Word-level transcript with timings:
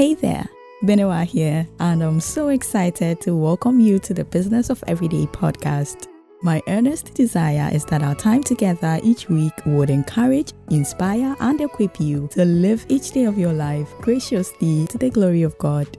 Hey 0.00 0.14
there, 0.14 0.48
Benewaa 0.82 1.26
here, 1.26 1.68
and 1.78 2.02
I'm 2.02 2.20
so 2.20 2.48
excited 2.48 3.20
to 3.20 3.36
welcome 3.36 3.80
you 3.80 3.98
to 3.98 4.14
the 4.14 4.24
Business 4.24 4.70
of 4.70 4.82
Everyday 4.86 5.26
podcast. 5.26 6.06
My 6.40 6.62
earnest 6.68 7.12
desire 7.12 7.68
is 7.70 7.84
that 7.84 8.02
our 8.02 8.14
time 8.14 8.42
together 8.42 8.98
each 9.02 9.28
week 9.28 9.52
would 9.66 9.90
encourage, 9.90 10.54
inspire, 10.70 11.36
and 11.40 11.60
equip 11.60 12.00
you 12.00 12.28
to 12.32 12.46
live 12.46 12.86
each 12.88 13.10
day 13.10 13.24
of 13.24 13.36
your 13.36 13.52
life 13.52 13.92
graciously 14.00 14.86
to 14.86 14.96
the 14.96 15.10
glory 15.10 15.42
of 15.42 15.58
God. 15.58 15.98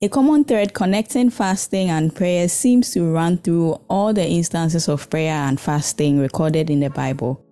A 0.00 0.08
common 0.08 0.44
thread 0.44 0.72
connecting 0.72 1.30
fasting 1.30 1.90
and 1.90 2.14
prayer 2.14 2.48
seems 2.48 2.92
to 2.92 3.12
run 3.12 3.38
through 3.38 3.80
all 3.90 4.12
the 4.12 4.24
instances 4.24 4.88
of 4.88 5.10
prayer 5.10 5.34
and 5.34 5.58
fasting 5.58 6.20
recorded 6.20 6.70
in 6.70 6.78
the 6.78 6.90
Bible. 6.90 7.44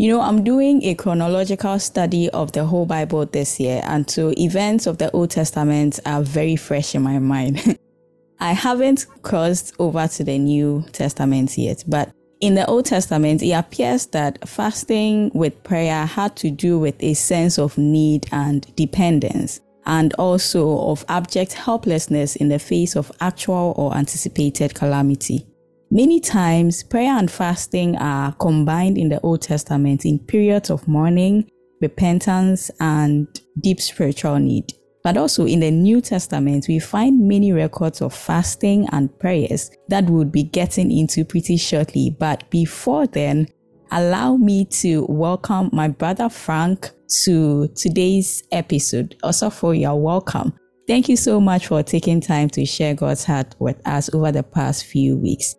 You 0.00 0.08
know, 0.08 0.22
I'm 0.22 0.42
doing 0.44 0.82
a 0.84 0.94
chronological 0.94 1.78
study 1.78 2.30
of 2.30 2.52
the 2.52 2.64
whole 2.64 2.86
Bible 2.86 3.26
this 3.26 3.60
year, 3.60 3.82
and 3.84 4.10
so 4.10 4.32
events 4.38 4.86
of 4.86 4.96
the 4.96 5.10
Old 5.10 5.28
Testament 5.28 6.00
are 6.06 6.22
very 6.22 6.56
fresh 6.56 6.94
in 6.94 7.02
my 7.02 7.18
mind. 7.18 7.78
I 8.40 8.52
haven't 8.52 9.04
crossed 9.20 9.74
over 9.78 10.08
to 10.08 10.24
the 10.24 10.38
New 10.38 10.86
Testament 10.92 11.58
yet, 11.58 11.84
but 11.86 12.14
in 12.40 12.54
the 12.54 12.64
Old 12.64 12.86
Testament, 12.86 13.42
it 13.42 13.50
appears 13.50 14.06
that 14.06 14.48
fasting 14.48 15.32
with 15.34 15.62
prayer 15.64 16.06
had 16.06 16.34
to 16.36 16.50
do 16.50 16.78
with 16.78 16.94
a 17.00 17.12
sense 17.12 17.58
of 17.58 17.76
need 17.76 18.26
and 18.32 18.74
dependence, 18.76 19.60
and 19.84 20.14
also 20.14 20.78
of 20.78 21.04
abject 21.10 21.52
helplessness 21.52 22.36
in 22.36 22.48
the 22.48 22.58
face 22.58 22.96
of 22.96 23.12
actual 23.20 23.74
or 23.76 23.94
anticipated 23.94 24.74
calamity. 24.74 25.46
Many 25.92 26.20
times, 26.20 26.84
prayer 26.84 27.18
and 27.18 27.28
fasting 27.28 27.96
are 27.96 28.30
combined 28.34 28.96
in 28.96 29.08
the 29.08 29.20
Old 29.22 29.42
Testament 29.42 30.04
in 30.04 30.20
periods 30.20 30.70
of 30.70 30.86
mourning, 30.86 31.50
repentance, 31.80 32.70
and 32.78 33.26
deep 33.60 33.80
spiritual 33.80 34.38
need. 34.38 34.72
But 35.02 35.16
also 35.16 35.46
in 35.46 35.58
the 35.58 35.72
New 35.72 36.00
Testament, 36.00 36.66
we 36.68 36.78
find 36.78 37.26
many 37.26 37.52
records 37.52 38.02
of 38.02 38.14
fasting 38.14 38.86
and 38.92 39.18
prayers 39.18 39.72
that 39.88 40.04
we'll 40.04 40.26
be 40.26 40.44
getting 40.44 40.92
into 40.92 41.24
pretty 41.24 41.56
shortly. 41.56 42.14
But 42.16 42.48
before 42.50 43.08
then, 43.08 43.48
allow 43.90 44.36
me 44.36 44.66
to 44.66 45.06
welcome 45.08 45.70
my 45.72 45.88
brother 45.88 46.28
Frank 46.28 46.92
to 47.24 47.66
today's 47.74 48.44
episode. 48.52 49.16
Also, 49.24 49.50
for 49.50 49.74
your 49.74 50.00
welcome. 50.00 50.52
Thank 50.86 51.08
you 51.08 51.16
so 51.16 51.40
much 51.40 51.66
for 51.66 51.82
taking 51.82 52.20
time 52.20 52.48
to 52.50 52.64
share 52.64 52.94
God's 52.94 53.24
heart 53.24 53.56
with 53.58 53.84
us 53.88 54.14
over 54.14 54.30
the 54.30 54.44
past 54.44 54.86
few 54.86 55.16
weeks. 55.16 55.56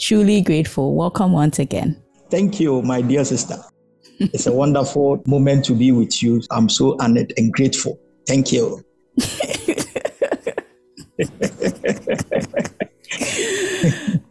Truly 0.00 0.40
grateful. 0.40 0.94
Welcome 0.94 1.32
once 1.32 1.58
again. 1.58 2.02
Thank 2.30 2.60
you, 2.60 2.82
my 2.82 3.02
dear 3.02 3.24
sister. 3.24 3.56
it's 4.18 4.46
a 4.46 4.52
wonderful 4.52 5.22
moment 5.26 5.64
to 5.66 5.74
be 5.74 5.92
with 5.92 6.22
you. 6.22 6.42
I'm 6.50 6.68
so 6.68 6.96
honored 7.00 7.32
and 7.36 7.52
grateful. 7.52 7.98
Thank 8.26 8.52
you. 8.52 8.82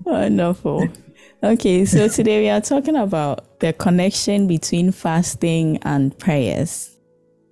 Wonderful. 0.03 0.87
Okay, 1.43 1.85
so 1.85 2.07
today 2.07 2.41
we 2.41 2.49
are 2.49 2.61
talking 2.61 2.95
about 2.95 3.59
the 3.59 3.73
connection 3.73 4.47
between 4.47 4.91
fasting 4.91 5.77
and 5.83 6.17
prayers. 6.19 6.97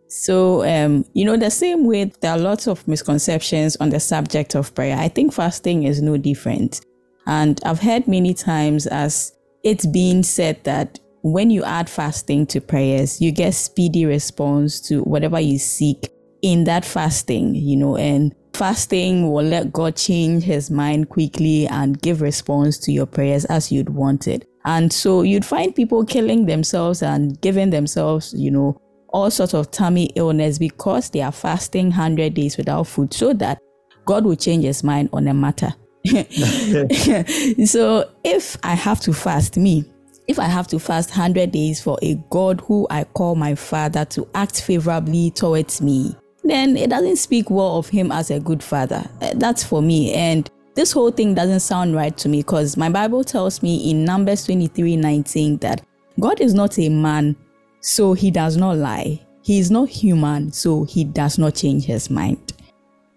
So, 0.07 0.63
um, 0.65 1.05
you 1.13 1.25
know, 1.25 1.37
the 1.37 1.51
same 1.51 1.85
way 1.85 2.05
there 2.21 2.31
are 2.31 2.37
lots 2.37 2.67
of 2.67 2.87
misconceptions 2.87 3.75
on 3.77 3.89
the 3.89 3.99
subject 3.99 4.55
of 4.55 4.73
prayer. 4.73 4.97
I 4.97 5.07
think 5.07 5.33
fasting 5.33 5.83
is 5.83 6.01
no 6.01 6.17
different. 6.17 6.81
And 7.29 7.61
I've 7.63 7.79
heard 7.79 8.07
many 8.07 8.33
times 8.33 8.87
as 8.87 9.31
it's 9.63 9.85
being 9.85 10.23
said 10.23 10.63
that 10.63 10.99
when 11.21 11.51
you 11.51 11.63
add 11.63 11.87
fasting 11.87 12.47
to 12.47 12.59
prayers, 12.59 13.21
you 13.21 13.31
get 13.31 13.53
speedy 13.53 14.07
response 14.07 14.81
to 14.87 15.03
whatever 15.03 15.39
you 15.39 15.59
seek 15.59 16.09
in 16.41 16.63
that 16.63 16.83
fasting, 16.83 17.53
you 17.53 17.77
know, 17.77 17.97
and 17.97 18.33
fasting 18.55 19.31
will 19.31 19.45
let 19.45 19.71
God 19.71 19.95
change 19.95 20.41
his 20.41 20.71
mind 20.71 21.09
quickly 21.09 21.67
and 21.67 22.01
give 22.01 22.21
response 22.21 22.79
to 22.79 22.91
your 22.91 23.05
prayers 23.05 23.45
as 23.45 23.71
you'd 23.71 23.89
want 23.89 24.27
it. 24.27 24.47
And 24.65 24.91
so 24.91 25.21
you'd 25.21 25.45
find 25.45 25.75
people 25.75 26.03
killing 26.05 26.47
themselves 26.47 27.03
and 27.03 27.39
giving 27.41 27.69
themselves, 27.69 28.33
you 28.35 28.49
know, 28.49 28.81
all 29.09 29.29
sorts 29.29 29.53
of 29.53 29.69
tummy 29.69 30.05
illness 30.15 30.57
because 30.57 31.11
they 31.11 31.21
are 31.21 31.31
fasting 31.31 31.89
100 31.89 32.33
days 32.33 32.57
without 32.57 32.87
food 32.87 33.13
so 33.13 33.33
that 33.33 33.59
God 34.05 34.25
will 34.25 34.35
change 34.35 34.63
his 34.63 34.83
mind 34.83 35.09
on 35.13 35.27
a 35.27 35.33
matter. 35.35 35.75
so 37.65 38.09
if 38.23 38.57
I 38.63 38.73
have 38.73 38.99
to 39.01 39.13
fast, 39.13 39.57
me, 39.57 39.85
if 40.27 40.39
I 40.39 40.45
have 40.45 40.67
to 40.67 40.79
fast 40.79 41.09
100 41.09 41.51
days 41.51 41.81
for 41.81 41.97
a 42.01 42.15
God 42.29 42.61
who 42.61 42.87
I 42.89 43.03
call 43.03 43.35
my 43.35 43.55
father 43.55 44.05
to 44.05 44.27
act 44.35 44.61
favorably 44.61 45.31
towards 45.31 45.81
me, 45.81 46.15
then 46.43 46.77
it 46.77 46.89
doesn't 46.89 47.17
speak 47.17 47.49
well 47.49 47.77
of 47.77 47.89
him 47.89 48.11
as 48.11 48.31
a 48.31 48.39
good 48.39 48.63
father. 48.63 49.03
Uh, 49.21 49.31
that's 49.35 49.63
for 49.63 49.81
me. 49.81 50.13
And 50.13 50.49
this 50.75 50.91
whole 50.91 51.11
thing 51.11 51.33
doesn't 51.33 51.59
sound 51.59 51.95
right 51.95 52.15
to 52.17 52.29
me 52.29 52.39
because 52.39 52.77
my 52.77 52.89
Bible 52.89 53.23
tells 53.23 53.61
me 53.61 53.89
in 53.89 54.05
Numbers 54.05 54.45
23 54.45 54.95
19 54.95 55.57
that 55.57 55.81
God 56.19 56.39
is 56.39 56.53
not 56.53 56.77
a 56.79 56.89
man, 56.89 57.35
so 57.81 58.13
he 58.13 58.31
does 58.31 58.55
not 58.55 58.77
lie. 58.77 59.19
He 59.41 59.59
is 59.59 59.71
not 59.71 59.89
human, 59.89 60.51
so 60.51 60.83
he 60.83 61.03
does 61.03 61.37
not 61.37 61.55
change 61.55 61.85
his 61.85 62.09
mind. 62.09 62.53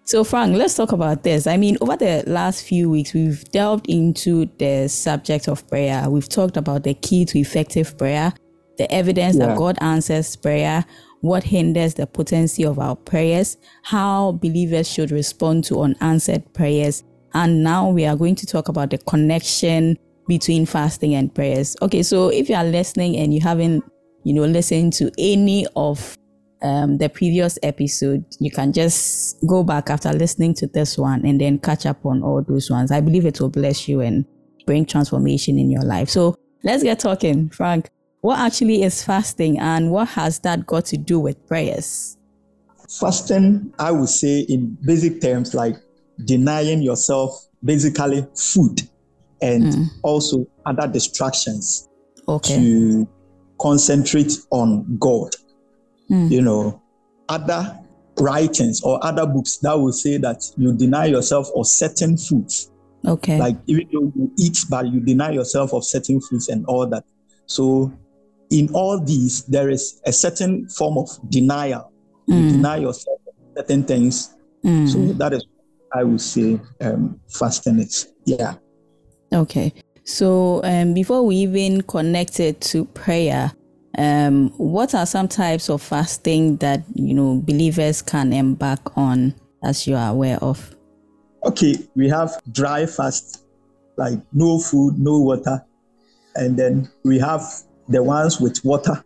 So, 0.05 0.25
Frank, 0.25 0.57
let's 0.57 0.75
talk 0.75 0.91
about 0.91 1.23
this. 1.23 1.47
I 1.47 1.55
mean, 1.55 1.77
over 1.79 1.95
the 1.95 2.23
last 2.27 2.65
few 2.65 2.89
weeks, 2.89 3.13
we've 3.13 3.43
delved 3.51 3.89
into 3.89 4.49
the 4.57 4.89
subject 4.89 5.47
of 5.47 5.65
prayer. 5.69 6.09
We've 6.09 6.27
talked 6.27 6.57
about 6.57 6.83
the 6.83 6.93
key 6.93 7.23
to 7.25 7.39
effective 7.39 7.97
prayer, 7.97 8.33
the 8.77 8.91
evidence 8.93 9.37
yeah. 9.37 9.47
that 9.47 9.57
God 9.57 9.77
answers 9.79 10.35
prayer, 10.35 10.83
what 11.21 11.45
hinders 11.45 11.93
the 11.93 12.05
potency 12.05 12.65
of 12.65 12.79
our 12.79 12.97
prayers, 12.97 13.55
how 13.83 14.33
believers 14.33 14.89
should 14.89 15.09
respond 15.09 15.63
to 15.65 15.81
unanswered 15.81 16.53
prayers. 16.53 17.05
And 17.33 17.63
now 17.63 17.89
we 17.89 18.05
are 18.05 18.17
going 18.17 18.35
to 18.35 18.45
talk 18.45 18.67
about 18.67 18.89
the 18.89 18.97
connection 18.97 19.97
between 20.27 20.65
fasting 20.65 21.15
and 21.15 21.33
prayers. 21.33 21.77
Okay, 21.81 22.03
so 22.03 22.27
if 22.27 22.49
you 22.49 22.55
are 22.55 22.65
listening 22.65 23.15
and 23.15 23.33
you 23.33 23.39
haven't, 23.39 23.85
you 24.25 24.33
know, 24.33 24.43
listened 24.43 24.91
to 24.93 25.09
any 25.17 25.65
of 25.77 26.17
um, 26.63 26.97
the 26.97 27.09
previous 27.09 27.59
episode, 27.61 28.25
you 28.39 28.49
can 28.49 28.71
just 28.71 29.37
go 29.45 29.63
back 29.63 29.89
after 29.89 30.11
listening 30.13 30.53
to 30.55 30.67
this 30.67 30.97
one 30.97 31.25
and 31.25 31.39
then 31.39 31.59
catch 31.59 31.85
up 31.85 32.05
on 32.05 32.23
all 32.23 32.41
those 32.41 32.71
ones. 32.71 32.91
I 32.91 33.01
believe 33.01 33.25
it 33.25 33.39
will 33.41 33.49
bless 33.49 33.87
you 33.87 33.99
and 33.99 34.25
bring 34.65 34.85
transformation 34.85 35.59
in 35.59 35.69
your 35.69 35.83
life. 35.83 36.09
So 36.09 36.37
let's 36.63 36.81
get 36.81 36.99
talking, 36.99 37.49
Frank. 37.49 37.89
What 38.21 38.39
actually 38.39 38.83
is 38.83 39.03
fasting 39.03 39.59
and 39.59 39.91
what 39.91 40.07
has 40.09 40.39
that 40.39 40.65
got 40.65 40.85
to 40.85 40.97
do 40.97 41.19
with 41.19 41.45
prayers? 41.47 42.17
Fasting, 42.99 43.73
I 43.77 43.91
would 43.91 44.07
say 44.07 44.41
in 44.41 44.77
basic 44.85 45.21
terms, 45.21 45.53
like 45.53 45.75
denying 46.23 46.81
yourself 46.81 47.45
basically 47.63 48.25
food 48.35 48.81
and 49.41 49.63
mm. 49.63 49.85
also 50.03 50.47
other 50.65 50.87
distractions 50.87 51.89
okay. 52.29 52.55
to 52.55 53.09
concentrate 53.59 54.31
on 54.51 54.97
God 54.97 55.35
mm. 56.13 56.29
you 56.31 56.41
know, 56.41 56.81
other 57.27 57.79
writings 58.19 58.81
or 58.83 59.03
other 59.03 59.25
books 59.25 59.57
that 59.57 59.73
will 59.73 59.91
say 59.91 60.17
that 60.17 60.43
you 60.57 60.71
deny 60.73 61.05
yourself 61.05 61.49
of 61.55 61.67
certain 61.67 62.15
foods. 62.15 62.71
Okay. 63.05 63.37
Like 63.37 63.57
even 63.67 63.87
though 63.91 64.11
you 64.15 64.31
eat, 64.37 64.59
but 64.69 64.87
you 64.87 64.99
deny 64.99 65.31
yourself 65.31 65.73
of 65.73 65.83
certain 65.83 66.21
foods 66.21 66.47
and 66.47 66.65
all 66.67 66.87
that. 66.87 67.03
So 67.47 67.91
in 68.49 68.69
all 68.73 68.99
these, 69.03 69.43
there 69.45 69.69
is 69.69 69.99
a 70.05 70.13
certain 70.13 70.69
form 70.69 70.97
of 70.97 71.09
denial. 71.29 71.91
Mm. 72.29 72.43
You 72.43 72.49
deny 72.51 72.77
yourself 72.77 73.19
certain 73.57 73.83
things. 73.83 74.35
Mm. 74.63 74.87
So 74.87 75.13
that 75.13 75.33
is 75.33 75.45
I 75.95 76.03
would 76.03 76.21
say 76.21 76.59
um, 76.81 77.19
fasting 77.29 77.79
is. 77.79 78.11
Yeah. 78.25 78.55
Okay. 79.31 79.73
So 80.05 80.61
um, 80.63 80.93
before 80.93 81.23
we 81.23 81.35
even 81.37 81.81
connect 81.81 82.39
it 82.39 82.61
to 82.61 82.85
prayer, 82.85 83.53
um, 83.97 84.49
what 84.57 84.95
are 84.95 85.05
some 85.05 85.27
types 85.27 85.69
of 85.69 85.81
fasting 85.81 86.57
that 86.57 86.83
you 86.95 87.13
know 87.13 87.41
believers 87.43 88.01
can 88.01 88.33
embark 88.33 88.97
on, 88.97 89.35
as 89.63 89.85
you 89.87 89.95
are 89.95 90.11
aware 90.11 90.37
of? 90.37 90.75
Okay, 91.45 91.75
we 91.95 92.09
have 92.09 92.31
dry 92.51 92.85
fast, 92.85 93.45
like 93.97 94.19
no 94.31 94.59
food, 94.59 94.97
no 94.97 95.19
water, 95.19 95.63
and 96.35 96.57
then 96.57 96.89
we 97.03 97.19
have 97.19 97.43
the 97.89 98.01
ones 98.01 98.39
with 98.39 98.63
water, 98.63 99.03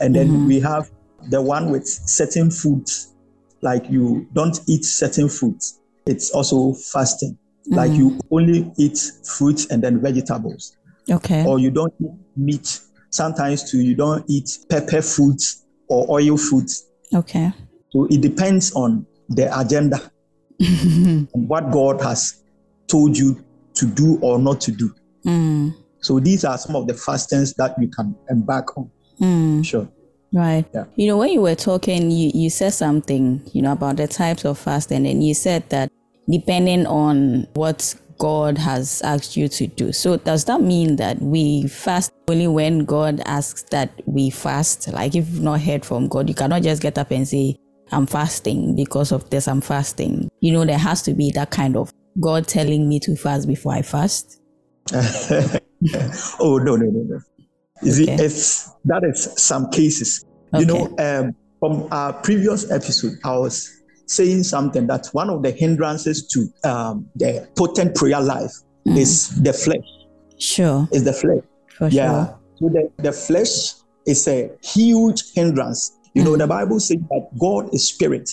and 0.00 0.14
then 0.14 0.28
mm-hmm. 0.28 0.46
we 0.46 0.60
have 0.60 0.90
the 1.30 1.42
one 1.42 1.70
with 1.70 1.86
certain 1.86 2.50
foods, 2.50 3.14
like 3.62 3.90
you 3.90 4.28
don't 4.34 4.60
eat 4.68 4.84
certain 4.84 5.28
foods. 5.28 5.80
It's 6.06 6.30
also 6.30 6.74
fasting, 6.74 7.32
mm-hmm. 7.32 7.74
like 7.74 7.92
you 7.92 8.20
only 8.30 8.70
eat 8.76 8.98
fruits 9.24 9.66
and 9.66 9.82
then 9.82 10.00
vegetables. 10.00 10.76
Okay. 11.10 11.44
Or 11.44 11.58
you 11.58 11.70
don't 11.70 11.92
eat 12.00 12.10
meat 12.36 12.80
Sometimes 13.10 13.70
too, 13.70 13.80
you 13.80 13.94
don't 13.94 14.24
eat 14.28 14.50
pepper 14.68 15.02
foods 15.02 15.64
or 15.88 16.06
oil 16.10 16.36
foods. 16.36 16.86
Okay. 17.14 17.52
So 17.90 18.06
it 18.10 18.20
depends 18.20 18.72
on 18.72 19.06
the 19.28 19.58
agenda 19.58 20.10
and 20.60 21.28
what 21.32 21.70
God 21.70 22.00
has 22.02 22.42
told 22.86 23.16
you 23.16 23.44
to 23.74 23.86
do 23.86 24.18
or 24.20 24.38
not 24.38 24.60
to 24.62 24.72
do. 24.72 24.94
Mm. 25.24 25.74
So 26.00 26.20
these 26.20 26.44
are 26.44 26.58
some 26.58 26.76
of 26.76 26.86
the 26.86 26.94
fastings 26.94 27.54
that 27.54 27.74
you 27.80 27.88
can 27.88 28.14
embark 28.30 28.76
on. 28.76 28.90
Mm. 29.20 29.64
Sure. 29.64 29.88
Right. 30.32 30.66
Yeah. 30.74 30.84
You 30.96 31.08
know, 31.08 31.16
when 31.16 31.30
you 31.30 31.40
were 31.40 31.54
talking, 31.54 32.10
you, 32.10 32.30
you 32.34 32.50
said 32.50 32.74
something, 32.74 33.42
you 33.52 33.62
know, 33.62 33.72
about 33.72 33.96
the 33.96 34.06
types 34.06 34.44
of 34.44 34.58
fasting, 34.58 35.06
and 35.06 35.24
you 35.24 35.32
said 35.34 35.68
that 35.70 35.90
depending 36.28 36.86
on 36.86 37.46
what 37.54 37.94
God 38.18 38.58
has 38.58 39.00
asked 39.02 39.36
you 39.36 39.48
to 39.48 39.66
do. 39.66 39.92
So 39.92 40.16
does 40.16 40.44
that 40.46 40.60
mean 40.60 40.96
that 40.96 41.20
we 41.22 41.68
fast 41.68 42.12
only 42.28 42.48
when 42.48 42.84
God 42.84 43.20
asks 43.24 43.62
that 43.70 43.90
we 44.06 44.30
fast? 44.30 44.92
Like 44.92 45.14
if 45.14 45.28
you've 45.28 45.40
not 45.40 45.60
heard 45.60 45.84
from 45.84 46.08
God, 46.08 46.28
you 46.28 46.34
cannot 46.34 46.62
just 46.62 46.82
get 46.82 46.98
up 46.98 47.10
and 47.10 47.26
say, 47.26 47.56
I'm 47.90 48.06
fasting 48.06 48.74
because 48.76 49.12
of 49.12 49.30
this, 49.30 49.48
I'm 49.48 49.60
fasting. 49.60 50.28
You 50.40 50.52
know, 50.52 50.64
there 50.64 50.78
has 50.78 51.02
to 51.02 51.14
be 51.14 51.30
that 51.34 51.50
kind 51.50 51.76
of 51.76 51.92
God 52.20 52.46
telling 52.46 52.88
me 52.88 53.00
to 53.00 53.16
fast 53.16 53.46
before 53.46 53.72
I 53.72 53.82
fast. 53.82 54.40
oh 54.92 55.58
no, 56.58 56.76
no, 56.76 56.86
no, 56.86 57.02
no. 57.04 57.20
You 57.82 57.92
okay. 57.92 57.92
see, 57.92 58.10
it's 58.10 58.70
that 58.84 59.04
is 59.04 59.32
some 59.36 59.70
cases. 59.70 60.24
Okay. 60.52 60.60
You 60.60 60.66
know, 60.66 60.94
um, 60.98 61.34
from 61.60 61.88
our 61.92 62.12
previous 62.12 62.70
episode, 62.70 63.12
I 63.24 63.36
was 63.38 63.77
saying 64.08 64.42
something 64.42 64.86
that 64.86 65.06
one 65.12 65.30
of 65.30 65.42
the 65.42 65.50
hindrances 65.50 66.26
to 66.28 66.68
um, 66.68 67.08
the 67.16 67.48
potent 67.56 67.94
prayer 67.94 68.20
life 68.20 68.52
mm. 68.86 68.96
is 68.96 69.40
the 69.42 69.52
flesh. 69.52 69.86
Sure. 70.38 70.88
Is 70.92 71.04
the 71.04 71.12
flesh. 71.12 71.42
For 71.76 71.88
yeah. 71.88 72.26
Sure. 72.26 72.38
So 72.58 72.68
the, 72.68 73.02
the 73.02 73.12
flesh 73.12 73.74
is 74.06 74.26
a 74.26 74.50
huge 74.62 75.32
hindrance. 75.34 75.98
You 76.14 76.22
mm. 76.22 76.24
know, 76.26 76.36
the 76.36 76.46
Bible 76.46 76.80
says 76.80 76.98
that 77.10 77.28
God 77.38 77.72
is 77.74 77.86
spirit, 77.86 78.30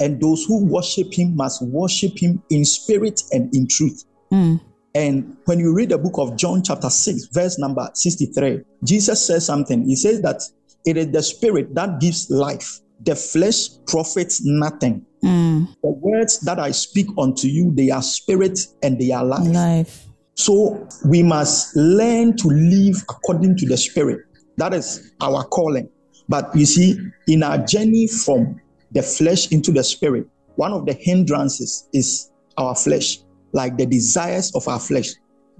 and 0.00 0.20
those 0.20 0.44
who 0.44 0.64
worship 0.64 1.12
him 1.12 1.36
must 1.36 1.62
worship 1.62 2.18
him 2.18 2.42
in 2.50 2.64
spirit 2.64 3.22
and 3.32 3.54
in 3.54 3.66
truth. 3.66 4.04
Mm. 4.32 4.60
And 4.94 5.36
when 5.46 5.58
you 5.58 5.74
read 5.74 5.88
the 5.88 5.98
book 5.98 6.18
of 6.18 6.36
John, 6.36 6.62
chapter 6.62 6.88
6, 6.88 7.28
verse 7.32 7.58
number 7.58 7.90
63, 7.94 8.60
Jesus 8.84 9.26
says 9.26 9.44
something. 9.44 9.84
He 9.84 9.96
says 9.96 10.22
that 10.22 10.42
it 10.86 10.96
is 10.96 11.10
the 11.10 11.22
spirit 11.22 11.74
that 11.74 12.00
gives 12.00 12.30
life, 12.30 12.80
the 13.00 13.16
flesh 13.16 13.70
profits 13.86 14.42
nothing. 14.44 15.04
Mm. 15.24 15.68
The 15.82 15.90
words 15.90 16.40
that 16.40 16.58
I 16.58 16.70
speak 16.70 17.06
unto 17.18 17.48
you, 17.48 17.72
they 17.74 17.90
are 17.90 18.02
spirit 18.02 18.58
and 18.82 18.98
they 18.98 19.10
are 19.10 19.24
life. 19.24 19.46
life. 19.46 20.06
So 20.34 20.86
we 21.06 21.22
must 21.22 21.74
learn 21.76 22.36
to 22.36 22.48
live 22.48 23.02
according 23.08 23.56
to 23.58 23.66
the 23.66 23.76
spirit. 23.76 24.20
That 24.56 24.74
is 24.74 25.12
our 25.20 25.44
calling. 25.44 25.88
But 26.28 26.54
you 26.54 26.66
see, 26.66 26.98
in 27.28 27.42
our 27.42 27.58
journey 27.58 28.06
from 28.06 28.60
the 28.92 29.02
flesh 29.02 29.50
into 29.52 29.72
the 29.72 29.84
spirit, 29.84 30.26
one 30.56 30.72
of 30.72 30.86
the 30.86 30.92
hindrances 30.92 31.88
is 31.92 32.30
our 32.56 32.74
flesh, 32.74 33.18
like 33.52 33.76
the 33.76 33.86
desires 33.86 34.54
of 34.54 34.66
our 34.68 34.80
flesh. 34.80 35.08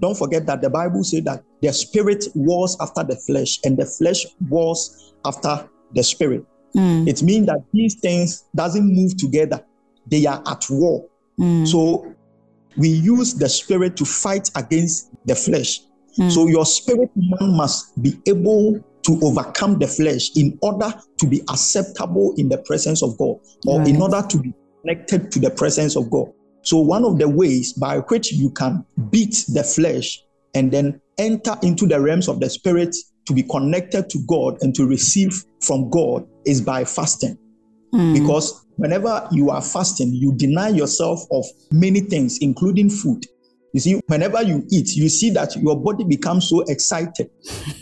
Don't 0.01 0.17
forget 0.17 0.45
that 0.45 0.61
the 0.61 0.69
Bible 0.69 1.03
says 1.03 1.23
that 1.23 1.43
the 1.61 1.71
spirit 1.71 2.25
was 2.35 2.77
after 2.81 3.03
the 3.03 3.15
flesh 3.15 3.59
and 3.63 3.77
the 3.77 3.85
flesh 3.85 4.25
was 4.49 5.13
after 5.25 5.69
the 5.93 6.03
spirit. 6.03 6.45
Mm. 6.75 7.07
It 7.07 7.23
means 7.23 7.47
that 7.47 7.63
these 7.71 7.95
things 7.95 8.45
doesn't 8.55 8.85
move 8.85 9.15
together. 9.17 9.63
They 10.07 10.25
are 10.25 10.41
at 10.45 10.65
war. 10.69 11.07
Mm. 11.39 11.67
So 11.67 12.13
we 12.77 12.89
use 12.89 13.33
the 13.33 13.49
spirit 13.49 13.95
to 13.97 14.05
fight 14.05 14.49
against 14.55 15.11
the 15.25 15.35
flesh. 15.35 15.81
Mm. 16.19 16.31
So 16.31 16.47
your 16.47 16.65
spirit 16.65 17.09
man 17.15 17.55
must 17.55 18.01
be 18.01 18.19
able 18.27 18.83
to 19.03 19.19
overcome 19.21 19.79
the 19.79 19.87
flesh 19.87 20.35
in 20.35 20.57
order 20.61 20.93
to 21.19 21.27
be 21.27 21.41
acceptable 21.49 22.33
in 22.37 22.49
the 22.49 22.57
presence 22.57 23.03
of 23.03 23.17
God 23.17 23.37
or 23.67 23.79
right. 23.79 23.87
in 23.87 24.01
order 24.01 24.21
to 24.27 24.39
be 24.39 24.53
connected 24.81 25.31
to 25.31 25.39
the 25.39 25.51
presence 25.51 25.95
of 25.95 26.09
God. 26.09 26.27
So 26.63 26.79
one 26.79 27.05
of 27.05 27.19
the 27.19 27.29
ways 27.29 27.73
by 27.73 27.99
which 27.99 28.33
you 28.33 28.49
can 28.51 28.83
beat 29.11 29.45
the 29.53 29.63
flesh 29.63 30.19
and 30.55 30.71
then 30.71 30.99
enter 31.19 31.55
into 31.61 31.85
the 31.85 32.01
realms 32.01 32.27
of 32.27 32.39
the 32.39 32.49
spirit 32.49 32.95
to 33.25 33.33
be 33.33 33.43
connected 33.43 34.09
to 34.09 34.19
God 34.27 34.57
and 34.61 34.73
to 34.75 34.85
receive 34.85 35.43
from 35.61 35.89
God 35.89 36.27
is 36.45 36.61
by 36.61 36.85
fasting. 36.85 37.37
Mm. 37.93 38.13
Because 38.13 38.65
whenever 38.75 39.27
you 39.31 39.49
are 39.49 39.61
fasting, 39.61 40.13
you 40.13 40.33
deny 40.35 40.69
yourself 40.69 41.21
of 41.31 41.45
many 41.71 42.01
things, 42.01 42.39
including 42.39 42.89
food. 42.89 43.25
You 43.73 43.79
see, 43.79 44.01
whenever 44.07 44.41
you 44.41 44.65
eat, 44.71 44.95
you 44.95 45.09
see 45.09 45.31
that 45.31 45.55
your 45.55 45.79
body 45.79 46.03
becomes 46.03 46.49
so 46.49 46.61
excited 46.61 47.29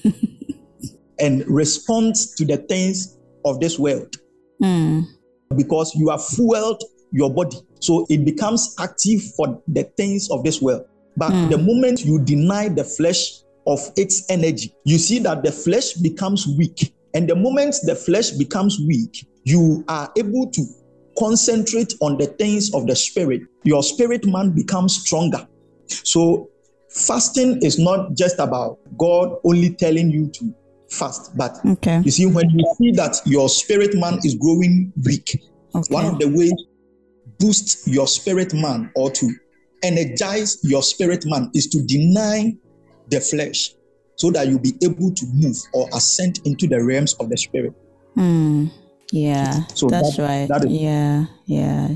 and 1.19 1.47
responds 1.47 2.33
to 2.35 2.45
the 2.45 2.57
things 2.57 3.17
of 3.45 3.59
this 3.59 3.77
world. 3.77 4.15
Mm. 4.61 5.03
Because 5.55 5.93
you 5.95 6.09
have 6.09 6.25
fueled 6.25 6.81
your 7.11 7.31
body. 7.31 7.57
So 7.79 8.05
it 8.09 8.25
becomes 8.25 8.75
active 8.79 9.21
for 9.35 9.61
the 9.67 9.83
things 9.97 10.29
of 10.31 10.43
this 10.43 10.61
world. 10.61 10.85
But 11.15 11.31
mm. 11.31 11.49
the 11.49 11.57
moment 11.57 12.03
you 12.03 12.19
deny 12.19 12.69
the 12.69 12.83
flesh 12.83 13.42
of 13.67 13.79
its 13.95 14.29
energy, 14.29 14.73
you 14.85 14.97
see 14.97 15.19
that 15.19 15.43
the 15.43 15.51
flesh 15.51 15.93
becomes 15.93 16.47
weak. 16.57 16.93
And 17.13 17.29
the 17.29 17.35
moment 17.35 17.75
the 17.83 17.95
flesh 17.95 18.31
becomes 18.31 18.79
weak, 18.87 19.25
you 19.43 19.83
are 19.87 20.11
able 20.17 20.49
to 20.51 20.65
concentrate 21.17 21.93
on 22.01 22.17
the 22.17 22.27
things 22.27 22.73
of 22.73 22.87
the 22.87 22.95
spirit. 22.95 23.41
Your 23.63 23.83
spirit 23.83 24.25
man 24.25 24.51
becomes 24.51 24.99
stronger. 25.01 25.47
So, 25.87 26.49
fasting 26.89 27.61
is 27.61 27.77
not 27.77 28.15
just 28.15 28.39
about 28.39 28.79
God 28.97 29.37
only 29.43 29.71
telling 29.75 30.09
you 30.09 30.29
to 30.29 30.53
fast, 30.89 31.37
but 31.37 31.57
okay. 31.65 32.01
you 32.03 32.11
see, 32.11 32.25
when 32.25 32.49
you 32.49 32.65
see 32.77 32.91
that 32.91 33.19
your 33.25 33.49
spirit 33.49 33.95
man 33.95 34.19
is 34.23 34.35
growing 34.35 34.91
weak, 35.05 35.41
okay. 35.75 35.93
one 35.93 36.05
of 36.05 36.19
the 36.19 36.27
ways 36.27 36.53
boost 37.39 37.87
your 37.87 38.07
spirit 38.07 38.53
man 38.53 38.91
or 38.95 39.11
to 39.11 39.29
energize 39.83 40.59
your 40.63 40.81
spirit 40.81 41.25
man 41.25 41.51
is 41.53 41.67
to 41.67 41.83
deny 41.83 42.53
the 43.09 43.19
flesh 43.19 43.73
so 44.15 44.31
that 44.31 44.47
you'll 44.47 44.59
be 44.59 44.73
able 44.83 45.13
to 45.13 45.25
move 45.33 45.57
or 45.73 45.87
ascend 45.93 46.39
into 46.45 46.67
the 46.67 46.83
realms 46.83 47.13
of 47.15 47.29
the 47.29 47.37
spirit. 47.37 47.73
Mm, 48.15 48.71
yeah, 49.11 49.65
so 49.67 49.87
that's 49.87 50.17
that, 50.17 50.23
right. 50.23 50.47
That 50.47 50.65
is, 50.65 50.71
yeah, 50.71 51.25
yeah. 51.45 51.89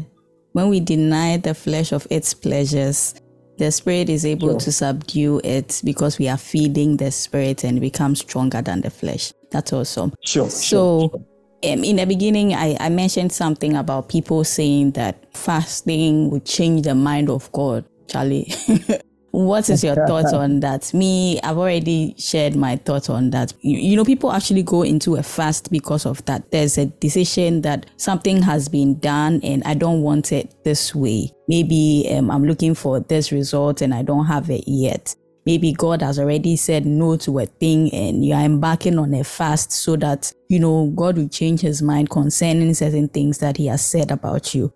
When 0.53 0.69
we 0.69 0.79
deny 0.79 1.37
the 1.37 1.53
flesh 1.53 1.91
of 1.91 2.07
its 2.09 2.33
pleasures, 2.33 3.13
the 3.57 3.71
spirit 3.71 4.09
is 4.09 4.25
able 4.25 4.49
sure. 4.49 4.59
to 4.59 4.71
subdue 4.71 5.41
it 5.43 5.81
because 5.83 6.19
we 6.19 6.27
are 6.27 6.37
feeding 6.37 6.97
the 6.97 7.11
spirit 7.11 7.63
and 7.63 7.81
become 7.81 8.15
stronger 8.15 8.61
than 8.61 8.81
the 8.81 8.89
flesh. 8.89 9.33
That's 9.51 9.73
awesome. 9.73 10.13
Sure. 10.23 10.49
So, 10.49 11.09
sure. 11.09 11.25
Um, 11.63 11.83
in 11.83 11.95
the 11.95 12.05
beginning, 12.05 12.53
I, 12.53 12.77
I 12.79 12.89
mentioned 12.89 13.31
something 13.31 13.75
about 13.75 14.09
people 14.09 14.43
saying 14.43 14.91
that 14.91 15.25
fasting 15.35 16.29
would 16.29 16.45
change 16.45 16.83
the 16.83 16.93
mind 16.93 17.29
of 17.29 17.51
God. 17.51 17.83
Charlie, 18.07 18.53
What 19.37 19.69
is 19.69 19.83
your 19.83 19.93
thoughts 20.07 20.33
on 20.33 20.61
that? 20.61 20.91
Me, 20.95 21.39
I've 21.41 21.59
already 21.59 22.15
shared 22.17 22.55
my 22.55 22.75
thoughts 22.75 23.07
on 23.07 23.29
that. 23.29 23.53
You, 23.61 23.77
you, 23.77 23.95
know, 23.95 24.03
people 24.03 24.31
actually 24.31 24.63
go 24.63 24.81
into 24.81 25.15
a 25.17 25.21
fast 25.21 25.71
because 25.71 26.07
of 26.07 26.25
that. 26.25 26.49
There's 26.49 26.79
a 26.79 26.87
decision 26.87 27.61
that 27.61 27.85
something 27.97 28.41
has 28.41 28.67
been 28.67 28.97
done 28.97 29.39
and 29.43 29.61
I 29.63 29.75
don't 29.75 30.01
want 30.01 30.31
it 30.31 30.55
this 30.63 30.95
way. 30.95 31.29
Maybe 31.47 32.09
um, 32.11 32.31
I'm 32.31 32.45
looking 32.45 32.73
for 32.73 32.99
this 32.99 33.31
result 33.31 33.83
and 33.83 33.93
I 33.93 34.01
don't 34.01 34.25
have 34.25 34.49
it 34.49 34.63
yet. 34.65 35.15
Maybe 35.45 35.71
God 35.71 36.01
has 36.01 36.17
already 36.17 36.55
said 36.55 36.87
no 36.87 37.15
to 37.17 37.37
a 37.37 37.45
thing 37.45 37.93
and 37.93 38.25
you 38.25 38.33
are 38.33 38.43
embarking 38.43 38.97
on 38.97 39.13
a 39.13 39.23
fast 39.23 39.71
so 39.71 39.95
that, 39.97 40.33
you 40.49 40.59
know, 40.59 40.91
God 40.95 41.15
will 41.15 41.29
change 41.29 41.61
his 41.61 41.83
mind 41.83 42.09
concerning 42.09 42.73
certain 42.73 43.07
things 43.07 43.37
that 43.37 43.57
he 43.57 43.67
has 43.67 43.85
said 43.85 44.09
about 44.09 44.55
you. 44.55 44.73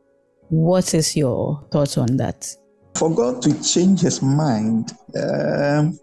What 0.50 0.94
is 0.94 1.18
your 1.18 1.68
thoughts 1.72 1.98
on 1.98 2.18
that? 2.18 2.56
For 2.96 3.14
God 3.14 3.42
to 3.44 3.64
change 3.64 4.02
his 4.02 4.22
mind, 4.22 4.92
um, 5.16 5.98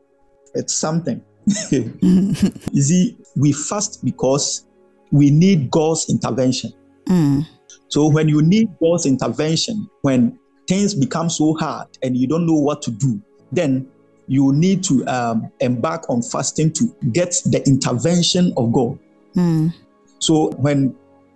it's 0.55 0.75
something. 0.75 1.23
you 1.71 2.83
see, 2.83 3.17
we 3.37 3.53
fast 3.53 4.05
because 4.05 4.67
we 5.11 5.31
need 5.31 5.71
God's 5.71 6.11
intervention. 6.11 6.73
Mm. 7.07 7.47
So 7.89 8.09
when 8.09 8.29
you 8.29 8.43
need 8.43 8.69
God's 8.81 9.07
intervention, 9.07 9.89
when 10.03 10.39
things 10.67 10.95
become 10.95 11.31
so 11.31 11.55
hard 11.55 11.89
and 12.03 12.17
you 12.17 12.27
don't 12.27 12.47
know 12.47 12.59
what 12.59 12.83
to 12.83 12.91
do, 12.91 13.21
then 13.53 13.89
you 14.27 14.53
need 14.53 14.85
to 14.85 15.07
um, 15.07 15.51
embark 15.61 16.09
on 16.11 16.21
fasting 16.21 16.71
to 16.75 16.95
get 17.13 17.31
the 17.47 17.63
intervention 17.67 18.53
of 18.57 18.73
God. 18.73 18.99
Mm. 19.35 19.73
So 20.19 20.51
when 20.59 20.95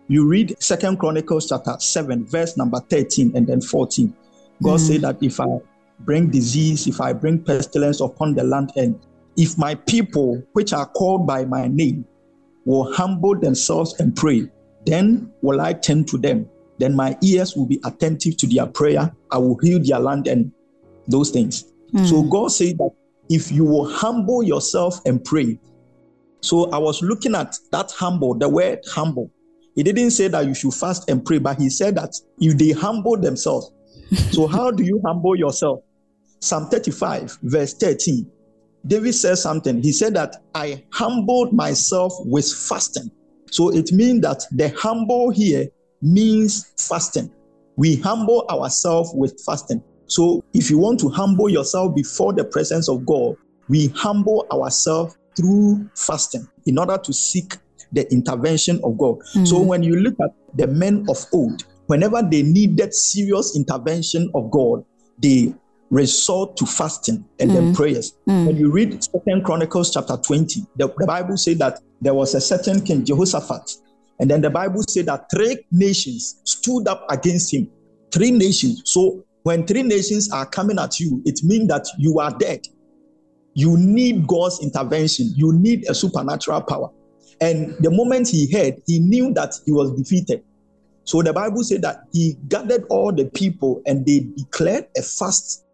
you 0.09 0.29
read 0.29 0.55
Second 0.63 0.99
Chronicles 0.99 1.49
chapter 1.49 1.77
7, 1.79 2.27
verse 2.27 2.57
number 2.59 2.81
13 2.81 3.35
and 3.35 3.47
then 3.47 3.63
14, 3.63 4.15
God 4.63 4.81
mm. 4.81 4.87
said 4.87 5.01
that 5.03 5.23
if 5.23 5.41
I 5.41 5.59
bring 6.01 6.31
disease, 6.31 6.87
if 6.87 7.01
I 7.01 7.13
bring 7.13 7.43
pestilence 7.43 8.01
upon 8.01 8.35
the 8.35 8.45
land, 8.45 8.73
and 8.77 8.99
if 9.37 9.59
my 9.59 9.75
people, 9.75 10.43
which 10.53 10.73
are 10.73 10.87
called 10.87 11.27
by 11.27 11.45
my 11.45 11.69
name, 11.69 12.05
will 12.65 12.93
humble 12.93 13.39
themselves 13.39 13.99
and 14.01 14.15
pray, 14.15 14.49
then 14.87 15.33
will 15.43 15.61
I 15.61 15.73
turn 15.73 16.05
to 16.07 16.19
them. 16.19 16.49
Then 16.79 16.95
my 16.97 17.17
ears 17.23 17.55
will 17.57 17.67
be 17.67 17.81
attentive 17.85 18.37
to 18.39 18.47
their 18.47 18.67
prayer. 18.67 19.15
I 19.31 19.39
will 19.39 19.59
heal 19.59 19.81
their 19.83 20.01
land 20.01 20.27
and 20.27 20.53
those 21.07 21.31
things. 21.31 21.65
Mm. 21.93 22.07
So 22.09 22.23
God 22.23 22.49
said 22.49 22.79
that 22.79 22.91
if 23.29 23.53
you 23.53 23.65
will 23.65 23.89
humble 23.89 24.43
yourself 24.43 25.01
and 25.07 25.25
pray. 25.25 25.59
So 26.41 26.71
I 26.71 26.79
was 26.79 27.03
looking 27.03 27.35
at 27.35 27.57
that 27.71 27.93
humble, 27.93 28.35
the 28.35 28.49
word 28.49 28.81
humble. 28.91 29.31
He 29.75 29.83
didn't 29.83 30.11
say 30.11 30.29
that 30.29 30.45
you 30.47 30.55
should 30.55 30.75
fast 30.75 31.09
and 31.09 31.25
pray, 31.25 31.39
but 31.39 31.59
he 31.59 31.71
said 31.71 31.95
that 31.95 32.15
if 32.39 32.59
they 32.59 32.73
humble 32.73 33.17
themselves, 33.17 33.73
so, 34.31 34.47
how 34.47 34.71
do 34.71 34.83
you 34.83 35.01
humble 35.05 35.37
yourself? 35.37 35.81
Psalm 36.41 36.69
35, 36.69 37.39
verse 37.43 37.75
13. 37.75 38.31
David 38.87 39.15
says 39.15 39.41
something. 39.41 39.81
He 39.81 39.93
said 39.93 40.15
that 40.15 40.43
I 40.55 40.83
humbled 40.91 41.53
myself 41.53 42.13
with 42.25 42.53
fasting 42.53 43.11
So 43.53 43.69
it 43.69 43.93
means 43.93 44.23
that 44.23 44.45
the 44.51 44.71
humble 44.71 45.31
here 45.31 45.69
means 46.01 46.73
fasting. 46.79 47.31
We 47.77 47.97
humble 47.97 48.47
ourselves 48.51 49.11
with 49.15 49.39
fasting. 49.45 49.83
So 50.07 50.43
if 50.55 50.71
you 50.71 50.79
want 50.79 51.01
to 51.01 51.11
humble 51.11 51.51
yourself 51.51 51.95
before 51.95 52.33
the 52.33 52.45
presence 52.45 52.89
of 52.89 53.05
God, 53.05 53.37
we 53.69 53.89
humble 53.89 54.47
ourselves 54.51 55.17
through 55.37 55.89
fasting 55.95 56.49
in 56.65 56.79
order 56.79 56.97
to 56.97 57.13
seek 57.13 57.57
the 57.93 58.11
intervention 58.11 58.81
of 58.83 58.97
God. 58.97 59.19
Mm. 59.35 59.47
So 59.47 59.61
when 59.61 59.83
you 59.83 59.97
look 59.97 60.15
at 60.23 60.31
the 60.55 60.67
men 60.67 61.05
of 61.11 61.19
old, 61.35 61.65
whenever 61.87 62.23
they 62.23 62.43
needed 62.43 62.95
serious 62.95 63.57
intervention 63.57 64.31
of 64.35 64.51
God, 64.51 64.85
they 65.19 65.55
resort 65.91 66.57
to 66.57 66.67
fasting 66.67 67.25
and 67.39 67.51
mm. 67.51 67.55
then 67.55 67.75
prayers. 67.75 68.15
Mm. 68.27 68.47
When 68.47 68.57
you 68.57 68.73
read 68.73 69.05
Second 69.05 69.45
Chronicles 69.45 69.93
chapter 69.93 70.17
20, 70.17 70.63
the, 70.77 70.93
the 70.97 71.07
Bible 71.07 71.37
says 71.37 71.59
that 71.59 71.81
there 72.01 72.15
was 72.15 72.35
a 72.35 72.41
certain 72.41 72.81
king, 72.81 73.05
Jehoshaphat, 73.05 73.71
and 74.19 74.31
then 74.31 74.41
the 74.41 74.51
Bible 74.51 74.83
said 74.89 75.07
that 75.07 75.27
three 75.31 75.59
nations 75.71 76.41
stood 76.45 76.89
up 76.89 77.05
against 77.11 77.53
him. 77.53 77.69
Three 78.11 78.31
nations. 78.31 78.83
So 78.85 79.25
when 79.43 79.67
three 79.67 79.83
nations 79.83 80.31
are 80.31 80.47
coming 80.47 80.79
at 80.79 81.01
you, 81.01 81.23
it 81.25 81.43
means 81.43 81.69
that 81.69 81.87
you 81.99 82.21
are 82.21 82.31
dead. 82.31 82.61
You 83.55 83.77
need 83.77 84.27
God's 84.27 84.63
intervention. 84.63 85.33
You 85.35 85.53
need 85.53 85.89
a 85.89 85.95
supernatural 85.95 86.63
power. 86.63 86.91
And 87.41 87.75
the 87.81 87.91
moment 87.91 88.29
he 88.29 88.51
heard, 88.51 88.77
he 88.87 89.01
knew 89.01 89.35
that 89.35 89.55
he 89.67 89.73
was 89.73 89.91
defeated. 89.93 90.45
So 91.05 91.23
the 91.23 91.33
Bible 91.33 91.63
said 91.65 91.83
that 91.83 92.05
he 92.13 92.37
gathered 92.49 92.85
all 92.89 93.13
the 93.13 93.27
people 93.27 93.83
and 93.87 94.07
they 94.07 94.21
declared 94.37 94.87
a 94.97 95.03
fast 95.03 95.65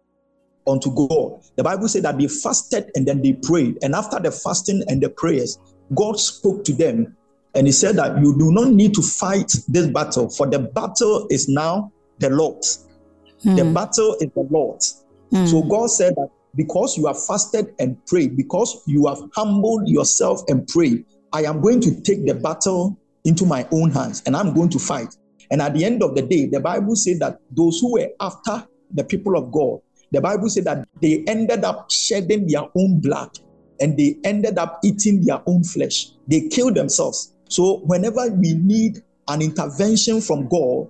unto 0.67 0.93
God. 0.93 1.41
The 1.55 1.63
Bible 1.63 1.87
said 1.87 2.03
that 2.03 2.17
they 2.17 2.27
fasted 2.27 2.91
and 2.95 3.07
then 3.07 3.21
they 3.21 3.33
prayed. 3.33 3.77
And 3.83 3.95
after 3.95 4.19
the 4.19 4.31
fasting 4.31 4.83
and 4.87 5.01
the 5.01 5.09
prayers, 5.09 5.59
God 5.95 6.19
spoke 6.19 6.63
to 6.65 6.73
them 6.73 7.15
and 7.55 7.67
he 7.67 7.73
said 7.73 7.95
that 7.95 8.19
you 8.19 8.37
do 8.37 8.51
not 8.51 8.69
need 8.69 8.93
to 8.95 9.01
fight 9.01 9.51
this 9.67 9.87
battle, 9.87 10.29
for 10.29 10.47
the 10.47 10.59
battle 10.59 11.27
is 11.29 11.49
now 11.49 11.91
the 12.19 12.29
Lord's. 12.29 12.87
Mm. 13.43 13.57
The 13.57 13.65
battle 13.73 14.15
is 14.19 14.29
the 14.35 14.47
Lord's. 14.49 15.05
Mm. 15.31 15.47
So 15.47 15.63
God 15.63 15.87
said 15.87 16.15
that 16.15 16.29
because 16.55 16.97
you 16.97 17.07
have 17.07 17.23
fasted 17.23 17.73
and 17.79 18.03
prayed, 18.05 18.37
because 18.37 18.83
you 18.85 19.07
have 19.07 19.19
humbled 19.33 19.87
yourself 19.87 20.41
and 20.47 20.67
prayed, 20.67 21.05
I 21.33 21.43
am 21.43 21.61
going 21.61 21.81
to 21.81 22.01
take 22.01 22.25
the 22.25 22.35
battle 22.35 22.97
into 23.25 23.45
my 23.45 23.67
own 23.71 23.91
hands 23.91 24.23
and 24.25 24.35
I'm 24.35 24.53
going 24.53 24.69
to 24.69 24.79
fight. 24.79 25.15
And 25.51 25.61
at 25.61 25.73
the 25.73 25.85
end 25.85 26.03
of 26.03 26.15
the 26.15 26.21
day, 26.21 26.45
the 26.45 26.59
Bible 26.59 26.95
said 26.95 27.19
that 27.19 27.39
those 27.51 27.79
who 27.79 27.93
were 27.93 28.09
after 28.19 28.67
the 28.91 29.03
people 29.03 29.37
of 29.37 29.51
God, 29.51 29.79
the 30.11 30.21
Bible 30.21 30.49
said 30.49 30.65
that 30.65 30.87
they 31.01 31.23
ended 31.27 31.63
up 31.63 31.91
shedding 31.91 32.47
their 32.47 32.63
own 32.75 32.99
blood 32.99 33.37
and 33.79 33.97
they 33.97 34.17
ended 34.23 34.57
up 34.57 34.79
eating 34.83 35.21
their 35.21 35.41
own 35.45 35.63
flesh. 35.63 36.11
They 36.27 36.47
killed 36.49 36.75
themselves. 36.75 37.33
So, 37.47 37.77
whenever 37.85 38.29
we 38.29 38.53
need 38.53 39.01
an 39.27 39.41
intervention 39.41 40.21
from 40.21 40.47
God, 40.47 40.89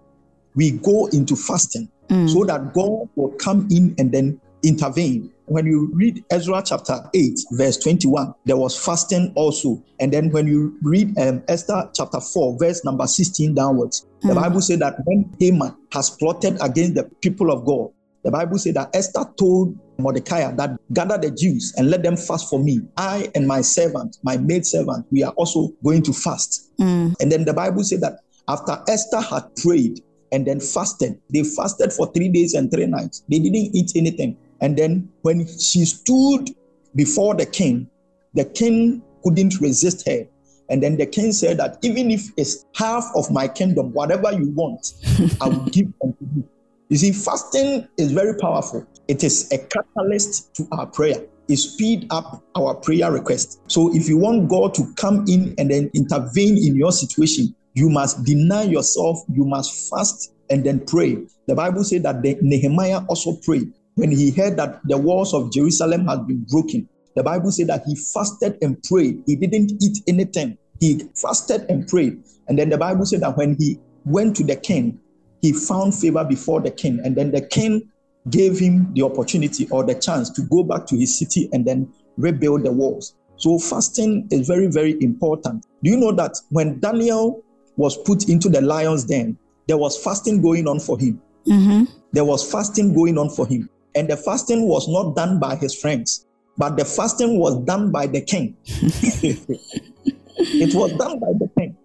we 0.55 0.71
go 0.71 1.07
into 1.07 1.35
fasting 1.35 1.89
mm. 2.09 2.29
so 2.29 2.43
that 2.45 2.73
God 2.73 3.07
will 3.15 3.31
come 3.39 3.67
in 3.71 3.95
and 3.97 4.11
then 4.11 4.41
intervene. 4.63 5.31
When 5.45 5.65
you 5.65 5.89
read 5.93 6.23
Ezra 6.31 6.61
chapter 6.63 6.99
8, 7.13 7.39
verse 7.51 7.77
21, 7.77 8.33
there 8.45 8.57
was 8.57 8.77
fasting 8.77 9.33
also. 9.35 9.83
And 9.99 10.13
then 10.13 10.29
when 10.29 10.47
you 10.47 10.77
read 10.83 11.17
um, 11.17 11.43
Esther 11.47 11.89
chapter 11.95 12.19
4, 12.19 12.57
verse 12.59 12.85
number 12.85 13.07
16 13.07 13.55
downwards, 13.55 14.05
mm. 14.23 14.29
the 14.29 14.35
Bible 14.35 14.61
said 14.61 14.79
that 14.79 14.95
when 15.05 15.33
Haman 15.39 15.75
has 15.91 16.11
plotted 16.11 16.57
against 16.61 16.95
the 16.95 17.09
people 17.21 17.51
of 17.51 17.65
God, 17.65 17.89
the 18.23 18.31
Bible 18.31 18.57
said 18.57 18.75
that 18.75 18.89
Esther 18.93 19.25
told 19.37 19.77
Mordecai 19.97 20.51
that 20.51 20.77
gather 20.93 21.17
the 21.17 21.31
Jews 21.31 21.73
and 21.77 21.89
let 21.89 22.03
them 22.03 22.17
fast 22.17 22.49
for 22.49 22.59
me. 22.59 22.81
I 22.97 23.31
and 23.35 23.47
my 23.47 23.61
servant, 23.61 24.17
my 24.23 24.37
maid 24.37 24.65
servant, 24.65 25.05
we 25.11 25.23
are 25.23 25.31
also 25.33 25.69
going 25.83 26.03
to 26.03 26.13
fast. 26.13 26.71
Mm. 26.79 27.15
And 27.21 27.31
then 27.31 27.45
the 27.45 27.53
Bible 27.53 27.83
said 27.83 28.01
that 28.01 28.19
after 28.47 28.81
Esther 28.87 29.21
had 29.21 29.55
prayed 29.57 30.01
and 30.31 30.45
then 30.45 30.59
fasted, 30.59 31.19
they 31.31 31.43
fasted 31.43 31.93
for 31.93 32.11
three 32.13 32.29
days 32.29 32.53
and 32.53 32.71
three 32.71 32.85
nights. 32.85 33.23
They 33.29 33.39
didn't 33.39 33.75
eat 33.75 33.93
anything. 33.95 34.37
And 34.61 34.77
then 34.77 35.09
when 35.21 35.47
she 35.47 35.85
stood 35.85 36.49
before 36.95 37.35
the 37.35 37.45
king, 37.45 37.89
the 38.33 38.45
king 38.45 39.01
couldn't 39.23 39.59
resist 39.59 40.07
her. 40.07 40.25
And 40.69 40.83
then 40.83 40.97
the 40.97 41.05
king 41.05 41.31
said 41.31 41.57
that 41.57 41.79
even 41.81 42.11
if 42.11 42.29
it's 42.37 42.65
half 42.75 43.05
of 43.15 43.31
my 43.31 43.47
kingdom, 43.47 43.91
whatever 43.91 44.31
you 44.31 44.51
want, 44.51 44.93
I 45.41 45.49
will 45.49 45.65
give 45.71 45.87
unto 46.03 46.25
you. 46.35 46.47
You 46.89 46.97
see, 46.97 47.11
fasting 47.11 47.87
is 47.97 48.11
very 48.11 48.37
powerful. 48.37 48.85
It 49.07 49.23
is 49.23 49.51
a 49.51 49.57
catalyst 49.57 50.53
to 50.55 50.67
our 50.71 50.85
prayer. 50.85 51.23
It 51.47 51.57
speed 51.57 52.05
up 52.11 52.43
our 52.55 52.75
prayer 52.75 53.11
request. 53.11 53.61
So 53.67 53.95
if 53.95 54.07
you 54.07 54.17
want 54.17 54.49
God 54.49 54.75
to 54.75 54.93
come 54.95 55.25
in 55.27 55.55
and 55.57 55.71
then 55.71 55.89
intervene 55.95 56.57
in 56.57 56.75
your 56.75 56.91
situation, 56.91 57.55
you 57.73 57.89
must 57.89 58.23
deny 58.23 58.63
yourself, 58.63 59.19
you 59.31 59.45
must 59.45 59.89
fast 59.89 60.33
and 60.49 60.63
then 60.63 60.79
pray. 60.85 61.17
The 61.47 61.55
Bible 61.55 61.83
said 61.83 62.03
that 62.03 62.21
Nehemiah 62.21 63.01
also 63.07 63.35
prayed 63.43 63.73
when 63.99 64.11
he 64.11 64.31
heard 64.31 64.55
that 64.57 64.79
the 64.85 64.97
walls 64.97 65.33
of 65.33 65.51
Jerusalem 65.51 66.07
had 66.07 66.25
been 66.25 66.45
broken. 66.49 66.87
The 67.15 67.23
Bible 67.23 67.51
said 67.51 67.67
that 67.67 67.83
he 67.85 67.95
fasted 67.95 68.57
and 68.61 68.81
prayed. 68.83 69.23
He 69.25 69.35
didn't 69.35 69.73
eat 69.83 69.97
anything. 70.07 70.57
He 70.79 71.03
fasted 71.15 71.65
and 71.69 71.85
prayed. 71.85 72.23
And 72.47 72.57
then 72.57 72.69
the 72.69 72.77
Bible 72.77 73.05
said 73.05 73.21
that 73.21 73.35
when 73.35 73.57
he 73.59 73.77
went 74.05 74.37
to 74.37 74.43
the 74.43 74.55
king, 74.55 74.99
he 75.41 75.51
found 75.51 75.93
favor 75.93 76.23
before 76.23 76.61
the 76.61 76.71
king. 76.71 77.01
And 77.03 77.15
then 77.15 77.31
the 77.31 77.41
king 77.41 77.91
gave 78.29 78.57
him 78.57 78.93
the 78.93 79.03
opportunity 79.03 79.67
or 79.69 79.83
the 79.83 79.95
chance 79.95 80.29
to 80.29 80.43
go 80.43 80.63
back 80.63 80.85
to 80.87 80.97
his 80.97 81.19
city 81.19 81.49
and 81.51 81.65
then 81.65 81.91
rebuild 82.15 82.63
the 82.63 82.71
walls. 82.71 83.15
So 83.35 83.59
fasting 83.59 84.27
is 84.31 84.47
very, 84.47 84.67
very 84.67 85.01
important. 85.01 85.65
Do 85.83 85.89
you 85.89 85.97
know 85.97 86.13
that 86.13 86.37
when 86.51 86.79
Daniel 86.79 87.43
was 87.75 87.97
put 87.97 88.29
into 88.29 88.47
the 88.47 88.61
lion's 88.61 89.03
den, 89.03 89.37
there 89.67 89.77
was 89.77 90.01
fasting 90.01 90.41
going 90.41 90.67
on 90.67 90.79
for 90.79 90.97
him? 90.97 91.21
Mm-hmm. 91.45 91.83
There 92.13 92.25
was 92.25 92.49
fasting 92.49 92.93
going 92.93 93.17
on 93.17 93.29
for 93.29 93.45
him. 93.45 93.69
And 93.95 94.09
the 94.09 94.17
fasting 94.17 94.67
was 94.67 94.87
not 94.87 95.15
done 95.15 95.39
by 95.39 95.55
his 95.55 95.75
friends, 95.75 96.27
but 96.57 96.77
the 96.77 96.85
fasting 96.85 97.39
was 97.39 97.59
done 97.63 97.91
by 97.91 98.07
the 98.07 98.21
king. 98.21 98.55
it 98.65 100.75
was 100.75 100.93
done 100.93 101.19
by 101.19 101.33
the 101.33 101.49
king. 101.57 101.75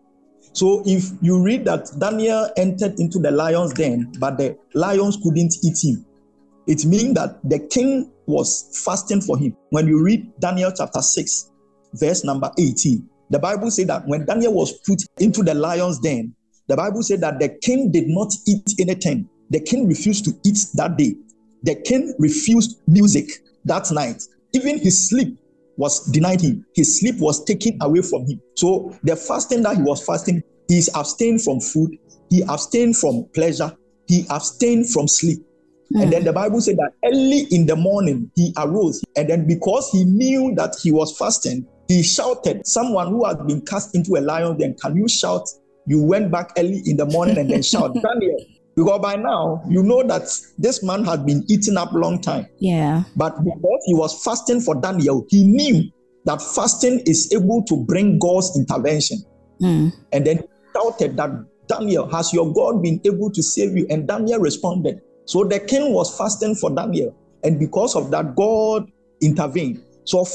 So 0.52 0.82
if 0.86 1.10
you 1.20 1.42
read 1.42 1.64
that 1.64 1.90
Daniel 1.98 2.48
entered 2.56 3.00
into 3.00 3.18
the 3.18 3.30
lion's 3.30 3.72
den, 3.72 4.12
but 4.20 4.38
the 4.38 4.56
lions 4.74 5.18
couldn't 5.22 5.56
eat 5.64 5.78
him, 5.82 6.04
it 6.66 6.84
means 6.84 7.14
that 7.14 7.40
the 7.42 7.58
king 7.58 8.10
was 8.26 8.80
fasting 8.84 9.20
for 9.20 9.36
him. 9.36 9.56
When 9.70 9.88
you 9.88 10.02
read 10.02 10.30
Daniel 10.40 10.72
chapter 10.76 11.02
6, 11.02 11.50
verse 11.94 12.24
number 12.24 12.50
18, 12.58 13.08
the 13.30 13.38
Bible 13.38 13.70
said 13.70 13.88
that 13.88 14.06
when 14.06 14.26
Daniel 14.26 14.54
was 14.54 14.72
put 14.86 15.02
into 15.18 15.42
the 15.42 15.54
lion's 15.54 15.98
den, 15.98 16.34
the 16.68 16.76
Bible 16.76 17.02
said 17.02 17.20
that 17.20 17.40
the 17.40 17.48
king 17.60 17.90
did 17.90 18.08
not 18.08 18.32
eat 18.46 18.74
anything. 18.78 19.28
The 19.50 19.60
king 19.60 19.88
refused 19.88 20.24
to 20.26 20.32
eat 20.44 20.58
that 20.74 20.96
day. 20.96 21.14
The 21.64 21.74
king 21.74 22.14
refused 22.18 22.80
music 22.86 23.28
that 23.64 23.90
night. 23.90 24.22
Even 24.52 24.78
his 24.78 25.08
sleep 25.08 25.38
was 25.76 26.06
denied 26.12 26.40
him. 26.40 26.64
His 26.74 27.00
sleep 27.00 27.16
was 27.18 27.44
taken 27.44 27.78
away 27.80 28.02
from 28.02 28.26
him. 28.26 28.40
So 28.56 28.96
the 29.02 29.16
fasting 29.16 29.62
that 29.62 29.76
he 29.76 29.82
was 29.82 30.04
fasting, 30.04 30.42
he 30.68 30.82
abstained 30.94 31.42
from 31.42 31.60
food, 31.60 31.96
he 32.30 32.42
abstained 32.42 32.96
from 32.96 33.26
pleasure, 33.34 33.76
he 34.06 34.26
abstained 34.30 34.90
from 34.90 35.08
sleep. 35.08 35.38
Mm. 35.94 36.02
And 36.02 36.12
then 36.12 36.24
the 36.24 36.32
Bible 36.32 36.60
said 36.60 36.76
that 36.76 36.92
early 37.04 37.46
in 37.50 37.66
the 37.66 37.76
morning 37.76 38.30
he 38.36 38.52
arose, 38.56 39.02
and 39.16 39.28
then 39.28 39.46
because 39.46 39.90
he 39.90 40.04
knew 40.04 40.54
that 40.56 40.76
he 40.82 40.92
was 40.92 41.16
fasting, 41.16 41.66
he 41.88 42.02
shouted, 42.02 42.66
Someone 42.66 43.08
who 43.08 43.24
had 43.24 43.46
been 43.46 43.60
cast 43.62 43.94
into 43.94 44.16
a 44.16 44.20
lion, 44.20 44.58
then 44.58 44.74
can 44.80 44.96
you 44.96 45.08
shout? 45.08 45.48
You 45.86 46.02
went 46.02 46.30
back 46.30 46.52
early 46.56 46.82
in 46.86 46.96
the 46.96 47.04
morning 47.06 47.36
and 47.36 47.50
then 47.50 47.62
shout, 47.62 47.94
Daniel, 48.02 48.38
because 48.76 49.00
by 49.00 49.16
now, 49.16 49.62
you 49.68 49.82
know 49.82 50.02
that 50.02 50.28
this 50.58 50.82
man 50.82 51.04
had 51.04 51.24
been 51.24 51.44
eating 51.48 51.76
up 51.76 51.92
long 51.92 52.20
time. 52.20 52.46
Yeah. 52.58 53.04
But 53.16 53.36
because 53.44 53.80
he 53.86 53.94
was 53.94 54.22
fasting 54.24 54.60
for 54.60 54.74
Daniel, 54.80 55.24
he 55.28 55.44
knew 55.44 55.90
that 56.24 56.42
fasting 56.42 57.00
is 57.06 57.32
able 57.32 57.62
to 57.64 57.84
bring 57.84 58.18
God's 58.18 58.56
intervention. 58.56 59.18
Mm. 59.60 59.92
And 60.12 60.26
then 60.26 60.42
doubted 60.74 61.16
that 61.16 61.30
Daniel, 61.68 62.08
has 62.10 62.32
your 62.32 62.52
God 62.52 62.82
been 62.82 63.00
able 63.04 63.30
to 63.30 63.42
save 63.42 63.76
you? 63.76 63.86
And 63.90 64.08
Daniel 64.08 64.40
responded. 64.40 65.00
So 65.26 65.44
the 65.44 65.60
king 65.60 65.92
was 65.92 66.16
fasting 66.16 66.54
for 66.56 66.74
Daniel. 66.74 67.16
And 67.44 67.58
because 67.58 67.94
of 67.94 68.10
that, 68.10 68.34
God 68.34 68.90
intervened. 69.20 69.82
So 70.04 70.26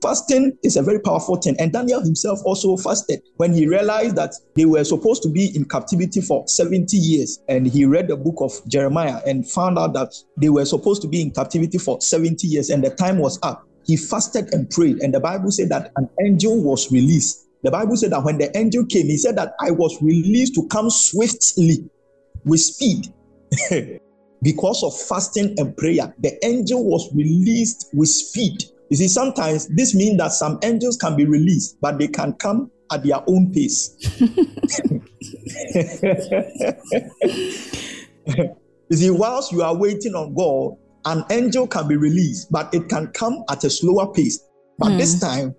Fasting 0.00 0.56
is 0.62 0.76
a 0.76 0.82
very 0.82 1.00
powerful 1.00 1.36
thing. 1.36 1.56
And 1.58 1.72
Daniel 1.72 2.00
himself 2.00 2.40
also 2.44 2.76
fasted 2.76 3.20
when 3.36 3.52
he 3.52 3.66
realized 3.66 4.14
that 4.16 4.34
they 4.54 4.64
were 4.64 4.84
supposed 4.84 5.22
to 5.24 5.28
be 5.28 5.54
in 5.56 5.64
captivity 5.64 6.20
for 6.20 6.46
70 6.46 6.96
years. 6.96 7.40
And 7.48 7.66
he 7.66 7.84
read 7.84 8.08
the 8.08 8.16
book 8.16 8.36
of 8.40 8.52
Jeremiah 8.68 9.20
and 9.26 9.48
found 9.48 9.78
out 9.78 9.94
that 9.94 10.14
they 10.36 10.50
were 10.50 10.64
supposed 10.64 11.02
to 11.02 11.08
be 11.08 11.20
in 11.20 11.32
captivity 11.32 11.78
for 11.78 12.00
70 12.00 12.46
years 12.46 12.70
and 12.70 12.84
the 12.84 12.90
time 12.90 13.18
was 13.18 13.40
up. 13.42 13.66
He 13.84 13.96
fasted 13.96 14.52
and 14.52 14.70
prayed. 14.70 15.02
And 15.02 15.12
the 15.12 15.20
Bible 15.20 15.50
said 15.50 15.70
that 15.70 15.90
an 15.96 16.08
angel 16.24 16.62
was 16.62 16.92
released. 16.92 17.48
The 17.64 17.70
Bible 17.72 17.96
said 17.96 18.12
that 18.12 18.22
when 18.22 18.38
the 18.38 18.56
angel 18.56 18.86
came, 18.86 19.06
he 19.06 19.16
said 19.16 19.36
that 19.36 19.54
I 19.60 19.72
was 19.72 20.00
released 20.00 20.54
to 20.54 20.68
come 20.68 20.90
swiftly 20.90 21.90
with 22.44 22.60
speed. 22.60 23.12
because 24.42 24.84
of 24.84 24.96
fasting 24.96 25.54
and 25.58 25.76
prayer, 25.76 26.14
the 26.20 26.38
angel 26.44 26.84
was 26.84 27.12
released 27.14 27.88
with 27.94 28.08
speed 28.08 28.62
you 28.90 28.96
see, 28.96 29.08
sometimes 29.08 29.68
this 29.68 29.94
means 29.94 30.18
that 30.18 30.32
some 30.32 30.58
angels 30.62 30.96
can 30.96 31.16
be 31.16 31.26
released, 31.26 31.78
but 31.80 31.98
they 31.98 32.08
can 32.08 32.32
come 32.34 32.70
at 32.90 33.02
their 33.04 33.22
own 33.26 33.52
pace. 33.52 33.94
you 38.88 38.96
see, 38.96 39.10
whilst 39.10 39.52
you 39.52 39.62
are 39.62 39.76
waiting 39.76 40.14
on 40.14 40.34
God, 40.34 40.76
an 41.04 41.24
angel 41.30 41.66
can 41.66 41.86
be 41.86 41.96
released, 41.96 42.50
but 42.50 42.72
it 42.74 42.88
can 42.88 43.08
come 43.08 43.44
at 43.50 43.64
a 43.64 43.70
slower 43.70 44.12
pace. 44.12 44.40
But 44.78 44.92
mm. 44.92 44.98
this 44.98 45.14
hmm. 45.14 45.26
time, 45.26 45.54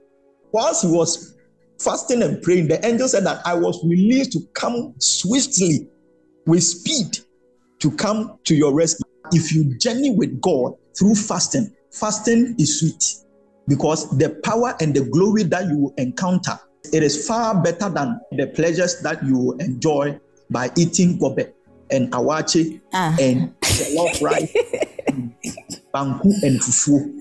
whilst 0.52 0.84
he 0.84 0.92
was 0.92 1.38
fasting 1.80 2.24
and 2.24 2.42
praying, 2.42 2.68
the 2.68 2.84
angel 2.86 3.08
said 3.08 3.26
that 3.26 3.46
I 3.46 3.54
was 3.54 3.84
released 3.86 4.32
to 4.34 4.40
come 4.54 4.96
swiftly 5.00 5.88
with 6.46 6.64
speed 6.64 7.20
to 7.80 7.92
come 7.92 8.38
to 8.46 8.56
your 8.56 8.74
rescue. 8.74 9.06
If 9.32 9.54
you 9.54 9.78
journey 9.78 10.12
with 10.12 10.42
God 10.42 10.74
through 10.98 11.16
fasting, 11.16 11.74
fasting 11.92 12.56
is 12.58 12.80
sweet 12.80 13.26
because 13.68 14.10
the 14.18 14.30
power 14.44 14.76
and 14.82 14.94
the 14.94 15.02
glory 15.06 15.44
that 15.44 15.68
you 15.68 15.94
encounter 15.98 16.58
it 16.92 17.04
is 17.04 17.28
far 17.28 17.62
better 17.62 17.90
than 17.90 18.20
the 18.32 18.48
pleasures 18.48 19.02
that 19.02 19.24
you 19.24 19.56
enjoy 19.60 20.18
by 20.50 20.70
eating 20.78 21.18
gobe 21.20 21.54
and 21.92 22.14
awache 22.14 22.80
ah. 22.94 23.16
and 23.20 23.54
jollof 23.62 24.22
rice, 24.22 24.54
banku 25.94 26.32
and 26.44 26.60
fufu. 26.60 27.12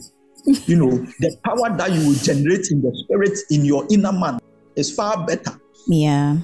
You 0.67 0.77
know, 0.77 0.91
the 1.21 1.37
power 1.45 1.77
that 1.77 1.93
you 1.93 2.09
will 2.09 2.17
generate 2.17 2.71
in 2.71 2.81
the 2.81 2.95
spirit 3.05 3.39
in 3.51 3.65
your 3.65 3.87
inner 3.91 4.13
man 4.13 4.41
is 4.77 4.95
far 4.95 5.27
better. 5.27 5.61
Yeah. 5.87 6.39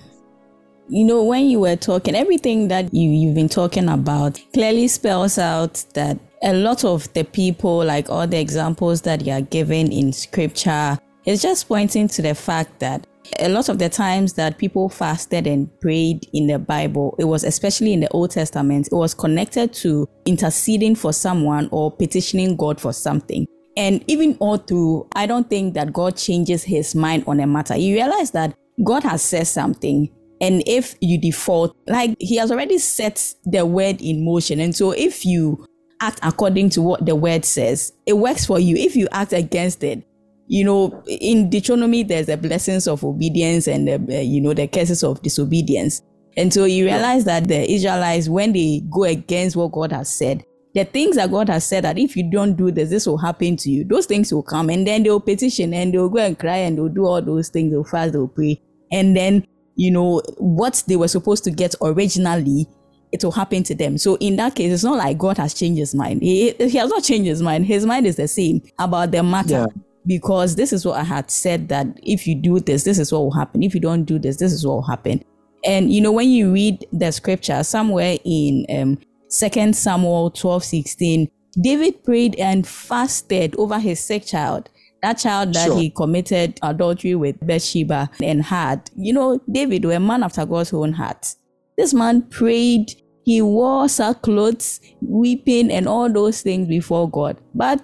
You 0.89 1.05
know, 1.05 1.25
when 1.25 1.47
you 1.47 1.61
were 1.61 1.77
talking, 1.77 2.15
everything 2.15 2.69
that 2.69 2.93
you, 2.93 3.09
you've 3.09 3.35
been 3.35 3.49
talking 3.49 3.89
about 3.89 4.39
clearly 4.53 4.89
spells 4.89 5.39
out 5.39 5.83
that 5.95 6.19
a 6.45 6.53
lot 6.53 6.85
of 6.85 7.11
the 7.15 7.25
people, 7.25 7.83
like 7.85 8.11
all 8.11 8.27
the 8.27 8.39
examples 8.39 9.01
that 9.03 9.25
you 9.25 9.33
are 9.33 9.41
given 9.41 9.91
in 9.91 10.13
scripture, 10.13 10.99
is 11.25 11.41
just 11.41 11.67
pointing 11.67 12.07
to 12.07 12.21
the 12.21 12.35
fact 12.35 12.79
that 12.81 13.07
a 13.41 13.49
lot 13.49 13.71
of 13.71 13.79
the 13.79 13.89
times 13.89 14.35
that 14.35 14.59
people 14.59 14.91
fasted 14.91 15.47
and 15.47 15.69
prayed 15.81 16.29
in 16.35 16.47
the 16.47 16.59
Bible, 16.59 17.17
it 17.19 17.25
was 17.25 17.45
especially 17.45 17.95
in 17.95 18.01
the 18.01 18.09
Old 18.11 18.31
Testament, 18.31 18.89
it 18.93 18.95
was 18.95 19.15
connected 19.15 19.73
to 19.73 20.07
interceding 20.27 20.95
for 20.95 21.15
someone 21.15 21.69
or 21.73 21.91
petitioning 21.91 22.57
God 22.57 22.79
for 22.79 22.93
something. 22.93 23.47
And 23.79 24.05
even 24.07 24.37
all 24.39 24.59
through, 24.59 25.09
I 25.17 25.25
don't 25.25 25.49
think 25.49 25.73
that 25.75 25.95
God 25.95 26.19
changes 26.19 26.63
his 26.63 26.95
mind 26.95 27.25
on 27.27 27.41
a 27.41 27.47
matter. 27.47 27.75
You 27.75 27.95
realize 27.95 28.33
that 28.33 28.55
God 28.85 29.03
has 29.05 29.23
said 29.23 29.47
something. 29.47 30.11
And 30.43 30.63
if 30.67 30.95
you 31.01 31.19
default, 31.19 31.75
like 31.89 32.15
he 32.21 32.37
has 32.37 32.53
already 32.53 32.77
set 32.77 33.35
the 33.45 33.65
word 33.65 34.03
in 34.03 34.25
motion. 34.25 34.61
And 34.61 34.77
so 34.77 34.91
if 34.91 35.25
you 35.25 35.67
act 36.05 36.21
according 36.23 36.71
to 36.71 36.83
what 36.83 37.07
the 37.07 37.15
word 37.15 37.45
says, 37.45 37.93
it 38.07 38.15
works 38.15 38.45
for 38.45 38.59
you. 38.59 38.77
If 38.77 38.95
you 38.95 39.09
act 39.13 39.33
against 39.33 39.83
it, 39.83 40.07
you 40.47 40.65
know, 40.65 41.03
in 41.07 41.49
Deuteronomy, 41.49 42.03
there's 42.03 42.27
the 42.27 42.37
blessings 42.37 42.87
of 42.87 43.03
obedience 43.03 43.67
and 43.67 43.89
the, 43.89 43.95
uh, 43.95 44.21
you 44.21 44.41
know, 44.41 44.53
the 44.53 44.69
curses 44.69 45.03
of 45.03 45.23
disobedience. 45.23 46.03
And 46.37 46.53
so 46.53 46.65
you 46.65 46.85
realize 46.85 47.25
that 47.25 47.49
the 47.49 47.71
Israelites, 47.71 48.29
when 48.29 48.53
they 48.53 48.83
go 48.91 49.05
against 49.05 49.57
what 49.57 49.73
God 49.73 49.93
has 49.93 50.15
said, 50.15 50.45
the 50.75 50.85
things 50.85 51.17
that 51.17 51.31
God 51.31 51.49
has 51.49 51.65
said 51.65 51.85
that 51.85 51.99
if 51.99 52.17
you 52.17 52.29
don't 52.29 52.57
do 52.57 52.71
this, 52.71 52.91
this 52.91 53.07
will 53.07 53.17
happen 53.17 53.57
to 53.59 53.71
you. 53.71 53.85
Those 53.85 54.07
things 54.07 54.35
will 54.35 54.43
come 54.43 54.69
and 54.69 54.87
then 54.87 55.05
they'll 55.05 55.21
petition 55.21 55.73
and 55.73 55.95
they'll 55.95 56.09
go 56.09 56.19
and 56.19 56.39
cry 56.39 56.57
and 56.57 56.77
they'll 56.77 56.89
do 56.89 57.07
all 57.07 57.23
those 57.23 57.49
things. 57.49 57.71
They'll 57.71 57.85
fast, 57.85 58.13
they'll 58.13 58.29
pray. 58.29 58.61
And 58.91 59.17
then, 59.17 59.47
you 59.77 59.93
know, 59.93 60.21
what 60.39 60.83
they 60.89 60.97
were 60.97 61.09
supposed 61.09 61.45
to 61.45 61.51
get 61.53 61.75
originally, 61.81 62.67
it 63.15 63.23
will 63.23 63.31
happen 63.31 63.63
to 63.63 63.77
them. 63.77 63.97
So 63.97 64.17
in 64.17 64.35
that 64.37 64.57
case, 64.57 64.73
it's 64.73 64.83
not 64.83 64.99
like 64.99 65.17
God 65.19 65.39
has 65.39 65.55
changed 65.55 65.79
his 65.79 65.95
mind. 65.95 66.21
He, 66.21 66.51
he 66.51 66.77
has 66.79 66.91
not 66.91 67.05
changed 67.05 67.29
his 67.29 67.43
mind. 67.43 67.65
His 67.65 67.87
mind 67.87 68.09
is 68.09 68.17
the 68.17 68.27
same 68.27 68.61
about 68.77 69.13
the 69.13 69.23
matter. 69.23 69.67
Yeah. 69.69 69.83
Because 70.05 70.57
this 70.57 70.73
is 70.73 70.85
what 70.85 70.99
I 70.99 71.05
had 71.05 71.31
said 71.31 71.69
that 71.69 71.87
if 72.03 72.27
you 72.27 72.35
do 72.35 72.59
this, 72.59 72.83
this 72.83 72.99
is 72.99 73.13
what 73.13 73.21
will 73.21 73.31
happen. 73.31 73.63
If 73.63 73.73
you 73.73 73.81
don't 73.81 74.03
do 74.03 74.19
this, 74.19 74.39
this 74.39 74.53
is 74.53 74.67
what 74.67 74.75
will 74.75 74.83
happen. 74.83 75.25
And 75.65 75.93
you 75.93 76.01
know, 76.01 76.11
when 76.11 76.29
you 76.29 76.53
read 76.53 76.85
the 76.93 77.13
scripture 77.13 77.63
somewhere 77.63 78.19
in 78.25 78.67
um, 78.69 78.99
Second 79.29 79.77
Samuel 79.77 80.33
12 80.33 80.65
16, 80.65 81.31
David 81.63 82.03
prayed 82.03 82.35
and 82.35 82.67
fasted 82.67 83.55
over 83.57 83.79
his 83.79 84.01
sick 84.01 84.27
child. 84.27 84.69
That 85.03 85.19
child 85.19 85.55
that 85.55 85.67
sure. 85.67 85.79
he 85.79 85.89
committed 85.89 86.59
adultery 86.63 87.15
with 87.15 87.39
Bathsheba 87.47 88.11
and 88.21 88.43
had. 88.43 88.91
You 88.97 89.13
know, 89.13 89.41
David 89.51 89.85
was 89.85 89.95
a 89.95 90.01
man 90.01 90.25
after 90.25 90.45
God's 90.45 90.73
own 90.73 90.93
heart. 90.93 91.35
This 91.77 91.93
man 91.93 92.23
prayed, 92.23 92.95
he 93.25 93.41
wore 93.41 93.89
sackcloth, 93.89 94.81
weeping, 95.01 95.71
and 95.71 95.89
all 95.89 96.13
those 96.13 96.43
things 96.43 96.69
before 96.69 97.11
God. 97.11 97.39
But 97.55 97.83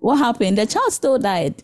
what 0.00 0.16
happened? 0.16 0.58
The 0.58 0.66
child 0.66 0.92
still 0.92 1.18
died. 1.18 1.62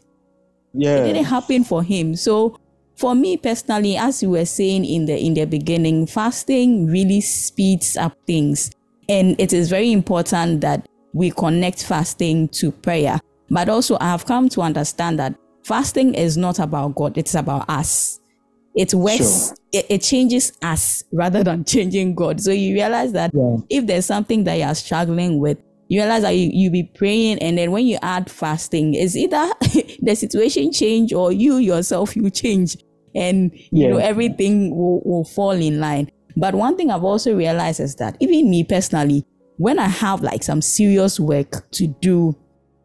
Yeah. 0.72 0.96
It 0.96 1.12
didn't 1.12 1.24
happen 1.26 1.64
for 1.64 1.82
him. 1.82 2.16
So 2.16 2.58
for 2.96 3.14
me 3.14 3.36
personally, 3.36 3.96
as 3.96 4.22
you 4.22 4.30
were 4.30 4.46
saying 4.46 4.84
in 4.84 5.04
the 5.06 5.18
in 5.18 5.34
the 5.34 5.44
beginning, 5.44 6.06
fasting 6.06 6.86
really 6.86 7.20
speeds 7.20 7.96
up 7.96 8.16
things. 8.26 8.70
And 9.08 9.38
it 9.40 9.52
is 9.52 9.68
very 9.68 9.92
important 9.92 10.60
that 10.62 10.88
we 11.12 11.30
connect 11.30 11.84
fasting 11.84 12.48
to 12.48 12.70
prayer. 12.70 13.20
But 13.50 13.68
also, 13.68 13.98
I 14.00 14.04
have 14.04 14.24
come 14.26 14.48
to 14.50 14.62
understand 14.62 15.18
that 15.18 15.34
fasting 15.64 16.14
is 16.14 16.36
not 16.36 16.58
about 16.58 16.94
God, 16.94 17.18
it's 17.18 17.34
about 17.34 17.68
us. 17.68 18.19
It 18.80 18.94
works, 18.94 19.48
sure. 19.48 19.56
it, 19.72 19.86
it, 19.90 20.02
changes 20.02 20.52
us 20.62 21.04
rather 21.12 21.44
than 21.44 21.66
changing 21.66 22.14
God. 22.14 22.40
So 22.40 22.50
you 22.50 22.72
realize 22.72 23.12
that 23.12 23.30
yeah. 23.34 23.58
if 23.68 23.86
there's 23.86 24.06
something 24.06 24.44
that 24.44 24.54
you're 24.54 24.74
struggling 24.74 25.38
with, 25.38 25.58
you 25.88 26.00
realize 26.00 26.22
that 26.22 26.30
you, 26.30 26.50
you 26.50 26.70
be 26.70 26.84
praying 26.94 27.40
and 27.40 27.58
then 27.58 27.72
when 27.72 27.84
you 27.84 27.98
add 28.00 28.30
fasting, 28.30 28.94
it's 28.94 29.16
either 29.16 29.52
the 30.00 30.14
situation 30.14 30.72
change 30.72 31.12
or 31.12 31.30
you 31.30 31.58
yourself 31.58 32.16
you 32.16 32.30
change 32.30 32.78
and 33.14 33.52
yeah. 33.52 33.68
you 33.70 33.88
know 33.88 33.98
everything 33.98 34.74
will, 34.74 35.02
will 35.04 35.24
fall 35.24 35.50
in 35.50 35.78
line. 35.78 36.10
But 36.34 36.54
one 36.54 36.78
thing 36.78 36.90
I've 36.90 37.04
also 37.04 37.36
realized 37.36 37.80
is 37.80 37.96
that 37.96 38.16
even 38.20 38.48
me 38.48 38.64
personally, 38.64 39.26
when 39.58 39.78
I 39.78 39.88
have 39.88 40.22
like 40.22 40.42
some 40.42 40.62
serious 40.62 41.20
work 41.20 41.70
to 41.72 41.86
do, 41.86 42.34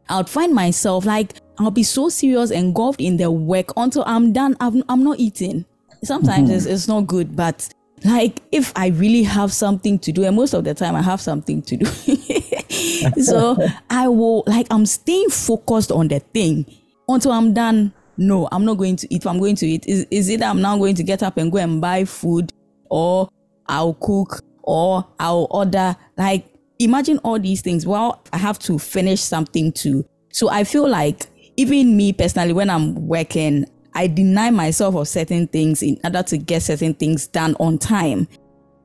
I'll 0.09 0.25
find 0.25 0.53
myself 0.53 1.05
like 1.05 1.35
I'll 1.57 1.71
be 1.71 1.83
so 1.83 2.09
serious 2.09 2.51
engulfed 2.51 2.99
in 2.99 3.15
the 3.15 3.31
work 3.31 3.71
until 3.77 4.03
I'm 4.05 4.33
done. 4.33 4.57
I'm, 4.59 4.83
I'm 4.89 5.03
not 5.03 5.19
eating. 5.19 5.63
Sometimes 6.05 6.49
mm-hmm. 6.49 6.57
it's, 6.57 6.65
it's 6.65 6.87
not 6.87 7.07
good, 7.07 7.35
but 7.35 7.67
like 8.03 8.41
if 8.51 8.71
I 8.75 8.87
really 8.87 9.23
have 9.23 9.51
something 9.51 9.99
to 9.99 10.11
do, 10.11 10.23
and 10.23 10.35
most 10.35 10.53
of 10.53 10.63
the 10.63 10.73
time 10.73 10.95
I 10.95 11.01
have 11.01 11.21
something 11.21 11.61
to 11.63 11.77
do. 11.77 11.85
so 13.21 13.57
I 13.89 14.07
will 14.07 14.43
like 14.47 14.67
I'm 14.71 14.85
staying 14.85 15.29
focused 15.29 15.91
on 15.91 16.07
the 16.07 16.19
thing 16.19 16.65
until 17.07 17.31
I'm 17.31 17.53
done. 17.53 17.93
No, 18.17 18.47
I'm 18.51 18.63
not 18.63 18.75
going 18.75 18.95
to 18.97 19.13
eat. 19.13 19.21
If 19.21 19.27
I'm 19.27 19.39
going 19.39 19.55
to 19.57 19.67
eat, 19.67 19.85
is, 19.87 20.07
is 20.09 20.29
it 20.29 20.41
I'm 20.41 20.61
now 20.61 20.77
going 20.77 20.95
to 20.95 21.03
get 21.03 21.21
up 21.21 21.37
and 21.37 21.51
go 21.51 21.57
and 21.57 21.81
buy 21.81 22.05
food 22.05 22.53
or 22.89 23.29
I'll 23.67 23.95
cook 23.95 24.41
or 24.63 25.05
I'll 25.19 25.47
order. 25.51 25.95
Like, 26.17 26.45
imagine 26.79 27.17
all 27.19 27.39
these 27.39 27.61
things. 27.61 27.85
Well, 27.85 28.23
I 28.31 28.37
have 28.37 28.59
to 28.59 28.79
finish 28.79 29.21
something 29.21 29.71
too. 29.73 30.05
So 30.31 30.49
I 30.49 30.63
feel 30.63 30.87
like 30.87 31.27
even 31.57 31.95
me 31.97 32.13
personally, 32.13 32.53
when 32.53 32.69
I'm 32.69 33.07
working, 33.07 33.65
I 33.95 34.07
deny 34.07 34.51
myself 34.51 34.95
of 34.95 35.07
certain 35.07 35.47
things 35.47 35.81
in 35.81 35.97
order 36.03 36.21
to 36.23 36.37
get 36.37 36.61
certain 36.63 36.93
things 36.93 37.27
done 37.27 37.55
on 37.59 37.77
time. 37.77 38.27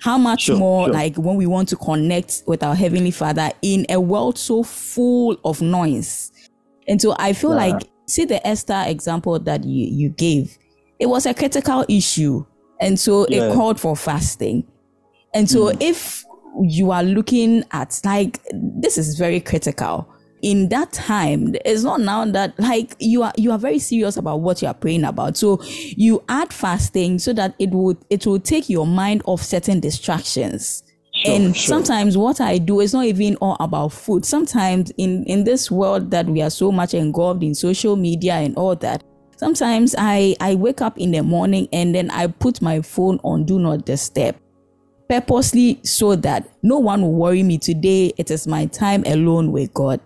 How 0.01 0.17
much 0.17 0.45
sure, 0.45 0.57
more 0.57 0.87
sure. 0.87 0.95
like 0.95 1.17
when 1.17 1.37
we 1.37 1.47
want 1.47 1.69
to 1.71 1.77
connect 1.77 2.45
with 2.47 2.63
our 2.63 2.75
Heavenly 2.75 3.11
Father 3.11 3.51
in 3.61 3.85
a 3.91 4.01
world 4.01 4.39
so 4.39 4.63
full 4.63 5.39
of 5.45 5.61
noise? 5.61 6.33
And 6.89 7.03
so 7.03 7.15
I 7.19 7.33
feel 7.33 7.51
yeah. 7.51 7.67
like, 7.67 7.83
see 8.07 8.25
the 8.25 8.45
Esther 8.47 8.85
example 8.87 9.39
that 9.41 9.65
you, 9.65 9.87
you 9.87 10.09
gave, 10.11 10.57
it 10.99 11.07
was 11.07 11.27
a 11.27 11.35
critical 11.35 11.85
issue. 11.89 12.47
And 12.81 12.99
so 12.99 13.27
yeah. 13.29 13.51
it 13.51 13.55
called 13.55 13.79
for 13.79 13.97
fasting. 13.97 14.67
And 15.35 15.51
so 15.51 15.67
mm. 15.67 15.77
if 15.83 16.25
you 16.63 16.91
are 16.91 17.03
looking 17.03 17.65
at 17.73 18.01
like 18.05 18.41
this 18.53 18.99
is 18.99 19.17
very 19.17 19.41
critical 19.41 20.10
in 20.43 20.69
that 20.69 20.93
time 20.93 21.55
it's 21.65 21.83
not 21.83 22.01
now 22.01 22.25
that 22.25 22.59
like 22.59 22.95
you 22.99 23.23
are 23.23 23.33
you 23.37 23.51
are 23.51 23.59
very 23.59 23.79
serious 23.79 24.17
about 24.17 24.41
what 24.41 24.63
you 24.63 24.69
are 24.69 24.75
praying 24.75 25.05
about 25.05 25.37
so 25.37 25.61
you 25.65 26.23
add 26.29 26.53
fasting 26.53 27.19
so 27.19 27.33
that 27.33 27.55
it 27.59 27.71
would 27.71 27.97
it 28.11 28.27
will 28.27 28.41
take 28.41 28.69
your 28.69 28.87
mind 28.87 29.23
off 29.27 29.43
certain 29.43 29.81
distractions 29.81 30.83
Sure, 31.13 31.35
and 31.35 31.57
sure. 31.57 31.67
sometimes 31.67 32.17
what 32.17 32.41
I 32.41 32.59
do 32.59 32.81
is 32.81 32.95
not 32.95 33.05
even 33.05 33.35
all 33.41 33.57
about 33.59 33.89
food. 33.89 34.25
Sometimes 34.25 34.93
in 34.97 35.25
in 35.25 35.43
this 35.43 35.69
world 35.69 36.13
that 36.13 36.27
we 36.27 36.41
are 36.41 36.51
so 36.51 36.71
much 36.71 36.95
engulfed 36.95 37.43
in 37.43 37.53
social 37.53 37.97
media 37.97 38.35
and 38.35 38.57
all 38.57 38.77
that, 38.77 39.03
sometimes 39.37 39.97
I 39.99 40.37
I 40.41 40.55
wake 40.55 40.81
up 40.81 40.97
in 40.99 41.11
the 41.11 41.23
morning 41.25 41.69
and 41.73 41.93
then 41.93 42.11
I 42.11 42.29
put 42.29 42.63
my 42.63 42.81
phone 42.81 43.19
on 43.25 43.45
do 43.45 43.59
not 43.59 43.85
disturb 43.85 44.37
purposely 45.11 45.81
so 45.83 46.15
that 46.15 46.49
no 46.63 46.79
one 46.79 47.03
will 47.03 47.13
worry 47.13 47.43
me 47.43 47.59
today. 47.59 48.13
It 48.17 48.31
is 48.31 48.47
my 48.47 48.67
time 48.67 49.03
alone 49.07 49.51
with 49.51 49.75
God. 49.75 50.01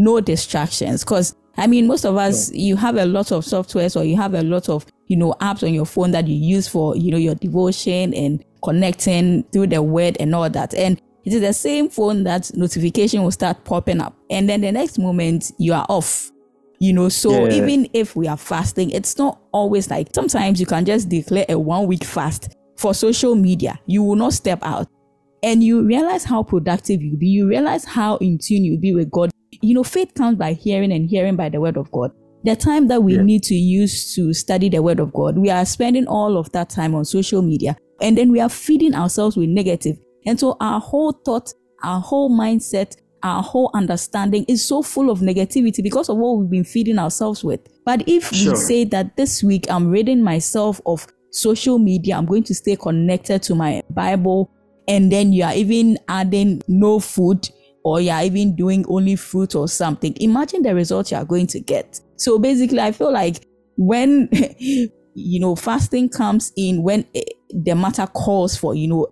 No 0.00 0.20
distractions. 0.20 1.04
Because 1.04 1.36
I 1.56 1.66
mean, 1.66 1.86
most 1.86 2.04
of 2.06 2.16
us, 2.16 2.50
you 2.52 2.76
have 2.76 2.96
a 2.96 3.04
lot 3.04 3.32
of 3.32 3.44
softwares 3.44 4.00
or 4.00 4.04
you 4.04 4.16
have 4.16 4.34
a 4.34 4.42
lot 4.42 4.68
of, 4.70 4.86
you 5.08 5.16
know, 5.16 5.34
apps 5.40 5.62
on 5.62 5.74
your 5.74 5.84
phone 5.84 6.10
that 6.12 6.26
you 6.26 6.34
use 6.34 6.66
for, 6.66 6.96
you 6.96 7.10
know, 7.10 7.18
your 7.18 7.34
devotion 7.34 8.14
and 8.14 8.42
connecting 8.64 9.42
through 9.52 9.66
the 9.66 9.82
word 9.82 10.16
and 10.20 10.34
all 10.34 10.48
that. 10.48 10.74
And 10.74 11.00
it 11.24 11.34
is 11.34 11.42
the 11.42 11.52
same 11.52 11.90
phone 11.90 12.24
that 12.24 12.50
notification 12.56 13.22
will 13.22 13.30
start 13.30 13.62
popping 13.64 14.00
up. 14.00 14.16
And 14.30 14.48
then 14.48 14.62
the 14.62 14.72
next 14.72 14.98
moment 14.98 15.52
you 15.58 15.74
are 15.74 15.84
off. 15.88 16.30
You 16.78 16.94
know, 16.94 17.10
so 17.10 17.44
yeah. 17.44 17.62
even 17.62 17.90
if 17.92 18.16
we 18.16 18.26
are 18.26 18.38
fasting, 18.38 18.88
it's 18.90 19.18
not 19.18 19.38
always 19.52 19.90
like 19.90 20.08
sometimes 20.14 20.60
you 20.60 20.64
can 20.64 20.86
just 20.86 21.10
declare 21.10 21.44
a 21.50 21.58
one 21.58 21.86
week 21.86 22.04
fast 22.04 22.56
for 22.78 22.94
social 22.94 23.34
media. 23.34 23.78
You 23.84 24.02
will 24.02 24.16
not 24.16 24.32
step 24.32 24.60
out 24.62 24.88
and 25.42 25.62
you 25.62 25.82
realize 25.82 26.24
how 26.24 26.42
productive 26.42 27.02
you'll 27.02 27.18
be. 27.18 27.28
You 27.28 27.46
realize 27.46 27.84
how 27.84 28.16
in 28.16 28.38
tune 28.38 28.64
you'll 28.64 28.80
be 28.80 28.94
with 28.94 29.10
God. 29.10 29.30
You 29.62 29.74
know, 29.74 29.84
faith 29.84 30.14
comes 30.14 30.36
by 30.36 30.52
hearing 30.52 30.92
and 30.92 31.08
hearing 31.08 31.36
by 31.36 31.48
the 31.48 31.60
word 31.60 31.76
of 31.76 31.90
God. 31.90 32.12
The 32.44 32.56
time 32.56 32.88
that 32.88 33.02
we 33.02 33.18
need 33.18 33.42
to 33.44 33.54
use 33.54 34.14
to 34.14 34.32
study 34.32 34.70
the 34.70 34.80
word 34.82 34.98
of 34.98 35.12
God, 35.12 35.36
we 35.36 35.50
are 35.50 35.66
spending 35.66 36.06
all 36.06 36.38
of 36.38 36.50
that 36.52 36.70
time 36.70 36.94
on 36.94 37.04
social 37.04 37.42
media 37.42 37.76
and 38.00 38.16
then 38.16 38.30
we 38.32 38.40
are 38.40 38.48
feeding 38.48 38.94
ourselves 38.94 39.36
with 39.36 39.48
negative. 39.50 39.98
And 40.26 40.40
so 40.40 40.56
our 40.60 40.80
whole 40.80 41.12
thought, 41.12 41.52
our 41.82 42.00
whole 42.00 42.30
mindset, 42.30 42.96
our 43.22 43.42
whole 43.42 43.70
understanding 43.74 44.44
is 44.48 44.64
so 44.64 44.82
full 44.82 45.10
of 45.10 45.20
negativity 45.20 45.82
because 45.82 46.08
of 46.08 46.16
what 46.16 46.38
we've 46.38 46.50
been 46.50 46.64
feeding 46.64 46.98
ourselves 46.98 47.44
with. 47.44 47.60
But 47.84 48.08
if 48.08 48.32
sure. 48.32 48.52
we 48.52 48.58
say 48.58 48.84
that 48.84 49.16
this 49.16 49.42
week 49.42 49.66
I'm 49.70 49.90
ridding 49.90 50.22
myself 50.22 50.80
of 50.86 51.06
social 51.30 51.78
media, 51.78 52.16
I'm 52.16 52.26
going 52.26 52.44
to 52.44 52.54
stay 52.54 52.76
connected 52.76 53.42
to 53.44 53.54
my 53.54 53.82
Bible, 53.90 54.50
and 54.88 55.12
then 55.12 55.32
you 55.32 55.44
are 55.44 55.54
even 55.54 55.98
adding 56.08 56.62
no 56.66 56.98
food 57.00 57.48
or 57.84 58.00
you 58.00 58.10
are 58.10 58.22
even 58.22 58.54
doing 58.54 58.84
only 58.88 59.16
fruit 59.16 59.54
or 59.54 59.68
something, 59.68 60.14
imagine 60.20 60.62
the 60.62 60.74
results 60.74 61.10
you 61.10 61.16
are 61.16 61.24
going 61.24 61.46
to 61.48 61.60
get. 61.60 62.00
So 62.16 62.38
basically, 62.38 62.80
I 62.80 62.92
feel 62.92 63.12
like 63.12 63.46
when 63.76 64.28
you 65.14 65.40
know 65.40 65.56
fasting 65.56 66.08
comes 66.08 66.52
in, 66.56 66.82
when 66.82 67.06
eh, 67.14 67.22
the 67.50 67.74
matter 67.74 68.06
calls 68.06 68.56
for, 68.56 68.74
you 68.74 68.88
know, 68.88 69.06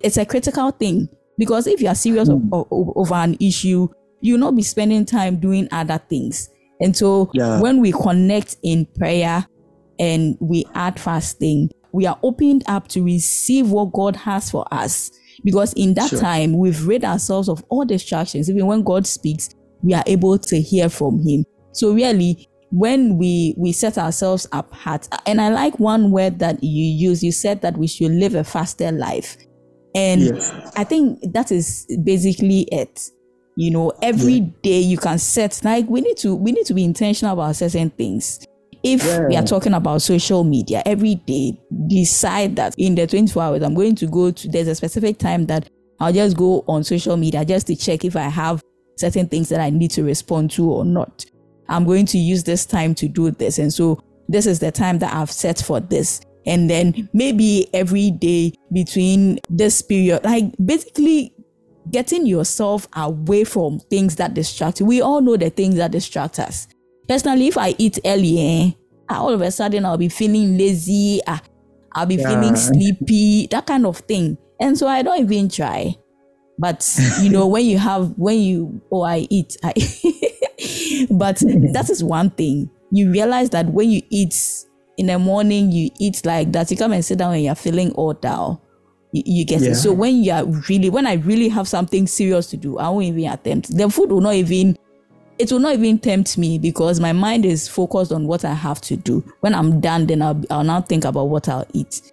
it's 0.00 0.16
a 0.16 0.26
critical 0.26 0.70
thing 0.70 1.08
because 1.38 1.66
if 1.66 1.80
you 1.80 1.88
are 1.88 1.94
serious 1.94 2.28
mm. 2.28 2.66
over 2.70 3.14
an 3.14 3.36
issue, 3.40 3.88
you'll 4.20 4.38
not 4.38 4.56
be 4.56 4.62
spending 4.62 5.04
time 5.04 5.38
doing 5.38 5.68
other 5.72 5.98
things. 6.08 6.48
And 6.80 6.96
so 6.96 7.30
yeah. 7.34 7.60
when 7.60 7.80
we 7.80 7.92
connect 7.92 8.56
in 8.62 8.86
prayer 8.98 9.46
and 9.98 10.36
we 10.40 10.64
add 10.74 10.98
fasting, 10.98 11.70
we 11.92 12.06
are 12.06 12.18
opened 12.22 12.64
up 12.66 12.88
to 12.88 13.04
receive 13.04 13.70
what 13.70 13.92
God 13.92 14.16
has 14.16 14.50
for 14.50 14.66
us. 14.72 15.10
Because 15.44 15.72
in 15.74 15.94
that 15.94 16.10
sure. 16.10 16.20
time, 16.20 16.56
we've 16.56 16.86
rid 16.86 17.04
ourselves 17.04 17.48
of 17.48 17.62
all 17.68 17.84
distractions. 17.84 18.48
Even 18.48 18.66
when 18.66 18.82
God 18.82 19.06
speaks, 19.06 19.50
we 19.82 19.92
are 19.92 20.04
able 20.06 20.38
to 20.38 20.60
hear 20.60 20.88
from 20.88 21.20
Him. 21.26 21.44
So 21.72 21.92
really, 21.92 22.48
when 22.70 23.18
we 23.18 23.54
we 23.56 23.72
set 23.72 23.98
ourselves 23.98 24.48
apart, 24.52 25.08
and 25.26 25.40
I 25.40 25.50
like 25.50 25.78
one 25.78 26.10
word 26.10 26.38
that 26.40 26.62
you 26.64 26.84
use. 26.84 27.22
You 27.22 27.30
said 27.30 27.62
that 27.62 27.76
we 27.76 27.86
should 27.86 28.10
live 28.10 28.34
a 28.34 28.42
faster 28.42 28.90
life. 28.90 29.36
And 29.94 30.22
yes. 30.22 30.72
I 30.76 30.82
think 30.82 31.20
that 31.32 31.52
is 31.52 31.86
basically 32.02 32.62
it. 32.72 33.10
You 33.56 33.70
know, 33.70 33.92
every 34.02 34.34
yeah. 34.34 34.50
day 34.62 34.80
you 34.80 34.98
can 34.98 35.18
set 35.18 35.60
like 35.62 35.88
we 35.88 36.00
need 36.00 36.16
to 36.18 36.34
we 36.34 36.50
need 36.50 36.66
to 36.66 36.74
be 36.74 36.84
intentional 36.84 37.34
about 37.34 37.54
certain 37.54 37.90
things. 37.90 38.44
If 38.84 39.02
yeah. 39.02 39.26
we 39.26 39.36
are 39.36 39.42
talking 39.42 39.72
about 39.72 40.02
social 40.02 40.44
media, 40.44 40.82
every 40.84 41.14
day 41.14 41.58
decide 41.86 42.56
that 42.56 42.74
in 42.76 42.94
the 42.94 43.06
24 43.06 43.42
hours 43.42 43.62
I'm 43.62 43.74
going 43.74 43.94
to 43.96 44.06
go 44.06 44.30
to 44.30 44.48
there's 44.48 44.68
a 44.68 44.74
specific 44.74 45.18
time 45.18 45.46
that 45.46 45.68
I'll 46.00 46.12
just 46.12 46.36
go 46.36 46.64
on 46.68 46.84
social 46.84 47.16
media 47.16 47.44
just 47.44 47.66
to 47.68 47.76
check 47.76 48.04
if 48.04 48.14
I 48.14 48.28
have 48.28 48.62
certain 48.96 49.26
things 49.26 49.48
that 49.48 49.60
I 49.60 49.70
need 49.70 49.90
to 49.92 50.04
respond 50.04 50.50
to 50.52 50.70
or 50.70 50.84
not. 50.84 51.24
I'm 51.68 51.84
going 51.84 52.04
to 52.06 52.18
use 52.18 52.44
this 52.44 52.66
time 52.66 52.94
to 52.96 53.08
do 53.08 53.30
this. 53.30 53.58
And 53.58 53.72
so 53.72 54.00
this 54.28 54.46
is 54.46 54.60
the 54.60 54.70
time 54.70 54.98
that 54.98 55.14
I've 55.14 55.30
set 55.30 55.58
for 55.58 55.80
this 55.80 56.20
and 56.46 56.68
then 56.68 57.08
maybe 57.12 57.68
every 57.72 58.10
day 58.10 58.52
between 58.72 59.38
this 59.48 59.80
period 59.82 60.24
like 60.24 60.44
basically 60.64 61.34
getting 61.90 62.26
yourself 62.26 62.88
away 62.96 63.44
from 63.44 63.78
things 63.90 64.16
that 64.16 64.34
distract 64.34 64.80
you 64.80 64.86
we 64.86 65.00
all 65.00 65.20
know 65.20 65.36
the 65.36 65.50
things 65.50 65.76
that 65.76 65.90
distract 65.90 66.38
us 66.38 66.66
personally 67.08 67.48
if 67.48 67.58
i 67.58 67.74
eat 67.78 67.98
early 68.04 68.38
eh, 68.38 68.70
all 69.08 69.32
of 69.32 69.40
a 69.40 69.50
sudden 69.50 69.84
i'll 69.84 69.98
be 69.98 70.08
feeling 70.08 70.56
lazy 70.56 71.20
ah, 71.26 71.40
i'll 71.92 72.06
be 72.06 72.16
yeah. 72.16 72.28
feeling 72.28 72.56
sleepy 72.56 73.46
that 73.48 73.66
kind 73.66 73.86
of 73.86 73.98
thing 73.98 74.36
and 74.60 74.78
so 74.78 74.86
i 74.86 75.02
don't 75.02 75.20
even 75.20 75.48
try 75.48 75.94
but 76.58 76.88
you 77.20 77.30
know 77.30 77.46
when 77.46 77.64
you 77.64 77.78
have 77.78 78.12
when 78.16 78.38
you 78.38 78.80
oh 78.92 79.02
i 79.02 79.26
eat 79.30 79.56
i 79.64 79.72
but 81.10 81.36
that 81.72 81.88
is 81.90 82.02
one 82.02 82.30
thing 82.30 82.70
you 82.90 83.10
realize 83.10 83.50
that 83.50 83.66
when 83.66 83.90
you 83.90 84.00
eat 84.10 84.64
in 84.96 85.06
the 85.06 85.18
morning 85.18 85.72
you 85.72 85.90
eat 85.98 86.24
like 86.24 86.52
that, 86.52 86.70
you 86.70 86.76
come 86.76 86.92
and 86.92 87.04
sit 87.04 87.18
down 87.18 87.34
and 87.34 87.42
you're 87.42 87.54
feeling 87.54 87.92
all 87.92 88.14
down. 88.14 88.58
You, 89.12 89.22
you 89.26 89.44
get 89.44 89.62
yeah. 89.62 89.70
it. 89.70 89.74
So 89.76 89.92
when 89.92 90.22
you 90.22 90.32
are 90.32 90.44
really, 90.68 90.90
when 90.90 91.06
I 91.06 91.14
really 91.14 91.48
have 91.48 91.68
something 91.68 92.06
serious 92.06 92.46
to 92.48 92.56
do, 92.56 92.78
I 92.78 92.88
won't 92.88 93.06
even 93.06 93.30
attempt. 93.30 93.76
The 93.76 93.88
food 93.90 94.10
will 94.10 94.20
not 94.20 94.34
even, 94.34 94.76
it 95.38 95.50
will 95.50 95.58
not 95.58 95.74
even 95.74 95.98
tempt 95.98 96.38
me 96.38 96.58
because 96.58 97.00
my 97.00 97.12
mind 97.12 97.44
is 97.44 97.68
focused 97.68 98.12
on 98.12 98.26
what 98.26 98.44
I 98.44 98.54
have 98.54 98.80
to 98.82 98.96
do. 98.96 99.20
When 99.40 99.54
I'm 99.54 99.80
done, 99.80 100.06
then 100.06 100.22
I'll, 100.22 100.40
I'll 100.50 100.64
now 100.64 100.80
think 100.80 101.04
about 101.04 101.28
what 101.28 101.48
I'll 101.48 101.66
eat. 101.72 102.12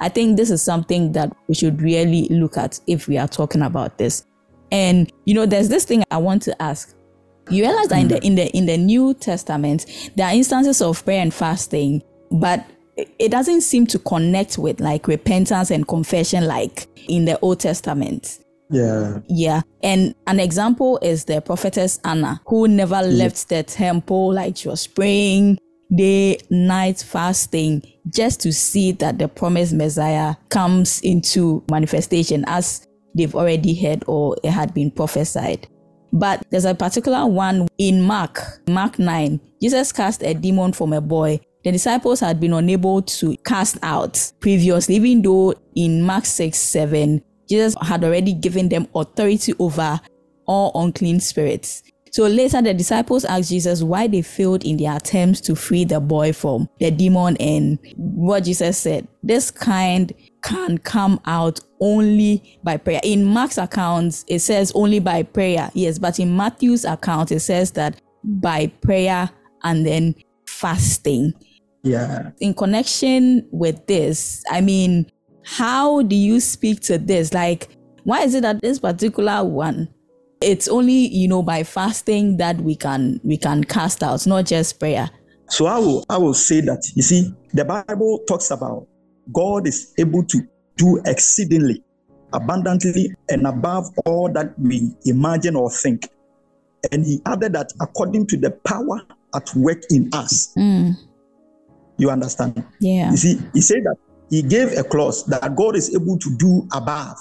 I 0.00 0.08
think 0.08 0.36
this 0.36 0.50
is 0.50 0.62
something 0.62 1.12
that 1.12 1.34
we 1.48 1.54
should 1.54 1.80
really 1.82 2.26
look 2.28 2.56
at 2.56 2.80
if 2.86 3.08
we 3.08 3.18
are 3.18 3.28
talking 3.28 3.62
about 3.62 3.98
this. 3.98 4.24
And 4.70 5.12
you 5.26 5.34
know, 5.34 5.46
there's 5.46 5.68
this 5.68 5.84
thing 5.84 6.02
I 6.10 6.16
want 6.16 6.42
to 6.42 6.62
ask. 6.62 6.96
You 7.50 7.64
realize 7.64 7.88
that 7.88 8.00
in 8.00 8.08
the 8.08 8.16
hmm. 8.16 8.26
in 8.26 8.34
the 8.36 8.56
in 8.56 8.66
the 8.66 8.76
New 8.78 9.14
Testament, 9.14 9.86
there 10.16 10.26
are 10.26 10.32
instances 10.32 10.80
of 10.80 11.04
prayer 11.04 11.20
and 11.20 11.34
fasting 11.34 12.02
but 12.32 12.66
it 12.96 13.30
doesn't 13.30 13.60
seem 13.62 13.86
to 13.86 13.98
connect 13.98 14.58
with 14.58 14.80
like 14.80 15.06
repentance 15.06 15.70
and 15.70 15.86
confession 15.86 16.46
like 16.46 16.86
in 17.08 17.24
the 17.24 17.38
Old 17.40 17.60
Testament. 17.60 18.38
Yeah. 18.72 19.18
Yeah. 19.28 19.62
And 19.82 20.14
an 20.26 20.40
example 20.40 20.98
is 21.02 21.24
the 21.26 21.40
prophetess 21.40 22.00
Anna, 22.04 22.40
who 22.46 22.66
never 22.68 23.02
left 23.02 23.48
the 23.48 23.62
temple, 23.62 24.32
like 24.32 24.56
she 24.56 24.68
was 24.68 24.86
praying 24.86 25.58
day, 25.94 26.38
night, 26.50 26.98
fasting, 27.06 27.82
just 28.08 28.40
to 28.40 28.52
see 28.52 28.92
that 28.92 29.18
the 29.18 29.28
promised 29.28 29.74
Messiah 29.74 30.34
comes 30.48 31.00
into 31.02 31.62
manifestation 31.70 32.44
as 32.46 32.86
they've 33.14 33.34
already 33.34 33.74
heard 33.74 34.02
or 34.06 34.36
it 34.42 34.50
had 34.50 34.72
been 34.72 34.90
prophesied. 34.90 35.68
But 36.14 36.44
there's 36.50 36.64
a 36.64 36.74
particular 36.74 37.26
one 37.26 37.68
in 37.78 38.02
Mark, 38.02 38.40
Mark 38.68 38.98
9. 38.98 39.40
Jesus 39.62 39.92
cast 39.92 40.22
a 40.22 40.34
demon 40.34 40.72
from 40.72 40.92
a 40.92 41.00
boy 41.00 41.40
the 41.64 41.70
disciples 41.70 42.20
had 42.20 42.40
been 42.40 42.52
unable 42.52 43.02
to 43.02 43.36
cast 43.44 43.78
out 43.82 44.32
previously, 44.40 44.96
even 44.96 45.22
though 45.22 45.54
in 45.76 46.02
Mark 46.02 46.26
6 46.26 46.58
7, 46.58 47.22
Jesus 47.52 47.76
had 47.82 48.02
already 48.02 48.32
given 48.32 48.70
them 48.70 48.88
authority 48.94 49.52
over 49.58 50.00
all 50.46 50.72
unclean 50.74 51.20
spirits. 51.20 51.82
So 52.10 52.26
later, 52.26 52.62
the 52.62 52.72
disciples 52.72 53.24
asked 53.26 53.50
Jesus 53.50 53.82
why 53.82 54.06
they 54.06 54.22
failed 54.22 54.64
in 54.64 54.78
their 54.78 54.96
attempts 54.96 55.40
to 55.42 55.54
free 55.54 55.84
the 55.84 56.00
boy 56.00 56.32
from 56.32 56.68
the 56.78 56.90
demon. 56.90 57.36
And 57.38 57.78
what 57.96 58.44
Jesus 58.44 58.78
said, 58.78 59.06
this 59.22 59.50
kind 59.50 60.12
can 60.42 60.78
come 60.78 61.20
out 61.26 61.60
only 61.80 62.58
by 62.64 62.78
prayer. 62.78 63.00
In 63.04 63.24
Mark's 63.24 63.58
account, 63.58 64.24
it 64.28 64.38
says 64.38 64.72
only 64.74 64.98
by 64.98 65.22
prayer. 65.22 65.70
Yes, 65.74 65.98
but 65.98 66.18
in 66.18 66.34
Matthew's 66.34 66.86
account, 66.86 67.32
it 67.32 67.40
says 67.40 67.72
that 67.72 68.00
by 68.24 68.68
prayer 68.80 69.30
and 69.62 69.86
then 69.86 70.14
fasting. 70.46 71.34
Yeah. 71.82 72.30
In 72.40 72.54
connection 72.54 73.46
with 73.50 73.86
this, 73.86 74.42
I 74.50 74.60
mean, 74.60 75.10
how 75.44 76.02
do 76.02 76.16
you 76.16 76.40
speak 76.40 76.80
to 76.80 76.98
this? 76.98 77.32
Like, 77.34 77.76
why 78.04 78.22
is 78.22 78.34
it 78.34 78.42
that 78.42 78.60
this 78.60 78.78
particular 78.78 79.44
one, 79.44 79.88
it's 80.40 80.68
only, 80.68 81.08
you 81.08 81.28
know, 81.28 81.42
by 81.42 81.62
fasting 81.62 82.36
that 82.38 82.56
we 82.60 82.74
can 82.74 83.20
we 83.22 83.36
can 83.36 83.64
cast 83.64 84.02
out, 84.02 84.26
not 84.26 84.46
just 84.46 84.78
prayer. 84.78 85.10
So 85.48 85.66
I 85.66 85.78
will 85.78 86.04
I 86.08 86.18
will 86.18 86.34
say 86.34 86.60
that 86.62 86.84
you 86.94 87.02
see, 87.02 87.32
the 87.52 87.64
Bible 87.64 88.20
talks 88.26 88.50
about 88.50 88.86
God 89.32 89.66
is 89.66 89.94
able 89.98 90.24
to 90.24 90.40
do 90.76 91.00
exceedingly, 91.06 91.82
abundantly, 92.32 93.14
and 93.28 93.46
above 93.46 93.86
all 94.04 94.32
that 94.32 94.58
we 94.58 94.90
imagine 95.04 95.56
or 95.56 95.70
think. 95.70 96.08
And 96.90 97.04
he 97.04 97.20
added 97.26 97.52
that 97.52 97.72
according 97.80 98.26
to 98.28 98.36
the 98.36 98.50
power 98.50 99.02
at 99.34 99.54
work 99.54 99.82
in 99.90 100.10
us. 100.12 100.52
Mm. 100.58 100.94
You 101.98 102.10
understand? 102.10 102.64
Yeah. 102.80 103.10
You 103.12 103.16
see, 103.16 103.40
he 103.52 103.60
said 103.60 103.84
that 103.84 103.96
he 104.32 104.40
gave 104.40 104.72
a 104.78 104.82
clause 104.82 105.26
that 105.26 105.54
God 105.54 105.76
is 105.76 105.94
able 105.94 106.18
to 106.18 106.36
do 106.38 106.66
above. 106.72 107.18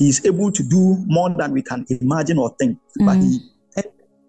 He 0.00 0.08
is 0.08 0.26
able 0.26 0.50
to 0.50 0.62
do 0.64 0.96
more 1.06 1.30
than 1.30 1.52
we 1.52 1.62
can 1.62 1.86
imagine 1.88 2.38
or 2.38 2.54
think. 2.58 2.76
Mm. 3.00 3.06
But 3.06 3.16
he 3.18 3.40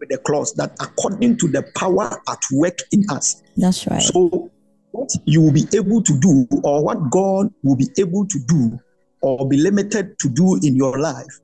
with 0.01 0.11
a 0.11 0.17
clause 0.17 0.53
that 0.55 0.75
according 0.81 1.37
to 1.37 1.47
the 1.47 1.63
power 1.75 2.21
at 2.27 2.39
work 2.51 2.79
in 2.91 3.05
us. 3.09 3.41
That's 3.55 3.87
right. 3.87 4.01
So 4.01 4.51
what 4.91 5.09
you 5.25 5.41
will 5.41 5.53
be 5.53 5.65
able 5.73 6.03
to 6.03 6.19
do, 6.19 6.47
or 6.63 6.83
what 6.83 7.09
God 7.09 7.53
will 7.63 7.77
be 7.77 7.87
able 7.97 8.27
to 8.27 8.39
do, 8.47 8.79
or 9.21 9.47
be 9.47 9.57
limited 9.57 10.19
to 10.19 10.29
do 10.29 10.59
in 10.63 10.75
your 10.75 10.99
life, 10.99 11.39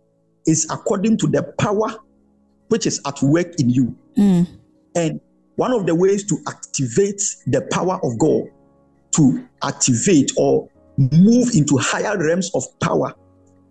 is 0.46 0.68
according 0.70 1.18
to 1.20 1.28
the 1.28 1.44
power 1.58 1.96
which 2.68 2.86
is 2.86 3.00
at 3.06 3.22
work 3.22 3.60
in 3.60 3.70
you. 3.70 3.96
Mm. 4.18 4.48
And 4.96 5.22
one 5.56 5.72
of 5.72 5.86
the 5.86 5.96
ways 5.96 6.26
to 6.26 6.38
activate 6.48 7.22
the 7.46 7.62
power 7.72 8.00
of 8.04 8.18
God, 8.20 8.44
to 9.17 9.47
activate 9.63 10.32
or 10.38 10.69
move 10.97 11.49
into 11.56 11.77
higher 11.77 12.17
realms 12.17 12.51
of 12.53 12.63
power, 12.80 13.13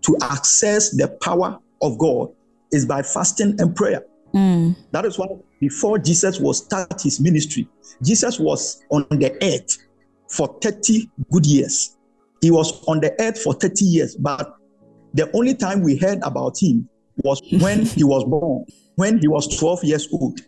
to 0.01 0.17
access 0.21 0.91
the 0.91 1.07
power 1.21 1.57
of 1.81 1.97
God, 1.97 2.29
is 2.71 2.85
by 2.85 3.01
fasting 3.01 3.55
and 3.59 3.75
prayer. 3.75 4.03
Mm. 4.33 4.75
That 4.91 5.05
is 5.05 5.17
why 5.17 5.27
before 5.61 5.99
Jesus 5.99 6.39
was 6.39 6.57
start 6.57 7.01
his 7.01 7.19
ministry, 7.21 7.67
Jesus 8.03 8.39
was 8.39 8.83
on 8.91 9.05
the 9.09 9.37
earth 9.41 9.77
for 10.29 10.57
30 10.61 11.09
good 11.31 11.45
years. 11.45 11.95
He 12.41 12.51
was 12.51 12.83
on 12.85 12.99
the 12.99 13.15
earth 13.21 13.41
for 13.41 13.53
30 13.53 13.85
years, 13.85 14.15
but 14.15 14.53
the 15.13 15.31
only 15.33 15.55
time 15.55 15.81
we 15.81 15.95
heard 15.97 16.19
about 16.23 16.61
him 16.61 16.89
was 17.23 17.41
when 17.61 17.85
he 17.85 18.03
was 18.03 18.25
born, 18.25 18.65
when 18.95 19.19
he 19.19 19.27
was 19.29 19.47
12 19.57 19.85
years 19.85 20.07
old. 20.11 20.41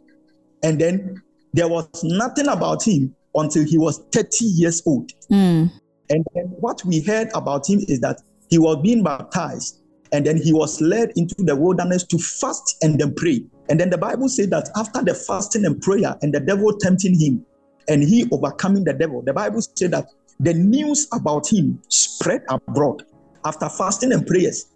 And 0.62 0.80
then 0.80 1.22
there 1.54 1.70
was 1.70 1.88
nothing 2.04 2.48
about 2.48 2.86
him 2.86 3.16
until 3.36 3.66
he 3.66 3.78
was 3.78 4.04
30 4.12 4.46
years 4.46 4.82
old. 4.86 5.12
Mm. 5.32 5.72
And 6.10 6.26
then 6.34 6.46
what 6.60 6.84
we 6.86 7.02
heard 7.02 7.30
about 7.36 7.70
him 7.70 7.80
is 7.88 8.00
that 8.02 8.22
he 8.50 8.58
was 8.58 8.78
being 8.82 9.04
baptized 9.04 9.82
and 10.12 10.26
then 10.26 10.38
he 10.38 10.52
was 10.54 10.82
led 10.82 11.12
into 11.16 11.36
the 11.40 11.56
wilderness 11.56 12.04
to 12.06 12.18
fast 12.18 12.78
and 12.82 13.00
then 13.00 13.14
pray. 13.14 13.44
And 13.70 13.80
then 13.80 13.90
the 13.90 13.98
Bible 13.98 14.28
said 14.28 14.50
that 14.50 14.70
after 14.76 15.04
the 15.04 15.14
fasting 15.14 15.66
and 15.66 15.80
prayer 15.82 16.16
and 16.22 16.34
the 16.34 16.40
devil 16.40 16.76
tempting 16.78 17.20
him 17.20 17.46
and 17.88 18.02
he 18.04 18.28
overcoming 18.32 18.84
the 18.84 18.94
devil, 18.94 19.22
the 19.22 19.34
Bible 19.34 19.62
said 19.62 19.92
that 19.92 20.08
the 20.40 20.54
news 20.54 21.08
about 21.14 21.52
him 21.52 21.80
spread 21.90 22.42
abroad. 22.50 23.04
After 23.46 23.70
fasting 23.70 24.12
and 24.12 24.26
prayers, 24.26 24.74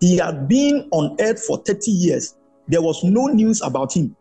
he 0.00 0.18
had 0.18 0.48
been 0.48 0.88
on 0.92 1.16
earth 1.20 1.42
for 1.44 1.58
30 1.58 1.90
years. 1.90 2.36
There 2.68 2.82
was 2.82 3.02
no 3.04 3.26
news 3.26 3.62
about 3.62 3.96
him. 3.96 4.14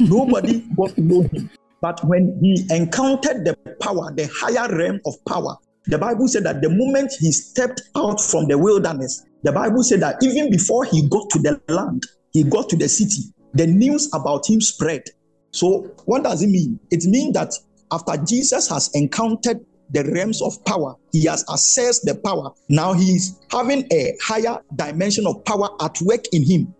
Nobody 0.00 0.60
got 0.76 0.94
to 0.96 1.00
know 1.00 1.22
him. 1.22 1.50
But 1.82 2.02
when 2.04 2.38
he 2.40 2.64
encountered 2.70 3.44
the 3.44 3.56
power, 3.80 4.14
the 4.14 4.30
higher 4.32 4.72
realm 4.74 5.00
of 5.04 5.14
power, 5.26 5.56
the 5.86 5.98
Bible 5.98 6.28
said 6.28 6.44
that 6.44 6.62
the 6.62 6.70
moment 6.70 7.12
he 7.18 7.32
stepped 7.32 7.82
out 7.96 8.20
from 8.20 8.46
the 8.46 8.56
wilderness, 8.56 9.24
the 9.42 9.50
Bible 9.50 9.82
said 9.82 10.00
that 10.00 10.22
even 10.22 10.48
before 10.48 10.84
he 10.84 11.08
got 11.08 11.28
to 11.30 11.40
the 11.40 11.60
land, 11.66 12.04
he 12.32 12.44
got 12.44 12.68
to 12.68 12.76
the 12.76 12.88
city, 12.88 13.22
the 13.54 13.66
news 13.66 14.08
about 14.14 14.48
him 14.48 14.60
spread. 14.60 15.02
So, 15.50 15.90
what 16.04 16.22
does 16.22 16.42
it 16.42 16.50
mean? 16.50 16.78
It 16.92 17.04
means 17.04 17.34
that 17.34 17.52
after 17.90 18.16
Jesus 18.24 18.68
has 18.68 18.88
encountered 18.94 19.58
the 19.90 20.04
realms 20.04 20.40
of 20.40 20.64
power, 20.64 20.94
he 21.10 21.24
has 21.24 21.44
accessed 21.46 22.02
the 22.04 22.14
power. 22.24 22.52
Now 22.68 22.92
he 22.92 23.16
is 23.16 23.40
having 23.50 23.92
a 23.92 24.14
higher 24.22 24.60
dimension 24.76 25.26
of 25.26 25.44
power 25.44 25.68
at 25.80 26.00
work 26.02 26.24
in 26.30 26.44
him. 26.46 26.72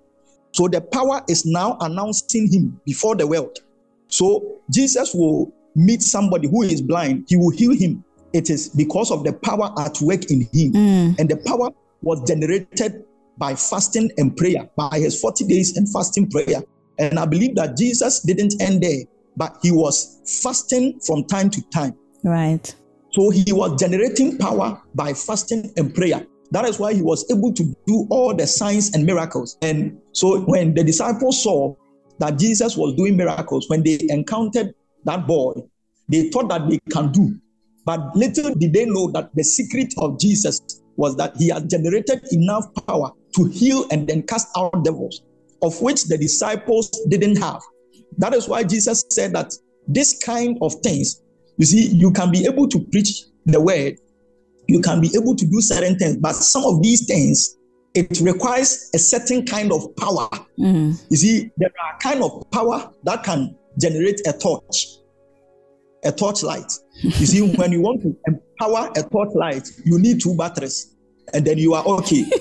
So, 0.52 0.68
the 0.68 0.80
power 0.80 1.22
is 1.28 1.44
now 1.44 1.76
announcing 1.80 2.50
him 2.52 2.80
before 2.86 3.16
the 3.16 3.26
world. 3.26 3.58
So, 4.12 4.60
Jesus 4.70 5.14
will 5.14 5.52
meet 5.74 6.02
somebody 6.02 6.48
who 6.48 6.62
is 6.62 6.82
blind, 6.82 7.26
he 7.28 7.36
will 7.36 7.50
heal 7.50 7.72
him 7.72 8.04
it 8.32 8.50
is 8.50 8.68
because 8.68 9.10
of 9.10 9.24
the 9.24 9.32
power 9.32 9.72
at 9.78 10.00
work 10.00 10.30
in 10.30 10.42
him. 10.52 10.72
Mm. 10.72 11.18
And 11.18 11.28
the 11.28 11.36
power 11.36 11.70
was 12.02 12.22
generated 12.26 13.04
by 13.38 13.54
fasting 13.54 14.10
and 14.18 14.36
prayer, 14.36 14.68
by 14.76 14.98
his 14.98 15.20
40 15.20 15.46
days 15.46 15.76
and 15.76 15.90
fasting 15.90 16.30
prayer. 16.30 16.62
And 16.98 17.18
I 17.18 17.26
believe 17.26 17.54
that 17.56 17.76
Jesus 17.76 18.20
didn't 18.20 18.60
end 18.60 18.82
there, 18.82 19.04
but 19.36 19.56
he 19.62 19.70
was 19.70 20.20
fasting 20.42 21.00
from 21.00 21.24
time 21.24 21.50
to 21.50 21.62
time. 21.70 21.94
Right. 22.22 22.74
So 23.10 23.30
he 23.30 23.52
was 23.52 23.78
generating 23.80 24.38
power 24.38 24.80
by 24.94 25.12
fasting 25.12 25.72
and 25.76 25.94
prayer. 25.94 26.26
That 26.50 26.66
is 26.66 26.78
why 26.78 26.92
he 26.92 27.02
was 27.02 27.24
able 27.30 27.52
to 27.54 27.64
do 27.86 28.06
all 28.10 28.34
the 28.34 28.46
signs 28.46 28.94
and 28.94 29.06
miracles. 29.06 29.56
And 29.62 29.98
so 30.12 30.40
when 30.42 30.74
the 30.74 30.84
disciples 30.84 31.42
saw 31.42 31.74
that 32.22 32.38
Jesus 32.38 32.76
was 32.76 32.94
doing 32.94 33.16
miracles, 33.16 33.68
when 33.68 33.82
they 33.82 33.98
encountered 34.08 34.74
that 35.04 35.26
boy, 35.26 35.52
they 36.08 36.30
thought 36.30 36.48
that 36.48 36.68
they 36.70 36.78
can 36.90 37.12
do 37.12 37.38
but 37.84 38.14
little 38.14 38.54
did 38.54 38.72
they 38.72 38.84
know 38.84 39.10
that 39.12 39.30
the 39.34 39.42
secret 39.42 39.94
of 39.98 40.18
Jesus 40.18 40.60
was 40.96 41.16
that 41.16 41.36
he 41.36 41.48
had 41.48 41.68
generated 41.68 42.22
enough 42.32 42.66
power 42.86 43.10
to 43.36 43.44
heal 43.46 43.86
and 43.90 44.06
then 44.06 44.22
cast 44.22 44.48
out 44.56 44.84
devils, 44.84 45.22
of 45.62 45.80
which 45.80 46.04
the 46.04 46.18
disciples 46.18 46.90
didn't 47.08 47.36
have. 47.36 47.60
That 48.18 48.34
is 48.34 48.46
why 48.46 48.62
Jesus 48.64 49.04
said 49.08 49.32
that 49.32 49.52
this 49.88 50.22
kind 50.22 50.58
of 50.60 50.74
things, 50.82 51.22
you 51.56 51.66
see, 51.66 51.88
you 51.88 52.12
can 52.12 52.30
be 52.30 52.46
able 52.46 52.68
to 52.68 52.78
preach 52.92 53.24
the 53.46 53.60
word, 53.60 53.98
you 54.68 54.80
can 54.80 55.00
be 55.00 55.10
able 55.16 55.34
to 55.34 55.46
do 55.46 55.60
certain 55.60 55.98
things, 55.98 56.18
but 56.18 56.34
some 56.34 56.64
of 56.64 56.82
these 56.82 57.06
things, 57.06 57.56
it 57.94 58.20
requires 58.20 58.90
a 58.94 58.98
certain 58.98 59.44
kind 59.44 59.72
of 59.72 59.94
power. 59.96 60.28
Mm. 60.58 61.02
You 61.10 61.16
see, 61.16 61.50
there 61.56 61.70
are 61.84 61.98
kind 61.98 62.22
of 62.22 62.50
power 62.50 62.90
that 63.04 63.22
can 63.22 63.56
generate 63.78 64.26
a 64.26 64.32
torch 64.32 64.86
a 66.04 66.12
torchlight. 66.12 66.72
You 67.02 67.10
see, 67.10 67.40
when 67.56 67.72
you 67.72 67.80
want 67.80 68.02
to 68.02 68.16
empower 68.26 68.90
a 68.96 69.02
torchlight, 69.02 69.68
you 69.84 69.98
need 69.98 70.20
two 70.20 70.36
batteries, 70.36 70.94
and 71.32 71.44
then 71.44 71.58
you 71.58 71.74
are 71.74 71.84
okay. 71.84 72.24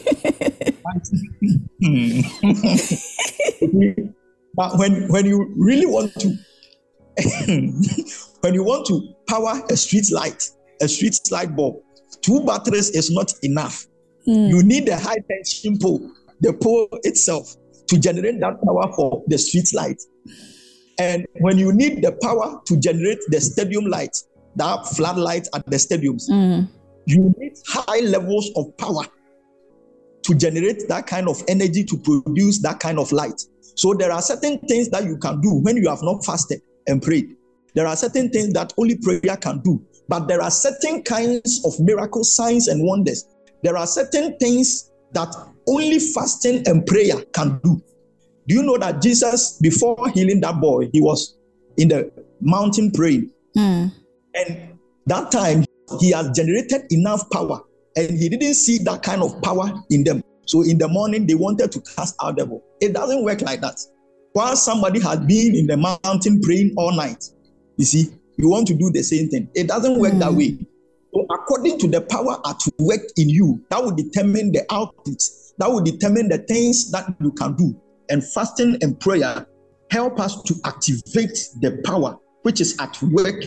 but 4.56 4.78
when 4.78 5.08
when 5.08 5.26
you 5.26 5.54
really 5.58 5.86
want 5.86 6.14
to, 6.16 6.38
when 8.42 8.54
you 8.54 8.64
want 8.64 8.86
to 8.88 9.14
power 9.28 9.62
a 9.70 9.78
street 9.78 10.12
light, 10.12 10.50
a 10.82 10.88
street 10.88 11.20
light 11.32 11.56
bulb, 11.56 11.82
two 12.22 12.44
batteries 12.46 12.90
is 12.92 13.12
not 13.12 13.34
enough. 13.44 13.86
Mm. 14.28 14.50
You 14.50 14.64
need 14.64 14.90
a 14.90 14.98
high 14.98 15.18
tension 15.30 15.78
pole, 15.78 16.12
the 16.40 16.54
pole 16.54 16.88
itself, 17.04 17.56
to 17.88 18.00
generate 18.00 18.40
that 18.40 18.62
power 18.64 18.92
for 18.96 19.24
the 19.28 19.38
street 19.38 19.74
light. 19.74 20.02
And 21.00 21.26
when 21.40 21.58
you 21.58 21.74
need 21.74 22.04
the 22.04 22.12
power 22.22 22.62
to 22.66 22.78
generate 22.78 23.20
the 23.30 23.42
stadium 23.42 23.86
light, 23.86 24.16
that 24.56 24.86
floodlight 24.88 25.48
at 25.56 25.66
the 25.66 25.78
stadiums, 25.78 26.30
mm. 26.30 26.70
you 27.06 27.34
need 27.38 27.54
high 27.68 28.02
levels 28.02 28.52
of 28.56 28.76
power 28.78 29.04
to 30.24 30.36
generate 30.36 30.88
that 30.88 31.08
kind 31.08 31.28
of 31.28 31.42
energy 31.48 31.84
to 31.84 31.98
produce 31.98 32.62
that 32.62 32.80
kind 32.80 33.00
of 33.00 33.12
light. 33.12 33.42
So 33.76 33.94
there 33.94 34.12
are 34.12 34.22
certain 34.22 34.60
things 34.60 34.90
that 34.90 35.06
you 35.06 35.18
can 35.18 35.42
do 35.42 35.56
when 35.56 35.78
you 35.78 35.90
have 35.90 36.04
not 36.04 36.24
fasted 36.24 36.62
and 36.88 37.02
prayed. 37.02 37.36
There 37.74 37.88
are 37.88 37.96
certain 37.96 38.30
things 38.30 38.54
that 38.54 38.74
only 38.78 38.98
prayer 38.98 39.38
can 39.38 39.62
do. 39.62 39.84
But 40.08 40.28
there 40.28 40.42
are 40.42 40.52
certain 40.52 41.04
kinds 41.04 41.64
of 41.66 41.80
miracle 41.80 42.24
signs 42.24 42.68
and 42.68 42.86
wonders. 42.86 43.26
There 43.64 43.78
are 43.78 43.88
certain 43.88 44.38
things 44.38 44.92
that 45.14 45.34
only 45.68 46.00
fasting 46.00 46.68
and 46.68 46.86
prayer 46.86 47.24
can 47.34 47.60
do. 47.64 47.82
Do 48.48 48.56
you 48.56 48.64
know 48.64 48.78
that 48.78 49.02
Jesus, 49.02 49.60
before 49.62 50.10
healing 50.10 50.42
that 50.42 50.60
boy, 50.60 50.90
he 50.92 51.02
was 51.02 51.38
in 51.78 51.90
the 51.90 52.12
mountain 52.42 52.92
praying? 52.92 53.30
Mm. 53.56 53.92
And 54.34 54.80
that 55.06 55.32
time, 55.32 55.66
he 56.00 56.12
has 56.12 56.30
generated 56.32 56.92
enough 56.92 57.30
power 57.30 57.62
and 57.96 58.18
he 58.18 58.30
didn't 58.30 58.54
see 58.54 58.78
that 58.80 59.04
kind 59.04 59.22
of 59.22 59.42
power 59.42 59.72
in 59.90 60.04
them. 60.04 60.24
So 60.46 60.64
in 60.64 60.78
the 60.78 60.88
morning, 60.88 61.28
they 61.28 61.36
wanted 61.36 61.72
to 61.74 61.82
cast 61.82 62.16
out 62.24 62.36
the 62.36 62.44
devil. 62.44 62.64
It 62.80 62.94
doesn't 62.94 63.24
work 63.24 63.42
like 63.42 63.62
that. 63.62 63.80
While 64.34 64.56
somebody 64.56 65.00
had 65.00 65.28
been 65.28 65.56
in 65.56 65.68
the 65.68 65.78
mountain 65.78 66.42
praying 66.42 66.74
all 66.78 66.96
night, 66.96 67.24
you 67.78 67.86
see, 67.86 68.10
you 68.38 68.50
want 68.50 68.68
to 68.68 68.74
do 68.74 68.90
the 68.90 69.04
same 69.04 69.30
thing. 69.30 69.50
It 69.54 69.68
doesn't 69.68 70.00
work 70.00 70.14
mm. 70.14 70.20
that 70.20 70.34
way. 70.34 70.58
So 71.14 71.26
according 71.30 71.80
to 71.80 71.88
the 71.88 72.02
power 72.02 72.40
at 72.46 72.62
work 72.80 73.02
in 73.18 73.30
you, 73.30 73.64
that 73.70 73.84
will 73.84 73.96
determine 73.96 74.52
the 74.52 74.66
output. 74.72 75.22
That 75.58 75.70
will 75.70 75.82
determine 75.82 76.30
the 76.30 76.40
things 76.40 76.92
that 76.92 77.14
you 77.20 77.32
can 77.34 77.56
do 77.56 77.80
and 78.10 78.24
fasting 78.24 78.78
and 78.82 79.00
prayer 79.00 79.46
help 79.90 80.20
us 80.20 80.42
to 80.44 80.56
activate 80.66 81.50
the 81.60 81.82
power 81.84 82.18
which 82.44 82.62
is 82.62 82.78
at 82.80 83.02
work 83.04 83.44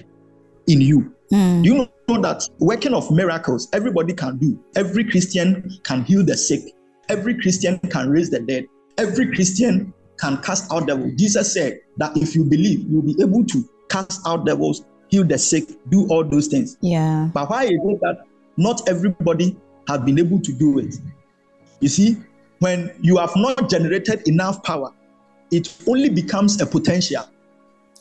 in 0.67 0.81
you. 0.81 1.15
Mm. 1.33 1.65
You 1.65 1.75
know 2.09 2.21
that 2.21 2.49
working 2.59 2.95
of 2.95 3.11
miracles, 3.11 3.69
everybody 3.73 4.13
can 4.13 4.39
do. 4.39 4.63
Every 4.77 5.05
Christian 5.05 5.71
can 5.85 6.05
heal 6.05 6.25
the 6.25 6.37
sick. 6.37 6.61
Every 7.09 7.41
Christian 7.41 7.79
can 7.79 8.11
raise 8.11 8.31
the 8.31 8.41
dead. 8.41 8.67
Every 8.99 9.35
Christian 9.35 9.93
can 10.19 10.37
cast 10.43 10.73
out 10.73 10.87
devils. 10.87 11.13
Jesus 11.17 11.53
said 11.53 11.81
that 11.97 12.17
if 12.17 12.35
you 12.35 12.45
believe, 12.45 12.87
you'll 12.89 13.03
be 13.03 13.17
able 13.21 13.45
to 13.47 13.69
cast 13.91 14.21
out 14.27 14.47
devils, 14.47 14.85
heal 15.15 15.25
the 15.25 15.39
sick, 15.39 15.65
do 15.91 16.07
all 16.09 16.25
those 16.25 16.49
things. 16.49 16.77
Yeah. 16.81 17.29
But 17.33 17.49
why 17.49 17.65
is 17.65 17.81
it 17.85 18.01
that 18.01 18.25
not 18.57 18.89
everybody 18.89 19.57
has 19.89 20.01
been 20.01 20.19
able 20.19 20.41
to 20.41 20.53
do 20.53 20.81
it? 20.81 20.97
You 21.81 21.89
see, 21.89 22.17
when 22.59 22.91
you 23.01 23.19
have 23.19 23.33
not 23.37 23.71
generated 23.71 24.27
enough 24.27 24.63
power, 24.65 24.91
it 25.53 25.73
only 25.87 26.09
becomes 26.09 26.61
a 26.61 26.67
potential. 26.67 27.23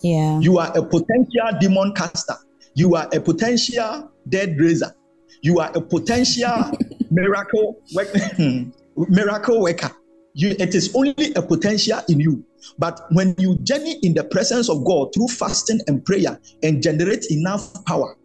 Yeah. 0.02 0.40
You 0.40 0.58
are 0.58 0.76
a 0.76 0.84
potential 0.84 1.50
demon 1.60 1.94
caster. 1.94 2.36
You 2.74 2.96
are 2.96 3.08
a 3.14 3.20
potential 3.20 4.12
dead 4.28 4.60
raiser. 4.60 4.96
You 5.42 5.60
are 5.60 5.72
a 5.76 5.82
potential 5.82 6.72
miracle 7.12 7.80
work, 7.94 8.08
miracle 8.98 9.62
worker. 9.62 9.92
You, 10.34 10.56
it 10.58 10.74
is 10.74 10.96
only 10.96 11.34
a 11.36 11.42
potential 11.44 12.00
in 12.10 12.20
you. 12.20 12.44
But 12.78 13.02
when 13.12 13.36
you 13.38 13.58
journey 13.60 14.00
in 14.04 14.14
the 14.14 14.24
presence 14.24 14.70
of 14.70 14.84
God 14.86 15.14
through 15.14 15.28
fasting 15.28 15.82
and 15.88 16.04
prayer 16.06 16.40
and 16.64 16.82
generate 16.82 17.26
enough 17.32 17.84
power, 17.86 18.16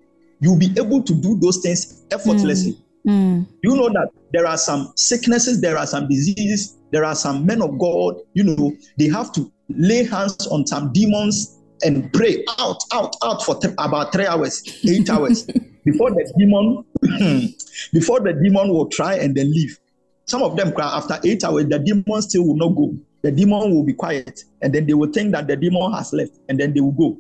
you'll 0.41 0.59
be 0.59 0.73
able 0.77 1.03
to 1.03 1.15
do 1.15 1.39
those 1.39 1.59
things 1.59 2.05
effortlessly. 2.11 2.73
Mm. 2.73 2.83
Mm. 3.09 3.47
You 3.63 3.77
know 3.77 3.89
that 3.89 4.11
there 4.33 4.47
are 4.47 4.59
some 4.59 4.93
sicknesses, 4.97 5.61
there 5.61 5.79
are 5.79 5.87
some 5.87 6.09
diseases, 6.09 6.77
there 6.91 7.05
are 7.05 7.15
some 7.15 7.47
men 7.47 7.63
of 7.63 7.79
God, 7.79 8.17
you 8.35 8.45
know, 8.45 8.77
they 8.99 9.09
have 9.09 9.33
to 9.33 9.51
lay 9.71 10.05
hands 10.05 10.47
on 10.49 10.67
some 10.67 10.93
demons 10.93 11.59
and 11.85 12.13
pray 12.13 12.45
out, 12.59 12.83
out, 12.93 13.17
out 13.23 13.43
for 13.45 13.59
th- 13.61 13.75
about 13.79 14.13
three 14.13 14.27
hours, 14.27 14.63
eight 14.89 15.09
hours 15.09 15.45
before 15.85 16.11
the 16.11 16.33
demon, 16.37 16.85
before 17.93 18.21
the 18.21 18.33
demon 18.33 18.69
will 18.69 18.89
try 18.89 19.15
and 19.15 19.35
then 19.35 19.51
leave. 19.53 19.79
some 20.27 20.43
of 20.43 20.57
them 20.57 20.73
cry 20.73 20.87
after 20.87 21.19
eight 21.25 21.43
hours, 21.45 21.67
the 21.67 21.79
demon 21.79 22.23
still 22.23 22.47
will 22.47 22.57
not 22.57 22.75
go. 22.77 22.95
The 23.23 23.33
demon 23.33 23.75
will 23.75 23.83
be 23.83 23.95
quiet, 23.95 24.45
and 24.63 24.73
then 24.73 24.87
they 24.87 24.95
will 24.95 25.11
think 25.11 25.33
that 25.33 25.47
the 25.47 25.57
demon 25.57 25.93
has 25.93 26.13
left, 26.13 26.39
and 26.49 26.59
then 26.59 26.73
they 26.73 26.81
will 26.81 26.93
go. 26.93 27.19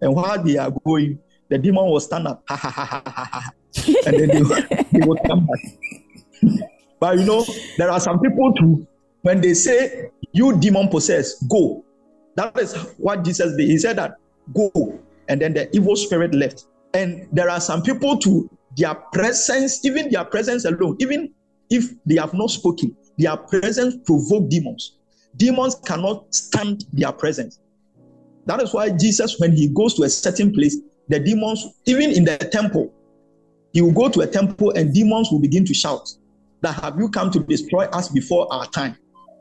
And 0.00 0.14
while 0.14 0.42
they 0.42 0.56
are 0.58 0.70
going, 0.84 1.18
the 1.48 1.58
demon 1.58 1.86
will 1.86 2.00
stand 2.00 2.28
up, 2.28 2.42
ha 2.46 2.56
ha 2.56 2.70
ha 2.70 2.84
ha 2.84 3.02
ha 3.06 3.24
ha, 3.24 3.50
and 4.06 4.18
then 4.18 4.28
they, 4.28 4.42
will, 4.42 4.62
they 4.92 5.06
will 5.06 5.18
come 5.26 5.46
back. 5.46 6.58
but 7.00 7.18
you 7.18 7.24
know, 7.24 7.44
there 7.78 7.90
are 7.90 8.00
some 8.00 8.20
people 8.20 8.52
too. 8.54 8.86
When 9.22 9.40
they 9.40 9.54
say 9.54 10.10
you 10.32 10.56
demon 10.58 10.88
possessed, 10.88 11.48
go. 11.48 11.84
That 12.36 12.58
is 12.58 12.74
what 12.96 13.24
Jesus 13.24 13.56
did. 13.56 13.68
He 13.68 13.78
said 13.78 13.96
that 13.96 14.12
go, 14.54 14.98
and 15.28 15.40
then 15.40 15.54
the 15.54 15.74
evil 15.74 15.96
spirit 15.96 16.34
left. 16.34 16.66
And 16.94 17.28
there 17.32 17.50
are 17.50 17.60
some 17.60 17.82
people 17.82 18.18
too. 18.18 18.48
Their 18.76 18.94
presence, 18.94 19.84
even 19.84 20.10
their 20.10 20.24
presence 20.24 20.64
alone, 20.64 20.96
even 21.00 21.32
if 21.70 21.90
they 22.06 22.16
have 22.16 22.34
not 22.34 22.50
spoken, 22.50 22.96
their 23.18 23.36
presence 23.36 23.96
provoke 24.04 24.48
demons. 24.48 24.98
Demons 25.36 25.76
cannot 25.86 26.34
stand 26.34 26.84
their 26.92 27.12
presence. 27.12 27.60
That 28.46 28.62
is 28.62 28.72
why 28.74 28.90
Jesus, 28.90 29.38
when 29.38 29.52
he 29.52 29.68
goes 29.68 29.94
to 29.94 30.02
a 30.02 30.08
certain 30.08 30.52
place, 30.52 30.76
the 31.08 31.20
demons, 31.20 31.66
even 31.86 32.10
in 32.10 32.24
the 32.24 32.36
temple, 32.38 32.92
he 33.72 33.82
will 33.82 33.92
go 33.92 34.08
to 34.08 34.20
a 34.20 34.26
temple 34.26 34.72
and 34.72 34.92
demons 34.92 35.28
will 35.30 35.40
begin 35.40 35.64
to 35.64 35.74
shout 35.74 36.08
that 36.62 36.72
have 36.82 36.98
you 36.98 37.08
come 37.08 37.30
to 37.30 37.40
destroy 37.40 37.84
us 37.86 38.08
before 38.08 38.52
our 38.52 38.66
time? 38.66 38.96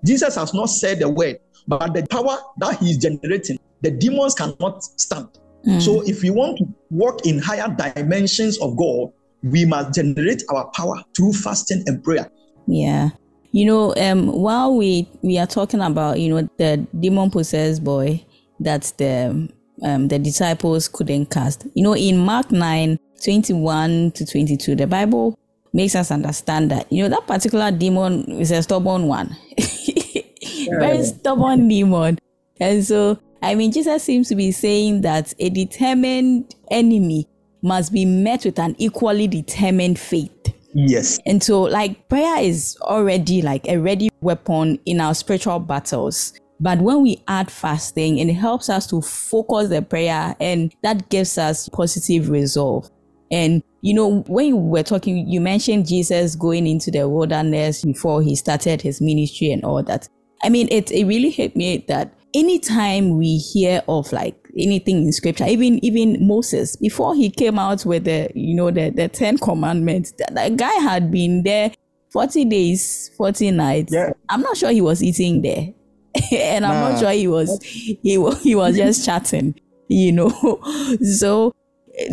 Jesus 0.06 0.36
has 0.36 0.54
not 0.54 0.67
said 0.67 0.99
the 0.99 1.10
word, 1.10 1.38
but 1.67 1.93
the 1.93 2.06
power 2.08 2.38
that 2.60 2.78
he 2.80 2.91
is 2.91 2.97
generating, 2.97 3.60
the 3.82 3.91
demons 3.91 4.34
cannot 4.34 4.84
stand. 4.84 5.28
Mm. 5.65 5.82
So 5.82 6.02
if 6.02 6.21
we 6.23 6.30
want 6.30 6.58
to 6.60 6.65
walk 6.89 7.25
in 7.25 7.39
higher 7.39 7.67
dimensions 7.67 8.58
of 8.60 8.78
God, 8.78 9.12
we 9.43 9.65
must 9.65 9.93
generate 9.93 10.43
our 10.49 10.69
power 10.71 11.04
through 11.15 11.34
fasting 11.34 11.84
and 11.88 12.04
prayer. 12.04 12.30
Yeah. 12.67 13.10
You 13.51 13.65
know, 13.65 13.95
um, 13.95 14.27
while 14.27 14.75
we 14.75 15.07
we 15.21 15.38
are 15.38 15.47
talking 15.47 15.81
about, 15.81 16.19
you 16.19 16.29
know, 16.29 16.49
the 16.57 16.85
demon 16.99 17.31
possessed 17.31 17.83
boy 17.83 18.23
that 18.59 18.93
the 18.97 19.49
um, 19.83 20.07
the 20.07 20.19
disciples 20.19 20.88
couldn't 20.88 21.27
cast. 21.27 21.65
You 21.73 21.83
know, 21.83 21.95
in 21.95 22.17
Mark 22.17 22.51
9, 22.51 22.99
21 23.23 24.12
to 24.12 24.25
22, 24.25 24.75
the 24.75 24.88
Bible 24.88 25.38
makes 25.73 25.95
us 25.95 26.12
understand 26.12 26.71
that, 26.71 26.91
you 26.91 27.03
know, 27.03 27.09
that 27.09 27.27
particular 27.27 27.71
demon 27.71 28.23
is 28.39 28.51
a 28.51 28.62
stubborn 28.62 29.07
one. 29.07 29.35
Very 30.69 31.03
stubborn 31.03 31.67
demon. 31.67 32.19
And 32.59 32.83
so, 32.83 33.19
I 33.41 33.55
mean, 33.55 33.71
Jesus 33.71 34.03
seems 34.03 34.27
to 34.29 34.35
be 34.35 34.51
saying 34.51 35.01
that 35.01 35.33
a 35.39 35.49
determined 35.49 36.55
enemy 36.69 37.27
must 37.62 37.93
be 37.93 38.05
met 38.05 38.45
with 38.45 38.59
an 38.59 38.75
equally 38.77 39.27
determined 39.27 39.99
faith. 39.99 40.53
Yes. 40.73 41.19
And 41.25 41.41
so, 41.43 41.63
like, 41.63 42.08
prayer 42.10 42.39
is 42.39 42.77
already 42.82 43.41
like 43.41 43.67
a 43.67 43.77
ready 43.77 44.10
weapon 44.21 44.79
in 44.86 45.01
our 45.01 45.15
spiritual 45.15 45.60
battles. 45.60 46.34
But 46.60 46.79
when 46.79 47.01
we 47.01 47.23
add 47.27 47.49
fasting, 47.49 48.17
it 48.17 48.34
helps 48.34 48.69
us 48.69 48.86
to 48.88 49.01
focus 49.01 49.69
the 49.69 49.82
prayer 49.82 50.36
and 50.39 50.73
that 50.84 51.10
gives 51.10 51.38
us 51.38 51.69
positive 51.69 52.29
resolve. 52.29 52.89
And 53.32 53.63
you 53.82 53.93
know, 53.93 54.21
when 54.27 54.47
you 54.47 54.58
were 54.58 54.84
talking, 54.84 55.27
you 55.27 55.39
mentioned 55.39 55.88
Jesus 55.88 56.36
going 56.36 56.67
into 56.67 56.91
the 56.91 57.08
wilderness 57.08 57.84
before 57.84 58.21
he 58.21 58.36
started 58.36 58.82
his 58.82 58.99
ministry 58.99 59.51
and 59.51 59.63
all 59.63 59.82
that. 59.84 60.10
I 60.43 60.49
mean, 60.49 60.67
it, 60.71 60.91
it 60.91 61.05
really 61.05 61.29
hit 61.29 61.55
me 61.55 61.86
that 61.88 62.13
anytime 62.33 63.17
we 63.17 63.37
hear 63.37 63.81
of 63.87 64.11
like 64.11 64.35
anything 64.57 65.03
in 65.03 65.11
scripture, 65.11 65.45
even 65.45 65.83
even 65.83 66.25
Moses, 66.25 66.75
before 66.75 67.15
he 67.15 67.29
came 67.29 67.59
out 67.59 67.85
with 67.85 68.05
the 68.05 68.29
you 68.35 68.55
know 68.55 68.71
the, 68.71 68.89
the 68.89 69.07
Ten 69.07 69.37
Commandments, 69.37 70.13
that, 70.17 70.33
that 70.35 70.57
guy 70.57 70.73
had 70.73 71.11
been 71.11 71.43
there 71.43 71.71
40 72.11 72.45
days, 72.45 73.11
40 73.17 73.51
nights. 73.51 73.93
Yeah. 73.93 74.11
I'm 74.29 74.41
not 74.41 74.57
sure 74.57 74.71
he 74.71 74.81
was 74.81 75.03
eating 75.03 75.41
there. 75.41 75.69
and 76.31 76.65
I'm 76.65 76.91
not 76.91 76.99
sure 76.99 77.11
he 77.11 77.27
was 77.27 77.61
he, 77.63 77.99
he 78.01 78.55
was 78.55 78.75
just 78.75 79.05
chatting, 79.05 79.59
you 79.87 80.11
know. 80.11 80.59
So 81.03 81.53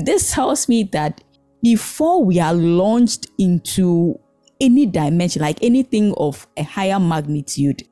this 0.02 0.33
tells 0.33 0.68
me 0.68 0.85
that 0.85 1.22
before 1.62 2.24
we 2.24 2.40
are 2.40 2.55
launched 2.55 3.29
into 3.38 4.18
any 4.61 4.87
dimension, 4.87 5.42
like 5.42 5.62
anything 5.62 6.14
of 6.16 6.46
a 6.57 6.62
higher 6.62 7.00
magnitude, 7.00 7.83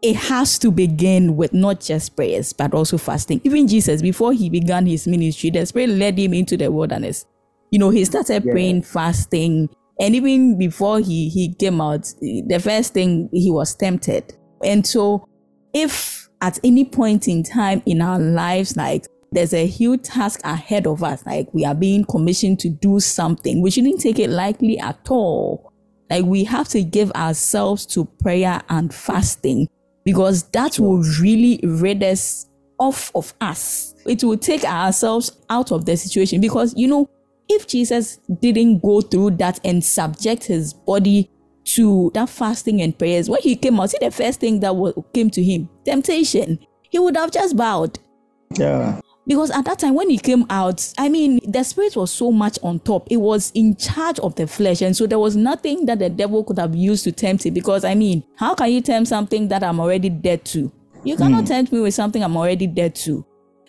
it 0.00 0.16
has 0.16 0.58
to 0.60 0.70
begin 0.70 1.36
with 1.36 1.52
not 1.52 1.80
just 1.80 2.14
prayers, 2.14 2.52
but 2.52 2.72
also 2.72 2.98
fasting. 2.98 3.40
Even 3.44 3.66
Jesus, 3.66 4.00
before 4.00 4.32
he 4.32 4.48
began 4.48 4.86
his 4.86 5.08
ministry, 5.08 5.50
the 5.50 5.66
Spirit 5.66 5.90
led 5.90 6.18
him 6.18 6.34
into 6.34 6.56
the 6.56 6.70
wilderness. 6.70 7.26
You 7.70 7.78
know, 7.80 7.90
he 7.90 8.04
started 8.04 8.44
yeah. 8.44 8.52
praying, 8.52 8.82
fasting, 8.82 9.68
and 10.00 10.14
even 10.14 10.56
before 10.56 11.00
he, 11.00 11.28
he 11.28 11.52
came 11.52 11.80
out, 11.80 12.12
the 12.20 12.60
first 12.62 12.94
thing 12.94 13.28
he 13.32 13.50
was 13.50 13.74
tempted. 13.74 14.36
And 14.64 14.86
so, 14.86 15.28
if 15.74 16.28
at 16.40 16.58
any 16.62 16.84
point 16.84 17.26
in 17.26 17.42
time 17.42 17.82
in 17.84 18.00
our 18.00 18.20
lives, 18.20 18.76
like 18.76 19.06
there's 19.32 19.52
a 19.52 19.66
huge 19.66 20.04
task 20.04 20.40
ahead 20.44 20.86
of 20.86 21.02
us, 21.02 21.26
like 21.26 21.52
we 21.52 21.64
are 21.64 21.74
being 21.74 22.04
commissioned 22.04 22.60
to 22.60 22.68
do 22.68 23.00
something, 23.00 23.60
we 23.60 23.72
shouldn't 23.72 24.00
take 24.00 24.20
it 24.20 24.30
lightly 24.30 24.78
at 24.78 25.10
all. 25.10 25.72
Like 26.08 26.24
we 26.24 26.44
have 26.44 26.68
to 26.68 26.82
give 26.84 27.10
ourselves 27.12 27.84
to 27.86 28.04
prayer 28.04 28.62
and 28.68 28.94
fasting 28.94 29.68
because 30.08 30.44
that 30.52 30.78
will 30.78 31.02
really 31.20 31.60
rid 31.62 32.02
us 32.02 32.46
off 32.78 33.12
of 33.14 33.34
us. 33.42 33.94
It 34.06 34.24
will 34.24 34.38
take 34.38 34.64
ourselves 34.64 35.30
out 35.50 35.70
of 35.70 35.84
the 35.84 35.98
situation 35.98 36.40
because, 36.40 36.72
you 36.74 36.88
know, 36.88 37.10
if 37.46 37.66
Jesus 37.66 38.16
didn't 38.40 38.80
go 38.80 39.02
through 39.02 39.32
that 39.32 39.60
and 39.64 39.84
subject 39.84 40.44
his 40.44 40.72
body 40.72 41.30
to 41.64 42.10
that 42.14 42.30
fasting 42.30 42.80
and 42.80 42.98
prayers, 42.98 43.28
when 43.28 43.42
he 43.42 43.54
came 43.54 43.78
out, 43.78 43.90
see 43.90 43.98
the 44.00 44.10
first 44.10 44.40
thing 44.40 44.60
that 44.60 45.04
came 45.12 45.28
to 45.28 45.42
him 45.42 45.68
temptation. 45.84 46.58
He 46.88 46.98
would 46.98 47.14
have 47.18 47.30
just 47.30 47.54
bowed. 47.54 47.98
Yeah. 48.56 49.02
Because 49.28 49.50
at 49.50 49.66
that 49.66 49.78
time, 49.78 49.94
when 49.94 50.08
he 50.08 50.16
came 50.16 50.46
out, 50.48 50.90
I 50.96 51.10
mean, 51.10 51.38
the 51.46 51.62
spirit 51.62 51.94
was 51.96 52.10
so 52.10 52.32
much 52.32 52.58
on 52.62 52.80
top. 52.80 53.06
It 53.10 53.18
was 53.18 53.52
in 53.54 53.76
charge 53.76 54.18
of 54.20 54.34
the 54.36 54.46
flesh. 54.46 54.80
And 54.80 54.96
so 54.96 55.06
there 55.06 55.18
was 55.18 55.36
nothing 55.36 55.84
that 55.84 55.98
the 55.98 56.08
devil 56.08 56.42
could 56.42 56.58
have 56.58 56.74
used 56.74 57.04
to 57.04 57.12
tempt 57.12 57.44
it. 57.44 57.50
Because, 57.52 57.84
I 57.84 57.94
mean, 57.94 58.24
how 58.36 58.54
can 58.54 58.72
you 58.72 58.80
tempt 58.80 59.10
something 59.10 59.48
that 59.48 59.62
I'm 59.62 59.80
already 59.80 60.08
dead 60.08 60.46
to? 60.46 60.72
You 61.04 61.16
cannot 61.16 61.44
mm. 61.44 61.48
tempt 61.48 61.72
me 61.72 61.80
with 61.80 61.92
something 61.92 62.24
I'm 62.24 62.38
already 62.38 62.66
dead 62.66 62.94
to. 62.96 63.24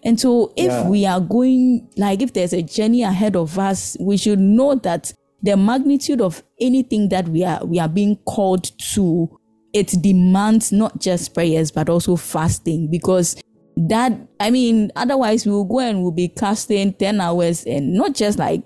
And 0.06 0.18
so, 0.18 0.54
if 0.56 0.68
yeah. 0.68 0.88
we 0.88 1.06
are 1.06 1.20
going, 1.20 1.90
like, 1.98 2.22
if 2.22 2.32
there's 2.32 2.54
a 2.54 2.62
journey 2.62 3.04
ahead 3.04 3.36
of 3.36 3.60
us, 3.60 3.98
we 4.00 4.16
should 4.16 4.40
know 4.40 4.76
that 4.76 5.14
the 5.44 5.58
magnitude 5.58 6.22
of 6.22 6.42
anything 6.60 7.10
that 7.10 7.28
we 7.28 7.44
are 7.44 7.66
we 7.66 7.80
are 7.80 7.88
being 7.88 8.18
called 8.26 8.78
to 8.94 9.30
it 9.72 9.94
demands 10.02 10.72
not 10.72 11.00
just 11.00 11.34
prayers 11.34 11.72
but 11.72 11.90
also 11.90 12.16
fasting 12.16 12.90
because 12.90 13.42
that 13.78 14.12
i 14.40 14.50
mean 14.50 14.92
otherwise 14.96 15.46
we 15.46 15.52
will 15.52 15.66
go 15.66 15.80
and 15.80 16.02
we'll 16.02 16.12
be 16.12 16.28
casting 16.28 16.94
10 16.94 17.22
hours 17.22 17.66
and 17.66 17.94
not 17.94 18.14
just 18.14 18.38
like 18.38 18.62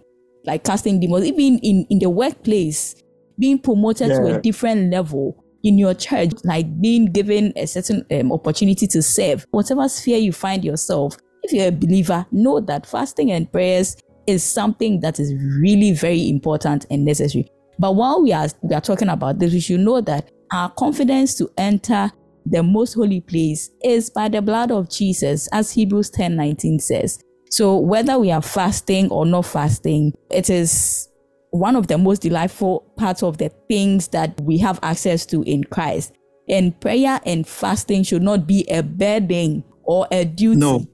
like 0.46 0.63
casting 0.63 1.00
demons 1.00 1.26
even 1.26 1.60
in 1.60 1.86
in 1.89 2.00
the 2.00 2.10
workplace 2.10 2.96
being 3.39 3.60
promoted 3.60 4.10
yeah. 4.10 4.20
to 4.20 4.36
a 4.36 4.42
different 4.42 4.92
level 4.92 5.44
in 5.63 5.78
your 5.78 5.94
church 5.94 6.32
like 6.44 6.82
being 6.82 7.06
given 7.06 7.54
a 7.56 7.66
certain 7.66 8.06
um, 8.12 8.32
opportunity 8.32 8.86
to 8.88 9.02
serve 9.02 9.46
whatever 9.52 9.88
sphere 9.88 10.18
you 10.18 10.32
find 10.32 10.66
yourself 10.66 11.18
if 11.44 11.54
you're 11.54 11.68
a 11.68 11.72
believer 11.72 12.26
know 12.32 12.60
that 12.60 12.86
fasting 12.86 13.32
and 13.32 13.52
prayers 13.52 13.96
is 14.28 14.44
something 14.44 15.00
that 15.02 15.20
is 15.20 15.34
really 15.62 15.92
very 15.92 16.30
important 16.30 16.86
and 16.89 17.06
necessary 17.06 17.48
but 17.80 17.96
while 17.96 18.22
we 18.22 18.34
are 18.34 18.48
we 18.62 18.76
are 18.76 18.82
talking 18.82 19.10
about 19.10 19.39
this 19.39 19.54
we 19.54 19.60
should 19.60 19.80
know 19.80 20.02
that 20.02 20.30
our 20.52 20.70
confidence 20.72 21.34
to 21.36 21.50
enter 21.58 22.12
the 22.46 22.64
most 22.64 22.94
holy 22.94 23.22
place 23.22 23.70
is 23.84 24.10
by 24.10 24.30
the 24.30 24.42
blood 24.42 24.72
of 24.72 24.90
Jesus, 24.90 25.48
as 25.52 25.72
Hebrews 25.72 26.10
10 26.10 26.36
19 26.36 26.80
says. 26.80 27.20
So, 27.50 27.78
whether 27.78 28.18
we 28.18 28.32
are 28.32 28.42
fasting 28.42 29.10
or 29.10 29.26
not 29.26 29.46
fasting, 29.46 30.14
it 30.30 30.50
is 30.50 31.10
one 31.52 31.76
of 31.76 31.88
the 31.88 31.98
most 31.98 32.24
delightful 32.24 32.82
parts 32.98 33.22
of 33.22 33.38
the 33.38 33.50
things 33.70 34.08
that 34.10 34.40
we 34.42 34.58
have 34.58 34.80
access 34.82 35.26
to 35.28 35.44
in 35.44 35.64
Christ. 35.64 36.14
And 36.50 36.78
prayer 36.82 37.22
and 37.26 37.48
fasting 37.48 38.04
should 38.04 38.24
not 38.24 38.48
be 38.48 38.66
a 38.70 38.82
burden 38.82 39.64
or 39.84 40.08
a 40.12 40.26
duty, 40.26 40.60
no. 40.60 40.86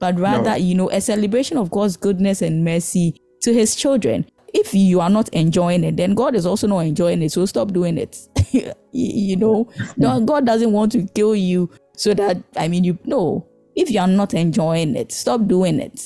but 0.00 0.18
rather, 0.18 0.50
no. 0.50 0.56
you 0.56 0.74
know, 0.74 0.90
a 0.90 1.00
celebration 1.00 1.56
of 1.56 1.70
God's 1.70 1.96
goodness 1.96 2.42
and 2.42 2.64
mercy 2.64 3.14
to 3.42 3.54
his 3.54 3.74
children 3.74 4.26
if 4.54 4.74
you 4.74 5.00
are 5.00 5.10
not 5.10 5.28
enjoying 5.30 5.84
it, 5.84 5.96
then 5.96 6.14
God 6.14 6.34
is 6.34 6.46
also 6.46 6.66
not 6.66 6.80
enjoying 6.80 7.22
it. 7.22 7.32
So 7.32 7.46
stop 7.46 7.72
doing 7.72 7.98
it. 7.98 8.18
you 8.92 9.36
know, 9.36 9.68
God 9.98 10.46
doesn't 10.46 10.72
want 10.72 10.92
to 10.92 11.06
kill 11.14 11.34
you 11.34 11.70
so 11.96 12.14
that, 12.14 12.42
I 12.56 12.68
mean, 12.68 12.84
you 12.84 12.98
know, 13.04 13.46
if 13.74 13.90
you 13.90 14.00
are 14.00 14.06
not 14.06 14.34
enjoying 14.34 14.96
it, 14.96 15.12
stop 15.12 15.46
doing 15.46 15.80
it. 15.80 16.00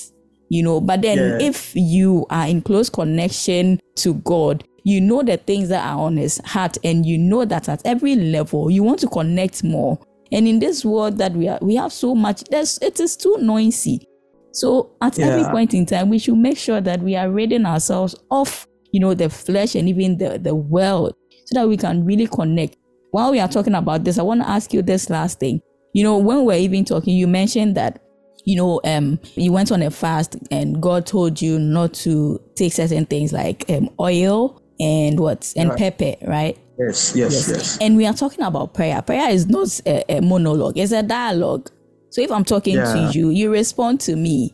You 0.49 0.61
know, 0.61 0.81
but 0.81 1.01
then 1.01 1.17
yeah. 1.17 1.47
if 1.47 1.71
you 1.75 2.27
are 2.29 2.47
in 2.47 2.61
close 2.61 2.89
connection 2.89 3.79
to 3.95 4.13
God, 4.15 4.63
you 4.83 5.01
know 5.01 5.23
the 5.23 5.37
things 5.37 5.69
that 5.69 5.83
are 5.83 5.97
on 5.97 6.17
his 6.17 6.39
heart, 6.45 6.77
and 6.83 7.05
you 7.05 7.17
know 7.17 7.45
that 7.45 7.69
at 7.69 7.81
every 7.85 8.15
level 8.15 8.69
you 8.69 8.83
want 8.83 8.99
to 8.99 9.07
connect 9.07 9.63
more. 9.63 9.97
And 10.31 10.47
in 10.47 10.59
this 10.59 10.83
world 10.83 11.17
that 11.19 11.31
we 11.33 11.47
are, 11.47 11.57
we 11.61 11.75
have 11.75 11.93
so 11.93 12.13
much. 12.13 12.43
There's, 12.49 12.77
it 12.79 12.99
is 12.99 13.15
too 13.15 13.37
noisy. 13.39 14.07
So 14.53 14.95
at 15.01 15.17
yeah. 15.17 15.27
every 15.27 15.51
point 15.51 15.73
in 15.73 15.85
time, 15.85 16.09
we 16.09 16.19
should 16.19 16.37
make 16.37 16.57
sure 16.57 16.79
that 16.79 17.01
we 17.01 17.15
are 17.15 17.29
ridding 17.29 17.65
ourselves 17.65 18.15
of, 18.31 18.67
you 18.91 18.99
know, 18.99 19.13
the 19.13 19.29
flesh 19.29 19.75
and 19.75 19.89
even 19.89 20.17
the, 20.17 20.37
the 20.37 20.55
world 20.55 21.15
so 21.45 21.59
that 21.59 21.67
we 21.67 21.75
can 21.75 22.05
really 22.05 22.27
connect. 22.27 22.77
While 23.11 23.31
we 23.31 23.39
are 23.39 23.47
talking 23.47 23.75
about 23.75 24.03
this, 24.03 24.17
I 24.17 24.23
want 24.23 24.41
to 24.41 24.49
ask 24.49 24.73
you 24.73 24.81
this 24.81 25.09
last 25.09 25.39
thing. 25.39 25.61
You 25.93 26.03
know, 26.03 26.17
when 26.17 26.45
we're 26.45 26.57
even 26.57 26.85
talking, 26.85 27.15
you 27.15 27.27
mentioned 27.27 27.75
that 27.75 27.99
you 28.45 28.57
know, 28.57 28.81
um, 28.83 29.19
you 29.35 29.51
went 29.51 29.71
on 29.71 29.81
a 29.81 29.89
fast 29.89 30.35
and 30.51 30.81
God 30.81 31.05
told 31.05 31.41
you 31.41 31.59
not 31.59 31.93
to 31.95 32.41
take 32.55 32.73
certain 32.73 33.05
things 33.05 33.31
like 33.31 33.63
um, 33.69 33.89
oil 33.99 34.61
and 34.79 35.19
what 35.19 35.53
and 35.55 35.69
right. 35.69 35.77
pepper, 35.77 36.15
right? 36.27 36.57
Yes, 36.77 37.15
yes, 37.15 37.33
yes, 37.33 37.49
yes, 37.49 37.77
And 37.79 37.95
we 37.95 38.05
are 38.05 38.13
talking 38.13 38.43
about 38.43 38.73
prayer. 38.73 39.01
Prayer 39.01 39.29
is 39.29 39.47
not 39.47 39.79
a, 39.85 40.17
a 40.17 40.21
monologue; 40.21 40.77
it's 40.77 40.91
a 40.91 41.03
dialogue. 41.03 41.69
So 42.13 42.21
if 42.21 42.31
I'm 42.31 42.45
talking 42.45 42.75
yeah. 42.75 42.93
to 42.93 43.17
you, 43.17 43.31
you 43.31 43.51
respond 43.51 43.99
to 44.01 44.15
me. 44.15 44.53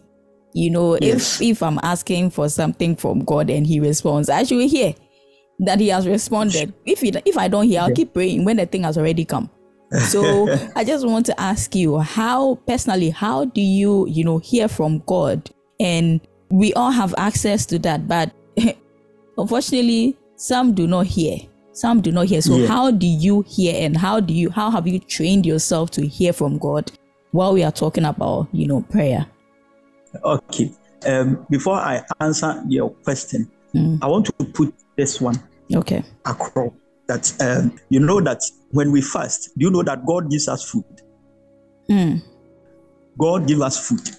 You 0.54 0.70
know, 0.70 0.98
yes. 1.02 1.42
if 1.42 1.58
if 1.58 1.62
I'm 1.62 1.78
asking 1.84 2.30
for 2.30 2.48
something 2.48 2.96
from 2.96 3.26
God 3.26 3.50
and 3.50 3.68
He 3.68 3.82
responds, 3.82 4.30
I 4.30 4.44
should 4.44 4.70
hear 4.70 4.96
that 5.60 5.82
He 5.82 5.90
has 5.90 6.08
responded. 6.08 6.74
If 6.86 7.02
he, 7.02 7.10
if 7.26 7.38
I 7.38 7.50
don't 7.50 7.68
hear, 7.68 7.82
I'll 7.82 7.94
keep 7.94 8.14
praying 8.14 8.46
when 8.46 8.56
the 8.56 8.66
thing 8.66 8.84
has 8.84 8.98
already 8.98 9.26
come. 9.26 9.50
So 10.08 10.48
I 10.78 10.86
just 10.86 11.06
want 11.06 11.26
to 11.26 11.38
ask 11.38 11.76
you, 11.76 12.00
how 12.00 12.56
personally, 12.66 13.10
how 13.10 13.44
do 13.44 13.60
you 13.60 14.08
you 14.08 14.24
know 14.24 14.38
hear 14.38 14.70
from 14.70 15.00
God? 15.00 15.52
And 15.82 16.22
we 16.50 16.72
all 16.76 16.92
have 16.92 17.14
access 17.18 17.66
to 17.66 17.80
that, 17.80 18.08
but 18.08 18.32
unfortunately, 19.38 20.18
some 20.38 20.74
do 20.74 20.88
not 20.88 21.08
hear 21.08 21.40
some 21.72 22.02
do 22.02 22.12
not 22.12 22.26
hear 22.26 22.42
so 22.42 22.58
yeah. 22.58 22.68
how 22.68 22.92
do 22.92 23.06
you 23.08 23.42
hear 23.48 23.74
and 23.86 23.96
how 23.96 24.20
do 24.20 24.34
you 24.34 24.50
how 24.50 24.70
have 24.70 24.88
you 24.88 25.00
trained 25.00 25.46
yourself 25.46 25.90
to 25.92 26.06
hear 26.06 26.34
from 26.34 26.58
god 26.58 26.92
while 27.32 27.54
we 27.54 27.64
are 27.64 27.72
talking 27.72 28.06
about 28.06 28.48
you 28.52 28.68
know 28.68 28.82
prayer 28.82 29.26
okay 30.24 30.72
um, 31.08 31.46
before 31.50 31.76
i 31.76 32.02
answer 32.20 32.62
your 32.68 32.90
question 33.04 33.50
mm. 33.74 33.98
i 34.02 34.08
want 34.08 34.26
to 34.26 34.34
put 34.54 34.74
this 34.98 35.22
one 35.22 35.42
okay 35.76 36.04
across 36.26 36.72
that 37.08 37.34
um, 37.42 37.78
you 37.90 38.00
know 38.00 38.20
that 38.22 38.42
when 38.72 38.92
we 38.92 39.02
fast 39.02 39.50
do 39.58 39.66
you 39.66 39.72
know 39.72 39.84
that 39.84 40.06
god 40.06 40.30
gives 40.30 40.48
us 40.48 40.70
food 40.70 40.86
mm. 41.90 42.22
god 43.18 43.48
gives 43.48 43.62
us 43.62 43.88
food 43.88 44.10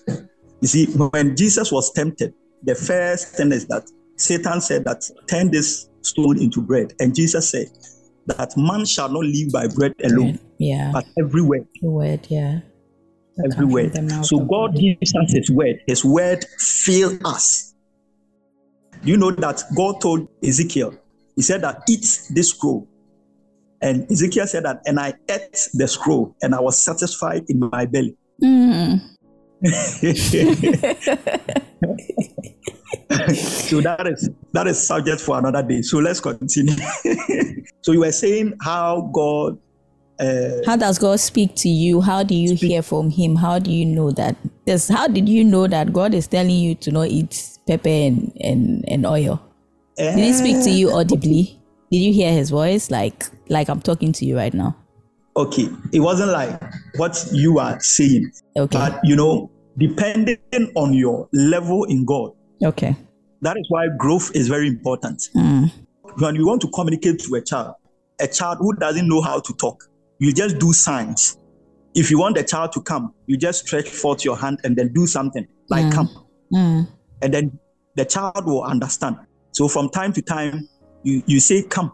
you 0.61 0.69
see 0.69 0.87
when 0.87 1.37
jesus 1.37 1.71
was 1.73 1.93
tempted 1.93 2.33
the 2.63 2.75
first 2.75 3.37
thing 3.37 3.53
is 3.53 3.67
that 3.67 3.89
satan 4.17 4.61
said 4.61 4.85
that 4.85 5.03
turn 5.29 5.51
this 5.51 5.91
stone 6.03 6.41
into 6.41 6.61
bread. 6.61 6.95
And 7.01 7.15
Jesus 7.15 7.51
said 7.51 7.67
that 8.27 8.57
man 8.57 8.85
shall 8.85 9.09
not 9.09 9.25
live 9.25 9.53
by 9.53 9.67
bread 9.69 9.95
alone, 10.05 10.39
yeah, 10.59 10.91
but 10.93 11.07
every 11.19 11.43
word. 11.43 11.67
word, 11.83 12.27
yeah. 12.29 12.61
Every 13.45 13.67
word. 13.67 14.25
So 14.25 14.41
God 14.41 14.77
gives 14.77 15.15
us 15.15 15.33
His 15.33 15.51
word. 15.51 15.81
His 15.87 16.05
word 16.05 16.45
fill 16.59 17.19
us. 17.25 17.75
You 19.03 19.17
know 19.17 19.31
that 19.31 19.63
God 19.77 20.01
told 20.01 20.29
Ezekiel, 20.45 20.95
He 21.37 21.43
said 21.43 21.63
that 21.63 21.83
eat 21.89 22.21
this 22.31 22.51
scroll. 22.51 22.87
And 23.83 24.11
Ezekiel 24.11 24.47
said 24.47 24.65
that, 24.65 24.83
and 24.85 25.01
I 25.01 25.15
ate 25.29 25.69
the 25.73 25.89
scroll 25.89 26.37
and 26.43 26.55
I 26.55 26.61
was 26.61 26.79
satisfied 26.79 27.45
in 27.49 27.59
my 27.61 27.87
belly. 27.87 28.15
Mm. 28.43 29.01
so 33.35 33.81
that 33.83 34.07
is 34.07 34.31
that 34.53 34.67
is 34.67 34.87
subject 34.87 35.21
for 35.21 35.39
another 35.39 35.63
day. 35.63 35.83
So 35.83 35.99
let's 35.99 36.21
continue. 36.21 36.75
so 37.83 37.93
you 37.93 38.01
were 38.01 38.13
saying 38.13 38.55
how 38.63 39.11
God. 39.13 39.59
Uh, 40.21 40.61
how 40.67 40.77
does 40.77 40.99
God 40.99 41.19
speak 41.19 41.55
to 41.57 41.69
you? 41.69 42.03
How 42.03 42.23
do 42.23 42.35
you 42.35 42.57
speak. 42.57 42.71
hear 42.71 42.83
from 42.83 43.09
Him? 43.11 43.37
How 43.37 43.59
do 43.59 43.73
you 43.73 43.87
know 43.87 44.11
that? 44.13 44.37
This, 44.67 44.89
how 44.89 45.09
did 45.09 45.29
you 45.29 45.43
know 45.43 45.67
that 45.67 45.93
God 45.95 46.13
is 46.13 46.27
telling 46.27 46.51
you 46.57 46.75
to 46.77 46.93
not 46.93 47.09
eat 47.09 47.59
pepper 47.67 47.89
and, 47.89 48.31
and, 48.41 48.85
and 48.87 49.07
oil? 49.07 49.43
Uh, 49.99 50.15
did 50.15 50.19
He 50.19 50.33
speak 50.35 50.63
to 50.65 50.71
you 50.71 50.91
audibly? 50.91 51.59
Did 51.91 51.99
you 51.99 52.13
hear 52.13 52.33
His 52.33 52.51
voice 52.51 52.91
like 52.91 53.25
like 53.49 53.69
I'm 53.69 53.81
talking 53.81 54.13
to 54.13 54.27
you 54.27 54.37
right 54.37 54.53
now? 54.53 54.77
Okay, 55.37 55.69
it 55.93 56.01
wasn't 56.01 56.33
like 56.33 56.61
what 56.97 57.27
you 57.33 57.59
are 57.59 57.81
saying. 57.81 58.31
Okay, 58.57 58.79
but 58.79 59.01
you 59.03 59.17
know, 59.17 59.51
depending 59.79 60.37
on 60.75 60.93
your 60.93 61.29
level 61.33 61.85
in 61.85 62.05
God. 62.05 62.33
Okay. 62.63 62.95
That 63.41 63.57
is 63.57 63.65
why 63.71 63.89
growth 63.97 64.31
is 64.35 64.49
very 64.49 64.69
important. 64.69 65.23
Mm. 65.35 65.73
When 66.19 66.35
you 66.35 66.47
want 66.47 66.61
to 66.61 66.69
communicate 66.75 67.21
to 67.21 67.37
a 67.37 67.41
child, 67.41 67.75
a 68.21 68.29
child 68.29 68.59
who 68.61 68.75
doesn't 68.75 69.09
know 69.09 69.23
how 69.23 69.41
to 69.41 69.53
talk, 69.55 69.83
you 70.21 70.33
just 70.33 70.59
do 70.59 70.73
signs. 70.73 71.39
If 71.95 72.11
you 72.11 72.19
want 72.21 72.37
the 72.37 72.45
child 72.45 72.73
to 72.73 72.83
come, 72.83 73.13
you 73.27 73.37
just 73.37 73.67
stretch 73.67 73.89
forth 73.89 74.25
your 74.25 74.37
hand 74.37 74.61
and 74.63 74.77
then 74.77 74.93
do 74.93 75.07
something 75.07 75.49
like 75.69 75.87
mm. 75.87 75.93
come. 75.93 76.27
Mm. 76.53 76.89
And 77.23 77.35
then 77.35 77.59
the 77.97 78.05
child 78.05 78.47
will 78.47 78.63
understand. 78.63 79.17
So 79.53 79.67
from 79.67 79.89
time 79.89 80.13
to 80.13 80.23
time, 80.23 80.69
you, 81.03 81.23
you 81.27 81.41
say 81.41 81.63
come, 81.63 81.93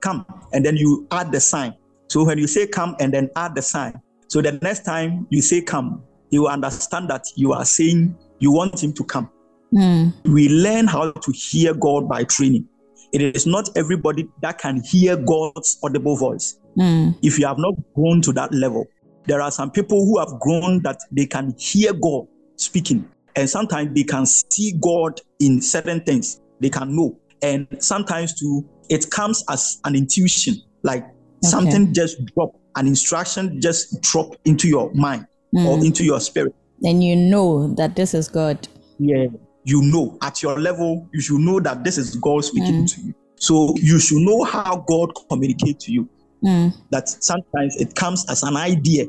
come, 0.00 0.26
and 0.52 0.66
then 0.66 0.76
you 0.76 1.06
add 1.10 1.32
the 1.32 1.40
sign. 1.40 1.74
So 2.08 2.24
when 2.24 2.36
you 2.36 2.46
say 2.46 2.66
come 2.66 2.96
and 3.00 3.14
then 3.14 3.30
add 3.36 3.54
the 3.54 3.62
sign, 3.62 4.00
so 4.28 4.42
the 4.42 4.52
next 4.52 4.84
time 4.84 5.26
you 5.30 5.40
say 5.40 5.62
come, 5.62 6.02
he 6.30 6.38
will 6.38 6.48
understand 6.48 7.08
that 7.08 7.24
you 7.36 7.52
are 7.52 7.64
saying 7.64 8.14
you 8.40 8.52
want 8.52 8.82
him 8.82 8.92
to 8.94 9.04
come. 9.04 9.30
Mm. 9.72 10.12
We 10.24 10.48
learn 10.48 10.86
how 10.86 11.12
to 11.12 11.32
hear 11.32 11.74
God 11.74 12.08
by 12.08 12.24
training. 12.24 12.68
It 13.12 13.22
is 13.22 13.46
not 13.46 13.70
everybody 13.76 14.28
that 14.42 14.58
can 14.58 14.82
hear 14.82 15.16
God's 15.16 15.78
audible 15.82 16.16
voice. 16.16 16.58
Mm. 16.78 17.18
If 17.22 17.38
you 17.38 17.46
have 17.46 17.58
not 17.58 17.74
grown 17.94 18.22
to 18.22 18.32
that 18.32 18.52
level, 18.52 18.86
there 19.26 19.40
are 19.40 19.50
some 19.50 19.70
people 19.70 20.04
who 20.04 20.18
have 20.18 20.38
grown 20.40 20.82
that 20.82 20.98
they 21.10 21.26
can 21.26 21.54
hear 21.58 21.92
God 21.92 22.26
speaking. 22.56 23.08
And 23.36 23.48
sometimes 23.48 23.94
they 23.94 24.04
can 24.04 24.26
see 24.26 24.74
God 24.80 25.20
in 25.38 25.60
certain 25.60 26.00
things. 26.02 26.40
They 26.60 26.70
can 26.70 26.94
know. 26.94 27.18
And 27.42 27.66
sometimes 27.78 28.38
too, 28.38 28.68
it 28.88 29.10
comes 29.10 29.44
as 29.48 29.80
an 29.84 29.94
intuition, 29.94 30.56
like 30.82 31.04
okay. 31.04 31.12
something 31.42 31.92
just 31.92 32.24
drop, 32.34 32.58
an 32.76 32.86
instruction 32.86 33.60
just 33.60 34.00
drop 34.02 34.34
into 34.44 34.66
your 34.66 34.92
mind 34.94 35.26
mm. 35.54 35.66
or 35.66 35.84
into 35.84 36.04
your 36.04 36.20
spirit. 36.20 36.54
And 36.82 37.04
you 37.04 37.14
know 37.14 37.74
that 37.74 37.96
this 37.96 38.14
is 38.14 38.28
God. 38.28 38.66
Yeah 38.98 39.26
you 39.68 39.82
know 39.82 40.16
at 40.22 40.42
your 40.42 40.58
level, 40.58 41.06
you 41.12 41.20
should 41.20 41.40
know 41.40 41.60
that 41.60 41.84
this 41.84 41.98
is 41.98 42.16
God 42.16 42.42
speaking 42.42 42.84
mm. 42.84 42.94
to 42.94 43.00
you. 43.02 43.14
So 43.36 43.74
you 43.76 44.00
should 44.00 44.18
know 44.18 44.42
how 44.42 44.84
God 44.88 45.12
communicates 45.28 45.84
to 45.84 45.92
you. 45.92 46.08
Mm. 46.44 46.74
That 46.90 47.08
sometimes 47.08 47.76
it 47.76 47.94
comes 47.94 48.24
as 48.30 48.42
an 48.42 48.56
idea, 48.56 49.06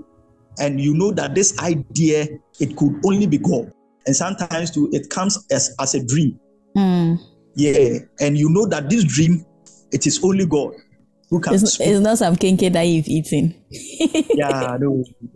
and 0.60 0.80
you 0.80 0.94
know 0.94 1.12
that 1.12 1.36
this 1.36 1.58
idea 1.60 2.28
it 2.60 2.76
could 2.76 3.00
only 3.06 3.28
be 3.28 3.38
God. 3.38 3.72
And 4.06 4.16
sometimes 4.16 4.72
too, 4.72 4.90
it 4.92 5.10
comes 5.10 5.38
as, 5.52 5.76
as 5.80 5.94
a 5.96 6.06
dream. 6.06 6.40
Mm. 6.76 7.20
Yeah, 7.56 8.00
and 8.20 8.38
you 8.38 8.50
know 8.50 8.66
that 8.68 8.90
this 8.90 9.04
dream 9.04 9.46
it 9.92 10.08
is 10.08 10.24
only 10.24 10.46
God 10.46 10.74
who 11.30 11.40
can. 11.40 11.54
It's, 11.54 11.80
it's 11.80 12.00
not 12.00 12.18
some 12.18 12.36
kenkey 12.36 12.72
that 12.72 12.84
you've 12.84 13.08
eaten. 13.08 13.56
yeah, 13.70 14.78
no, 14.80 15.04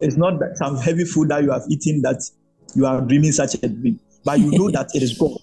it's 0.00 0.16
not 0.16 0.38
that 0.40 0.56
some 0.56 0.76
heavy 0.76 1.04
food 1.04 1.28
that 1.30 1.42
you 1.42 1.50
have 1.50 1.62
eaten 1.70 2.02
that 2.02 2.22
you 2.74 2.86
are 2.86 3.00
dreaming 3.00 3.32
such 3.32 3.54
a 3.62 3.68
dream 3.68 3.98
but 4.24 4.38
you 4.38 4.50
know 4.50 4.70
that 4.70 4.90
it 4.94 5.02
is 5.02 5.16
God. 5.16 5.36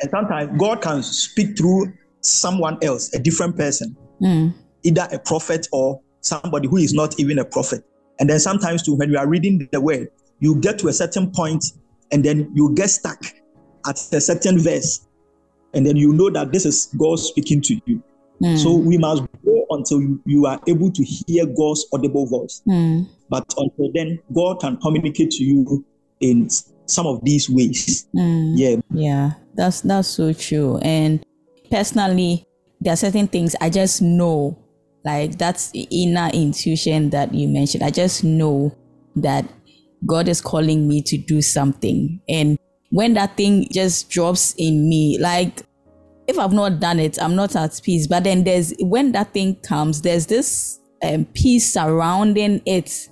And 0.00 0.10
sometimes 0.10 0.58
God 0.58 0.82
can 0.82 1.02
speak 1.02 1.56
through 1.56 1.92
someone 2.20 2.78
else, 2.82 3.12
a 3.14 3.18
different 3.18 3.56
person, 3.56 3.96
mm. 4.20 4.52
Either 4.86 5.08
a 5.12 5.18
prophet 5.18 5.66
or 5.72 6.00
somebody 6.20 6.68
who 6.68 6.76
is 6.76 6.94
not 6.94 7.18
even 7.18 7.38
a 7.38 7.44
prophet. 7.44 7.84
And 8.18 8.30
then 8.30 8.40
sometimes 8.40 8.82
too, 8.82 8.94
when 8.94 9.10
you 9.10 9.18
are 9.18 9.28
reading 9.28 9.68
the 9.72 9.80
word, 9.80 10.08
you 10.40 10.56
get 10.60 10.78
to 10.80 10.88
a 10.88 10.92
certain 10.92 11.30
point 11.30 11.64
and 12.12 12.24
then 12.24 12.50
you 12.54 12.74
get 12.74 12.90
stuck 12.90 13.24
at 13.86 13.96
a 14.12 14.20
certain 14.20 14.58
verse. 14.58 15.06
And 15.74 15.84
then 15.84 15.96
you 15.96 16.12
know 16.12 16.30
that 16.30 16.52
this 16.52 16.64
is 16.64 16.86
God 16.96 17.18
speaking 17.18 17.60
to 17.62 17.80
you. 17.84 18.02
Mm. 18.42 18.58
So 18.62 18.74
we 18.74 18.98
must 18.98 19.22
go 19.44 19.66
until 19.70 20.00
you, 20.24 20.46
are 20.46 20.60
able 20.66 20.90
to 20.90 21.04
hear 21.04 21.46
God's 21.46 21.86
audible 21.92 22.26
voice. 22.26 22.62
Mm. 22.68 23.08
But 23.28 23.44
until 23.56 23.90
then, 23.92 24.18
God 24.32 24.60
can 24.60 24.76
communicate 24.78 25.30
to 25.32 25.44
you 25.44 25.84
in 26.20 26.48
some 26.86 27.06
of 27.06 27.24
these 27.24 27.50
ways. 27.50 28.06
Mm, 28.14 28.52
yeah. 28.56 28.76
Yeah. 28.90 29.32
That's 29.54 29.80
that's 29.80 30.08
so 30.08 30.32
true. 30.32 30.78
And 30.78 31.24
personally, 31.70 32.46
there 32.80 32.92
are 32.92 32.96
certain 32.96 33.26
things 33.26 33.56
I 33.60 33.70
just 33.70 34.02
know. 34.02 34.56
Like 35.06 35.38
that's 35.38 35.70
inner 35.72 36.28
intuition 36.34 37.10
that 37.10 37.32
you 37.32 37.46
mentioned. 37.46 37.84
I 37.84 37.90
just 37.90 38.24
know 38.24 38.76
that 39.14 39.48
God 40.04 40.26
is 40.26 40.40
calling 40.40 40.88
me 40.88 41.00
to 41.02 41.16
do 41.16 41.40
something. 41.40 42.20
And 42.28 42.58
when 42.90 43.14
that 43.14 43.36
thing 43.36 43.68
just 43.70 44.10
drops 44.10 44.52
in 44.58 44.88
me, 44.88 45.16
like 45.20 45.62
if 46.26 46.40
I've 46.40 46.52
not 46.52 46.80
done 46.80 46.98
it, 46.98 47.22
I'm 47.22 47.36
not 47.36 47.54
at 47.54 47.80
peace. 47.84 48.08
But 48.08 48.24
then 48.24 48.42
there's 48.42 48.74
when 48.80 49.12
that 49.12 49.32
thing 49.32 49.54
comes, 49.56 50.02
there's 50.02 50.26
this 50.26 50.80
um, 51.04 51.24
peace 51.26 51.72
surrounding 51.72 52.60
it 52.66 53.08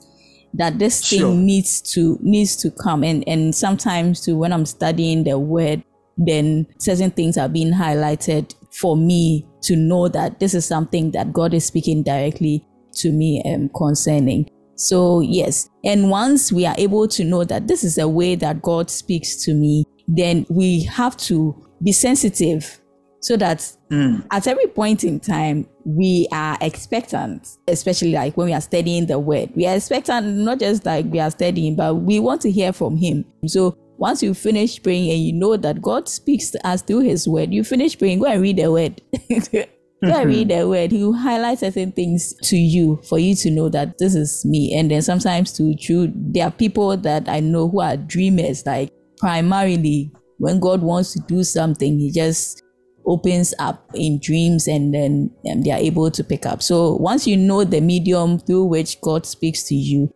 that 0.54 0.80
this 0.80 1.08
thing 1.08 1.20
sure. 1.20 1.34
needs 1.34 1.80
to 1.80 2.18
needs 2.22 2.56
to 2.56 2.72
come 2.72 3.04
and 3.04 3.26
and 3.28 3.54
sometimes 3.54 4.20
too 4.24 4.36
when 4.36 4.52
i'm 4.52 4.64
studying 4.64 5.24
the 5.24 5.36
word 5.36 5.82
then 6.16 6.64
certain 6.78 7.10
things 7.10 7.36
are 7.36 7.48
being 7.48 7.72
highlighted 7.72 8.54
for 8.74 8.96
me 8.96 9.46
to 9.62 9.76
know 9.76 10.08
that 10.08 10.40
this 10.40 10.54
is 10.54 10.66
something 10.66 11.10
that 11.12 11.32
god 11.32 11.54
is 11.54 11.64
speaking 11.64 12.02
directly 12.02 12.66
to 12.94 13.12
me 13.12 13.42
um, 13.44 13.68
concerning. 13.76 14.48
So 14.76 15.20
yes. 15.20 15.68
And 15.84 16.10
once 16.10 16.52
we 16.52 16.66
are 16.66 16.74
able 16.78 17.06
to 17.08 17.24
know 17.24 17.44
that 17.44 17.68
this 17.68 17.84
is 17.84 17.98
a 17.98 18.08
way 18.08 18.34
that 18.36 18.62
god 18.62 18.90
speaks 18.90 19.36
to 19.44 19.54
me 19.54 19.84
then 20.06 20.44
we 20.50 20.82
have 20.82 21.16
to 21.16 21.54
be 21.82 21.90
sensitive 21.92 22.80
so 23.20 23.38
that 23.38 23.58
mm. 23.90 24.22
at 24.30 24.46
every 24.46 24.66
point 24.66 25.02
in 25.02 25.18
time 25.18 25.66
we 25.86 26.28
are 26.30 26.58
expectant 26.60 27.56
especially 27.68 28.12
like 28.12 28.36
when 28.36 28.48
we 28.48 28.52
are 28.52 28.60
studying 28.60 29.06
the 29.06 29.18
word. 29.18 29.50
We 29.54 29.66
are 29.66 29.76
expectant 29.76 30.26
not 30.38 30.58
just 30.60 30.84
like 30.84 31.06
we 31.06 31.20
are 31.20 31.30
studying 31.30 31.76
but 31.76 31.94
we 31.94 32.20
want 32.20 32.42
to 32.42 32.50
hear 32.50 32.72
from 32.72 32.96
him. 32.96 33.24
So 33.46 33.78
once 33.96 34.22
you 34.22 34.34
finish 34.34 34.82
praying 34.82 35.10
and 35.10 35.20
you 35.20 35.32
know 35.32 35.56
that 35.56 35.80
god 35.80 36.08
speaks 36.08 36.50
to 36.50 36.66
us 36.66 36.82
through 36.82 37.00
his 37.00 37.28
word 37.28 37.52
you 37.52 37.62
finish 37.64 37.98
praying 37.98 38.18
go 38.18 38.26
and 38.26 38.42
read 38.42 38.56
the 38.56 38.70
word. 38.70 39.00
Go 40.04 40.20
and 40.20 40.28
read 40.28 40.48
the 40.50 40.68
word. 40.68 40.90
He 40.90 41.02
will 41.02 41.14
highlight 41.14 41.60
certain 41.60 41.90
things 41.90 42.34
to 42.42 42.58
you 42.58 43.00
for 43.08 43.18
you 43.18 43.34
to 43.36 43.50
know 43.50 43.70
that 43.70 43.96
this 43.96 44.14
is 44.14 44.44
me. 44.44 44.76
And 44.76 44.90
then 44.90 45.00
sometimes 45.00 45.50
to 45.54 45.74
true 45.76 46.12
there 46.14 46.46
are 46.46 46.50
people 46.50 46.94
that 46.98 47.26
i 47.26 47.40
know 47.40 47.70
who 47.70 47.80
are 47.80 47.96
dreamers 47.96 48.66
like 48.66 48.90
primarily 49.16 50.12
when 50.38 50.60
god 50.60 50.82
wants 50.82 51.14
to 51.14 51.20
do 51.20 51.42
something 51.42 51.98
he 51.98 52.10
just 52.10 52.64
opens 53.06 53.54
up 53.58 53.90
in 53.94 54.18
dreams 54.18 54.66
and 54.66 54.94
then 54.94 55.30
um, 55.50 55.62
they 55.62 55.70
are 55.70 55.78
able 55.78 56.10
to 56.10 56.24
pick 56.24 56.46
up. 56.46 56.62
So 56.62 56.94
once 56.96 57.26
you 57.26 57.36
know 57.36 57.64
the 57.64 57.80
medium 57.80 58.38
through 58.38 58.64
which 58.64 59.00
God 59.00 59.26
speaks 59.26 59.64
to 59.64 59.74
you, 59.74 60.12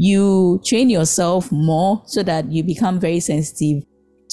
you 0.00 0.58
train 0.64 0.88
yourself 0.88 1.52
more 1.52 2.02
so 2.06 2.22
that 2.22 2.50
you 2.50 2.64
become 2.64 2.98
very 2.98 3.20
sensitive 3.20 3.82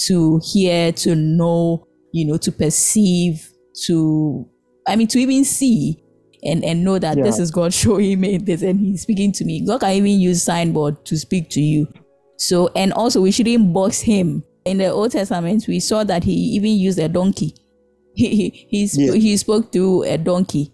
to 0.06 0.40
hear, 0.42 0.94
to 0.94 1.14
know, 1.14 1.86
you 2.14 2.26
know, 2.26 2.38
to 2.38 2.54
perceive, 2.54 3.50
to, 3.86 4.48
I 4.88 4.96
mean, 4.96 5.08
to 5.08 5.20
even 5.20 5.44
see 5.44 6.02
and, 6.42 6.64
and 6.64 6.86
know 6.86 7.00
that 7.00 7.18
yeah. 7.18 7.24
this 7.24 7.38
is 7.38 7.52
God 7.52 7.74
showing 7.74 8.22
me 8.22 8.38
this 8.38 8.62
and 8.62 8.80
He's 8.80 9.02
speaking 9.02 9.34
to 9.34 9.44
me. 9.44 9.66
God 9.66 9.82
can 9.82 9.92
even 9.92 10.22
use 10.22 10.42
signboard 10.42 11.04
to 11.06 11.18
speak 11.18 11.50
to 11.50 11.60
you. 11.60 11.92
So, 12.38 12.70
and 12.74 12.94
also 12.94 13.20
we 13.20 13.32
shouldn't 13.32 13.74
box 13.74 14.00
Him. 14.00 14.46
In 14.64 14.78
the 14.78 14.88
Old 14.88 15.12
Testament, 15.12 15.66
we 15.68 15.82
saw 15.82 16.06
that 16.06 16.24
He 16.24 16.32
even 16.32 16.72
used 16.72 17.00
a 17.00 17.10
donkey 17.10 17.56
he 18.18 18.68
he, 18.70 18.88
sp- 18.88 19.14
yeah. 19.14 19.14
he 19.14 19.38
spoke 19.38 19.72
through 19.72 20.04
a 20.04 20.18
donkey, 20.18 20.74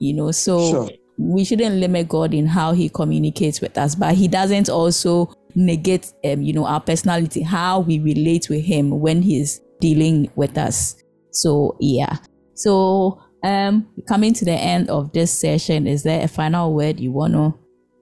you 0.00 0.14
know. 0.14 0.32
So 0.32 0.70
sure. 0.70 0.90
We 1.20 1.44
shouldn't 1.44 1.76
limit 1.76 2.08
God 2.08 2.32
in 2.32 2.46
how 2.46 2.72
He 2.72 2.88
communicates 2.88 3.60
with 3.60 3.76
us, 3.76 3.94
but 3.94 4.14
He 4.14 4.26
doesn't 4.26 4.68
also 4.68 5.32
negate, 5.54 6.12
um, 6.24 6.42
you 6.42 6.52
know, 6.52 6.66
our 6.66 6.80
personality, 6.80 7.42
how 7.42 7.80
we 7.80 7.98
relate 7.98 8.48
with 8.48 8.64
Him 8.64 8.90
when 9.00 9.22
He's 9.22 9.60
dealing 9.80 10.30
with 10.34 10.56
us. 10.56 10.96
So 11.30 11.76
yeah. 11.80 12.16
So 12.54 13.20
um, 13.42 13.88
coming 14.08 14.32
to 14.34 14.44
the 14.44 14.52
end 14.52 14.90
of 14.90 15.12
this 15.12 15.30
session, 15.30 15.86
is 15.86 16.02
there 16.02 16.24
a 16.24 16.28
final 16.28 16.74
word 16.74 16.98
you 16.98 17.12
want 17.12 17.34
to 17.34 17.54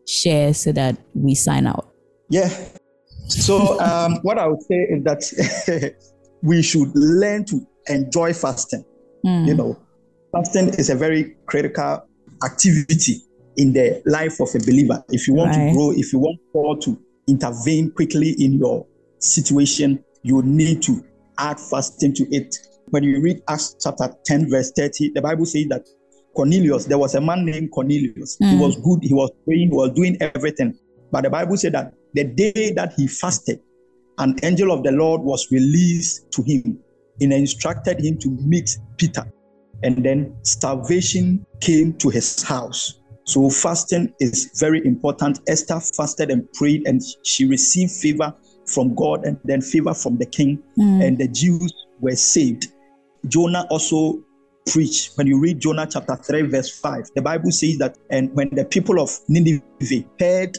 share 0.06 0.54
so 0.54 0.72
that 0.72 0.96
we 1.14 1.34
sign 1.34 1.66
out? 1.66 1.92
Yeah. 2.30 2.50
So 3.26 3.78
um, 3.80 4.18
what 4.22 4.38
I 4.38 4.46
would 4.46 4.62
say 4.62 4.76
is 4.76 5.04
that 5.04 5.94
we 6.42 6.62
should 6.62 6.90
learn 6.94 7.44
to 7.46 7.66
enjoy 7.88 8.32
fasting. 8.32 8.84
Mm. 9.24 9.46
You 9.48 9.54
know, 9.54 9.78
fasting 10.32 10.68
is 10.70 10.88
a 10.88 10.94
very 10.94 11.36
critical 11.46 12.06
activity 12.42 13.22
in 13.56 13.72
the 13.72 14.02
life 14.06 14.40
of 14.40 14.48
a 14.54 14.58
believer. 14.60 15.02
If 15.10 15.26
you 15.26 15.34
want 15.34 15.56
right. 15.56 15.68
to 15.68 15.72
grow, 15.74 15.92
if 15.92 16.12
you 16.12 16.18
want 16.18 16.38
God 16.52 16.80
to 16.82 16.98
intervene 17.26 17.90
quickly 17.90 18.30
in 18.38 18.54
your 18.54 18.86
situation, 19.18 20.02
you 20.22 20.42
need 20.42 20.82
to 20.82 21.04
add 21.38 21.58
fasting 21.60 22.14
to 22.14 22.24
it. 22.34 22.56
When 22.90 23.04
you 23.04 23.20
read 23.20 23.42
Acts 23.48 23.76
chapter 23.82 24.14
10, 24.24 24.50
verse 24.50 24.72
30, 24.76 25.12
the 25.14 25.20
Bible 25.20 25.44
says 25.44 25.66
that 25.68 25.86
Cornelius, 26.34 26.86
there 26.86 26.98
was 26.98 27.14
a 27.14 27.20
man 27.20 27.44
named 27.44 27.70
Cornelius. 27.72 28.38
Mm. 28.42 28.50
He 28.50 28.56
hmm. 28.56 28.62
was 28.62 28.76
good, 28.76 29.00
he 29.02 29.12
was 29.12 29.30
praying, 29.44 29.70
he 29.70 29.74
was 29.74 29.90
doing 29.90 30.16
everything. 30.20 30.78
But 31.10 31.24
the 31.24 31.30
Bible 31.30 31.56
said 31.56 31.72
that 31.72 31.92
the 32.14 32.24
day 32.24 32.72
that 32.76 32.92
he 32.94 33.06
fasted, 33.06 33.60
an 34.18 34.36
angel 34.42 34.72
of 34.72 34.82
the 34.82 34.92
Lord 34.92 35.20
was 35.22 35.48
released 35.50 36.30
to 36.32 36.42
him 36.42 36.78
and 37.20 37.32
instructed 37.32 38.00
him 38.00 38.18
to 38.18 38.30
meet 38.30 38.76
Peter. 38.96 39.24
And 39.82 40.04
then 40.04 40.36
starvation 40.42 41.46
came 41.60 41.92
to 41.94 42.08
his 42.08 42.42
house. 42.42 43.00
So 43.24 43.50
fasting 43.50 44.12
is 44.20 44.50
very 44.58 44.84
important. 44.86 45.40
Esther 45.46 45.80
fasted 45.80 46.30
and 46.30 46.50
prayed, 46.54 46.86
and 46.86 47.02
she 47.24 47.44
received 47.44 47.92
favor 47.92 48.34
from 48.66 48.94
God 48.94 49.24
and 49.24 49.38
then 49.44 49.60
favor 49.60 49.94
from 49.94 50.18
the 50.18 50.26
king, 50.26 50.62
mm. 50.78 51.06
and 51.06 51.18
the 51.18 51.28
Jews 51.28 51.72
were 52.00 52.16
saved. 52.16 52.68
Jonah 53.26 53.66
also 53.70 54.22
preached. 54.70 55.16
When 55.16 55.26
you 55.26 55.38
read 55.40 55.60
Jonah 55.60 55.86
chapter 55.86 56.16
3, 56.16 56.42
verse 56.42 56.70
5, 56.80 57.10
the 57.14 57.22
Bible 57.22 57.50
says 57.50 57.78
that, 57.78 57.98
and 58.10 58.34
when 58.34 58.50
the 58.50 58.64
people 58.64 59.00
of 59.00 59.10
Nineveh 59.28 59.62
heard 60.18 60.56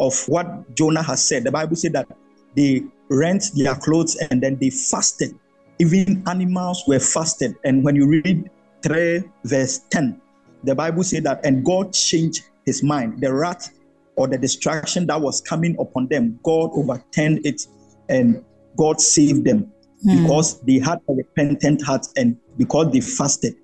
of 0.00 0.14
what 0.28 0.74
Jonah 0.74 1.02
has 1.02 1.22
said, 1.22 1.44
the 1.44 1.52
Bible 1.52 1.76
said 1.76 1.92
that 1.92 2.08
they 2.56 2.84
rent 3.08 3.50
their 3.54 3.74
clothes 3.74 4.16
and 4.16 4.42
then 4.42 4.58
they 4.58 4.70
fasted 4.70 5.38
even 5.78 6.22
animals 6.26 6.84
were 6.86 6.98
fasted. 6.98 7.54
And 7.64 7.84
when 7.84 7.96
you 7.96 8.06
read 8.06 8.50
3 8.88 9.22
verse 9.44 9.80
10, 9.90 10.20
the 10.64 10.74
Bible 10.74 11.04
said 11.04 11.24
that, 11.24 11.44
and 11.44 11.64
God 11.64 11.92
changed 11.92 12.44
his 12.64 12.82
mind. 12.82 13.20
The 13.20 13.32
wrath 13.32 13.70
or 14.16 14.26
the 14.26 14.38
destruction 14.38 15.06
that 15.06 15.20
was 15.20 15.40
coming 15.40 15.76
upon 15.78 16.08
them, 16.08 16.40
God 16.42 16.70
overturned 16.72 17.46
it 17.46 17.66
and 18.08 18.44
God 18.76 19.00
saved 19.00 19.44
them 19.44 19.70
mm. 20.06 20.22
because 20.22 20.60
they 20.62 20.78
had 20.78 20.98
a 21.08 21.12
repentant 21.12 21.84
heart 21.84 22.06
and 22.16 22.36
because 22.56 22.92
they 22.92 23.00
fasted. 23.00 23.54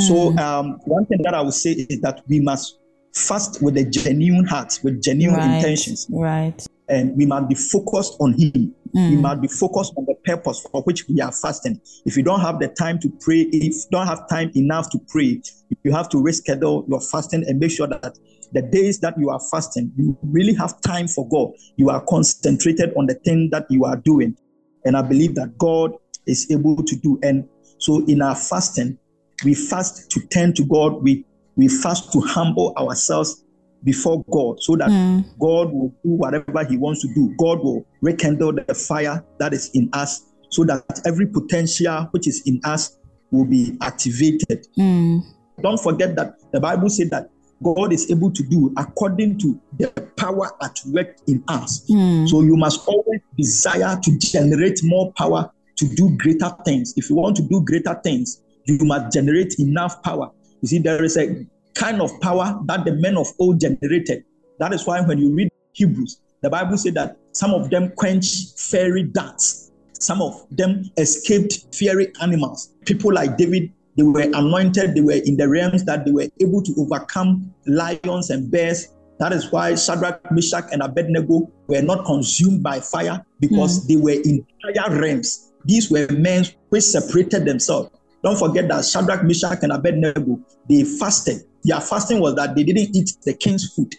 Mm. 0.00 0.08
So, 0.08 0.30
hmm. 0.32 0.38
um, 0.38 0.80
one 0.84 1.06
thing 1.06 1.22
that 1.22 1.34
I 1.34 1.40
would 1.40 1.54
say 1.54 1.70
is 1.72 2.00
that 2.00 2.22
we 2.28 2.40
must 2.40 2.78
fast 3.14 3.62
with 3.62 3.76
a 3.76 3.84
genuine 3.84 4.44
heart, 4.44 4.78
with 4.82 5.02
genuine 5.02 5.38
right. 5.38 5.56
intentions. 5.56 6.06
Right. 6.10 6.66
And 6.88 7.16
we 7.16 7.26
must 7.26 7.48
be 7.48 7.54
focused 7.54 8.16
on 8.20 8.34
Him. 8.34 8.74
Mm. 8.96 9.10
We 9.10 9.16
must 9.16 9.40
be 9.40 9.48
focused 9.48 9.92
on 9.96 10.06
the 10.06 10.14
purpose 10.24 10.66
for 10.70 10.82
which 10.82 11.08
we 11.08 11.20
are 11.20 11.32
fasting. 11.32 11.80
If 12.06 12.16
you 12.16 12.22
don't 12.22 12.40
have 12.40 12.60
the 12.60 12.68
time 12.68 12.98
to 13.00 13.12
pray, 13.20 13.40
if 13.40 13.74
you 13.74 13.84
don't 13.90 14.06
have 14.06 14.28
time 14.28 14.52
enough 14.54 14.90
to 14.90 15.00
pray, 15.08 15.42
you 15.82 15.92
have 15.92 16.08
to 16.10 16.18
reschedule 16.18 16.88
your 16.88 17.00
fasting 17.00 17.44
and 17.46 17.58
make 17.58 17.72
sure 17.72 17.88
that 17.88 18.16
the 18.52 18.62
days 18.62 19.00
that 19.00 19.18
you 19.18 19.30
are 19.30 19.40
fasting, 19.50 19.92
you 19.96 20.16
really 20.22 20.54
have 20.54 20.80
time 20.80 21.08
for 21.08 21.28
God. 21.28 21.52
You 21.76 21.90
are 21.90 22.00
concentrated 22.04 22.92
on 22.96 23.06
the 23.06 23.14
thing 23.14 23.50
that 23.50 23.66
you 23.68 23.84
are 23.84 23.96
doing. 23.96 24.36
And 24.84 24.96
I 24.96 25.02
believe 25.02 25.34
that 25.34 25.58
God 25.58 25.92
is 26.26 26.48
able 26.50 26.76
to 26.76 26.96
do. 26.96 27.18
And 27.22 27.48
so 27.78 28.04
in 28.06 28.22
our 28.22 28.36
fasting, 28.36 28.98
we 29.44 29.54
fast 29.54 30.10
to 30.12 30.20
turn 30.28 30.54
to 30.54 30.64
God. 30.64 31.02
We 31.02 31.24
we 31.56 31.68
fast 31.68 32.12
to 32.12 32.20
humble 32.20 32.74
ourselves 32.76 33.43
before 33.84 34.24
God 34.30 34.60
so 34.60 34.76
that 34.76 34.88
mm. 34.88 35.24
God 35.38 35.72
will 35.72 35.90
do 36.02 36.10
whatever 36.10 36.64
He 36.64 36.76
wants 36.76 37.02
to 37.02 37.14
do. 37.14 37.34
God 37.38 37.62
will 37.62 37.86
rekindle 38.00 38.52
the 38.52 38.74
fire 38.74 39.24
that 39.38 39.52
is 39.52 39.70
in 39.74 39.88
us 39.92 40.32
so 40.48 40.64
that 40.64 41.00
every 41.06 41.26
potential 41.26 42.08
which 42.10 42.26
is 42.26 42.42
in 42.46 42.60
us 42.64 42.98
will 43.30 43.44
be 43.44 43.76
activated. 43.80 44.66
Mm. 44.78 45.22
Don't 45.60 45.80
forget 45.80 46.16
that 46.16 46.34
the 46.52 46.60
Bible 46.60 46.88
said 46.88 47.10
that 47.10 47.28
God 47.62 47.92
is 47.92 48.10
able 48.10 48.30
to 48.30 48.42
do 48.42 48.72
according 48.76 49.38
to 49.38 49.60
the 49.78 49.88
power 50.16 50.50
at 50.62 50.78
work 50.86 51.16
in 51.26 51.42
us. 51.48 51.88
Mm. 51.90 52.28
So 52.28 52.42
you 52.42 52.56
must 52.56 52.86
always 52.86 53.20
desire 53.36 53.98
to 54.02 54.18
generate 54.18 54.80
more 54.82 55.12
power 55.12 55.50
to 55.76 55.88
do 55.94 56.16
greater 56.18 56.50
things. 56.64 56.94
If 56.96 57.10
you 57.10 57.16
want 57.16 57.36
to 57.36 57.42
do 57.42 57.62
greater 57.64 57.98
things, 58.02 58.42
you 58.66 58.78
must 58.82 59.12
generate 59.12 59.58
enough 59.58 60.02
power. 60.02 60.30
You 60.62 60.68
see, 60.68 60.78
there 60.78 61.04
is 61.04 61.16
a 61.16 61.46
kind 61.74 62.00
of 62.00 62.18
power 62.20 62.58
that 62.66 62.84
the 62.84 62.92
men 62.92 63.16
of 63.16 63.26
old 63.38 63.60
generated. 63.60 64.24
That 64.58 64.72
is 64.72 64.86
why 64.86 65.00
when 65.00 65.18
you 65.18 65.34
read 65.34 65.50
Hebrews, 65.72 66.20
the 66.42 66.50
Bible 66.50 66.76
said 66.76 66.94
that 66.94 67.16
some 67.32 67.52
of 67.52 67.70
them 67.70 67.90
quenched 67.96 68.58
fiery 68.58 69.02
darts, 69.02 69.72
some 69.98 70.22
of 70.22 70.46
them 70.50 70.90
escaped 70.96 71.74
fiery 71.74 72.12
animals. 72.20 72.74
People 72.84 73.12
like 73.12 73.36
David, 73.36 73.72
they 73.96 74.02
were 74.02 74.20
anointed, 74.20 74.94
they 74.94 75.00
were 75.00 75.20
in 75.24 75.36
the 75.36 75.48
realms 75.48 75.84
that 75.84 76.04
they 76.04 76.12
were 76.12 76.28
able 76.40 76.62
to 76.62 76.74
overcome 76.78 77.52
lions 77.66 78.30
and 78.30 78.50
bears. 78.50 78.88
That 79.18 79.32
is 79.32 79.50
why 79.50 79.74
Shadrach, 79.74 80.30
Meshach, 80.32 80.64
and 80.72 80.82
Abednego 80.82 81.50
were 81.66 81.82
not 81.82 82.04
consumed 82.04 82.62
by 82.62 82.80
fire 82.80 83.24
because 83.40 83.84
mm. 83.84 83.88
they 83.88 83.96
were 83.96 84.20
in 84.24 84.46
higher 84.62 85.00
realms. 85.00 85.52
These 85.64 85.90
were 85.90 86.06
men 86.10 86.44
which 86.68 86.84
separated 86.84 87.44
themselves. 87.44 87.90
Don't 88.24 88.38
forget 88.38 88.66
that 88.68 88.84
Shadrach, 88.84 89.22
Meshach, 89.22 89.62
and 89.62 89.72
Abednego, 89.72 90.40
they 90.68 90.82
fasted 90.82 91.42
their 91.64 91.80
fasting 91.80 92.20
was 92.20 92.34
that 92.34 92.54
they 92.54 92.62
didn't 92.62 92.94
eat 92.94 93.16
the 93.24 93.32
king's 93.32 93.72
food, 93.72 93.94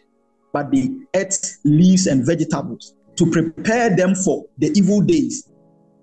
but 0.54 0.72
they 0.72 0.92
ate 1.16 1.58
leaves 1.64 2.06
and 2.06 2.26
vegetables 2.26 2.94
to 3.16 3.26
prepare 3.32 3.96
them 3.96 4.14
for 4.14 4.46
the 4.60 4.68
evil 4.76 5.02
days. 5.02 5.50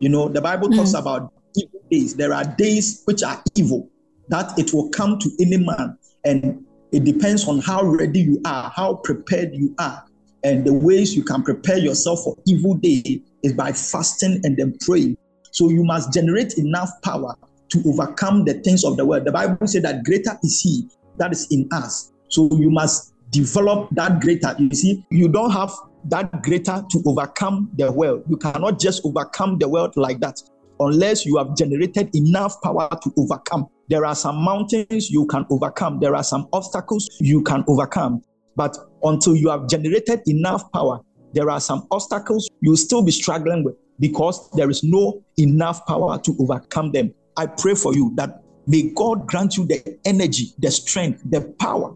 You 0.01 0.09
know, 0.09 0.29
the 0.29 0.41
Bible 0.41 0.69
mm. 0.69 0.77
talks 0.77 0.95
about 0.95 1.33
evil 1.55 1.81
days. 1.91 2.17
There 2.17 2.35
are 2.35 2.45
days 2.45 3.03
which 3.05 3.23
are 3.23 3.41
evil, 3.55 3.89
that 4.29 4.59
it 4.59 4.73
will 4.75 4.89
come 4.91 5.19
to 5.21 5.31
any 5.41 5.59
man. 5.59 5.97
And 6.25 6.65
it 6.91 7.05
depends 7.05 7.47
on 7.47 7.61
how 7.61 7.85
ready 7.85 8.21
you 8.21 8.41
are, 8.45 8.71
how 8.75 8.95
prepared 8.95 9.55
you 9.55 9.75
are. 9.79 10.05
And 10.43 10.65
the 10.65 10.73
ways 10.73 11.15
you 11.15 11.23
can 11.23 11.45
prepare 11.45 11.79
yourself 11.79 12.25
for 12.25 12.37
evil 12.47 12.75
day 12.75 13.23
is 13.45 13.53
by 13.53 13.71
fasting 13.71 14.41
and 14.43 14.57
then 14.57 14.77
praying. 14.81 15.17
So 15.53 15.71
you 15.71 15.85
must 15.85 16.13
generate 16.13 16.59
enough 16.59 16.91
power 17.05 17.37
to 17.73 17.83
overcome 17.87 18.45
the 18.45 18.55
things 18.55 18.85
of 18.85 18.97
the 18.97 19.05
world. 19.05 19.25
The 19.25 19.33
Bible 19.33 19.67
said 19.67 19.83
that 19.83 20.05
greater 20.05 20.39
is 20.43 20.61
he 20.61 20.89
that 21.19 21.33
is 21.33 21.47
in 21.51 21.69
us. 21.73 22.13
So 22.29 22.49
you 22.57 22.71
must 22.71 23.13
develop 23.31 23.89
that 23.93 24.21
greater. 24.21 24.55
You 24.59 24.71
see, 24.71 25.05
you 25.11 25.29
don't 25.29 25.51
have 25.51 25.73
that 26.05 26.43
greater 26.43 26.85
to 26.91 27.03
overcome 27.07 27.71
the 27.77 27.91
world. 27.91 28.25
You 28.29 28.37
cannot 28.37 28.79
just 28.79 29.05
overcome 29.05 29.59
the 29.59 29.69
world 29.69 29.93
like 29.97 30.21
that. 30.21 30.41
unless 30.81 31.25
you 31.25 31.37
have 31.37 31.57
generated 31.57 32.15
enough 32.15 32.61
power 32.63 32.89
to 33.03 33.13
overcome. 33.17 33.67
There 33.89 34.05
are 34.05 34.15
some 34.15 34.37
mountains 34.37 35.11
you 35.11 35.27
can 35.27 35.47
overcome, 35.51 36.01
there 36.01 36.15
are 36.15 36.25
some 36.25 36.49
obstacles 36.53 37.09
you 37.21 37.43
can 37.43 37.65
overcome. 37.69 38.23
But 38.57 38.77
until 39.03 39.37
you 39.37 39.49
have 39.49 39.69
generated 39.69 40.23
enough 40.27 40.71
power, 40.73 41.01
there 41.33 41.51
are 41.51 41.61
some 41.61 41.87
obstacles 41.91 42.49
you'll 42.61 42.77
still 42.77 43.03
be 43.03 43.13
struggling 43.13 43.65
with 43.65 43.75
because 43.99 44.51
there 44.53 44.69
is 44.69 44.83
no 44.83 45.23
enough 45.39 45.87
power 45.87 46.19
to 46.19 46.37
overcome 46.39 46.93
them. 46.93 47.15
I 47.37 47.47
pray 47.47 47.75
for 47.75 47.95
you 47.95 48.13
that 48.17 48.43
may 48.67 48.91
God 48.95 49.27
grant 49.27 49.57
you 49.57 49.67
the 49.67 49.99
energy, 50.05 50.53
the 50.59 50.71
strength, 50.71 51.23
the 51.25 51.55
power, 51.59 51.95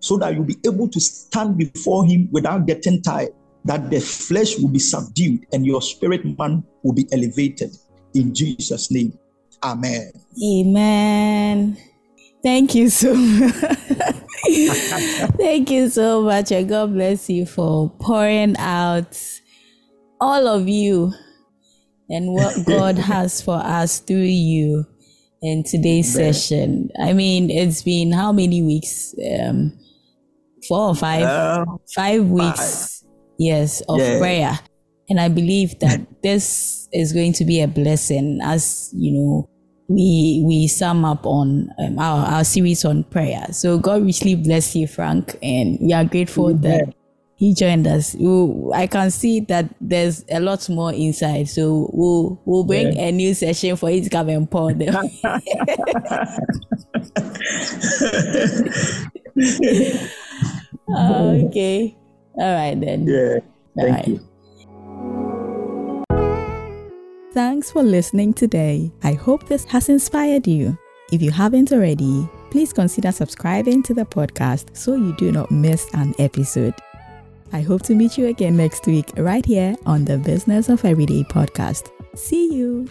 so 0.00 0.16
that 0.18 0.34
you'll 0.34 0.44
be 0.44 0.58
able 0.66 0.88
to 0.88 1.00
stand 1.00 1.56
before 1.58 2.04
Him 2.04 2.28
without 2.32 2.66
getting 2.66 3.02
tired, 3.02 3.30
that 3.64 3.90
the 3.90 4.00
flesh 4.00 4.58
will 4.58 4.68
be 4.68 4.78
subdued 4.78 5.46
and 5.52 5.64
your 5.64 5.80
spirit 5.80 6.24
man 6.38 6.62
will 6.82 6.92
be 6.92 7.06
elevated. 7.12 7.74
In 8.14 8.34
Jesus' 8.34 8.90
name. 8.90 9.18
Amen. 9.62 10.12
Amen. 10.42 11.76
Thank 12.42 12.74
you 12.74 12.90
so 12.90 13.14
much. 13.14 13.54
Thank 15.38 15.70
you 15.70 15.88
so 15.88 16.20
much, 16.22 16.52
and 16.52 16.68
God 16.68 16.92
bless 16.92 17.30
you 17.30 17.46
for 17.46 17.88
pouring 17.98 18.54
out 18.58 19.18
all 20.20 20.46
of 20.46 20.68
you 20.68 21.14
and 22.10 22.32
what 22.32 22.64
God 22.66 22.98
has 23.12 23.40
for 23.40 23.56
us 23.56 23.98
through 23.98 24.16
you 24.16 24.86
in 25.42 25.62
today's 25.62 26.12
session. 26.12 26.90
I 27.00 27.12
mean, 27.12 27.50
it's 27.50 27.82
been 27.82 28.12
how 28.12 28.32
many 28.32 28.62
weeks? 28.62 29.14
Um, 29.40 29.78
four 30.66 30.88
or 30.88 30.94
five, 30.94 31.22
uh, 31.22 31.64
five 31.94 32.24
weeks, 32.24 33.02
five. 33.02 33.10
yes, 33.38 33.82
of 33.88 33.98
yeah. 33.98 34.18
prayer. 34.18 34.58
And 35.08 35.20
I 35.20 35.28
believe 35.28 35.78
that 35.80 36.00
this 36.22 36.88
is 36.92 37.12
going 37.12 37.32
to 37.34 37.44
be 37.44 37.60
a 37.60 37.68
blessing 37.68 38.40
as, 38.42 38.90
you 38.94 39.12
know, 39.12 39.50
we 39.86 40.42
we 40.46 40.66
sum 40.66 41.04
up 41.04 41.26
on 41.26 41.68
um, 41.78 41.98
our, 41.98 42.24
our 42.26 42.44
series 42.44 42.86
on 42.86 43.04
prayer. 43.04 43.46
So 43.52 43.78
God 43.78 44.02
richly 44.02 44.34
bless 44.34 44.74
you, 44.74 44.86
Frank, 44.86 45.36
and 45.42 45.78
we 45.78 45.92
are 45.92 46.06
grateful 46.06 46.48
Amen. 46.48 46.62
that 46.62 46.94
he 47.44 47.52
joined 47.52 47.86
us. 47.86 48.16
I 48.74 48.86
can 48.86 49.10
see 49.10 49.40
that 49.40 49.68
there's 49.78 50.24
a 50.30 50.40
lot 50.40 50.66
more 50.70 50.94
inside. 50.94 51.48
So 51.48 51.90
we'll 51.92 52.40
we'll 52.46 52.64
bring 52.64 52.96
yeah. 52.96 53.08
a 53.08 53.12
new 53.12 53.34
session 53.34 53.76
for 53.76 53.90
you 53.90 54.02
to 54.02 54.08
come 54.08 54.30
and 54.30 54.50
pour 54.50 54.72
them. 54.72 54.94
okay. 60.88 61.94
All 62.36 62.54
right 62.54 62.80
then. 62.80 63.06
Yeah. 63.06 63.40
Thank 63.76 64.08
you. 64.08 64.20
Thanks 67.34 67.70
for 67.70 67.82
listening 67.82 68.32
today. 68.32 68.90
I 69.02 69.12
hope 69.12 69.46
this 69.48 69.64
has 69.66 69.90
inspired 69.90 70.46
you. 70.46 70.78
If 71.12 71.20
you 71.20 71.30
haven't 71.30 71.72
already, 71.72 72.26
please 72.50 72.72
consider 72.72 73.12
subscribing 73.12 73.82
to 73.82 73.92
the 73.92 74.06
podcast 74.06 74.74
so 74.74 74.94
you 74.94 75.14
do 75.16 75.30
not 75.30 75.50
miss 75.50 75.92
an 75.92 76.14
episode. 76.18 76.74
I 77.54 77.60
hope 77.60 77.82
to 77.82 77.94
meet 77.94 78.18
you 78.18 78.26
again 78.26 78.56
next 78.56 78.84
week, 78.88 79.12
right 79.16 79.46
here 79.46 79.76
on 79.86 80.04
the 80.04 80.18
Business 80.18 80.68
of 80.68 80.84
Everyday 80.84 81.22
podcast. 81.22 81.92
See 82.16 82.52
you. 82.52 82.88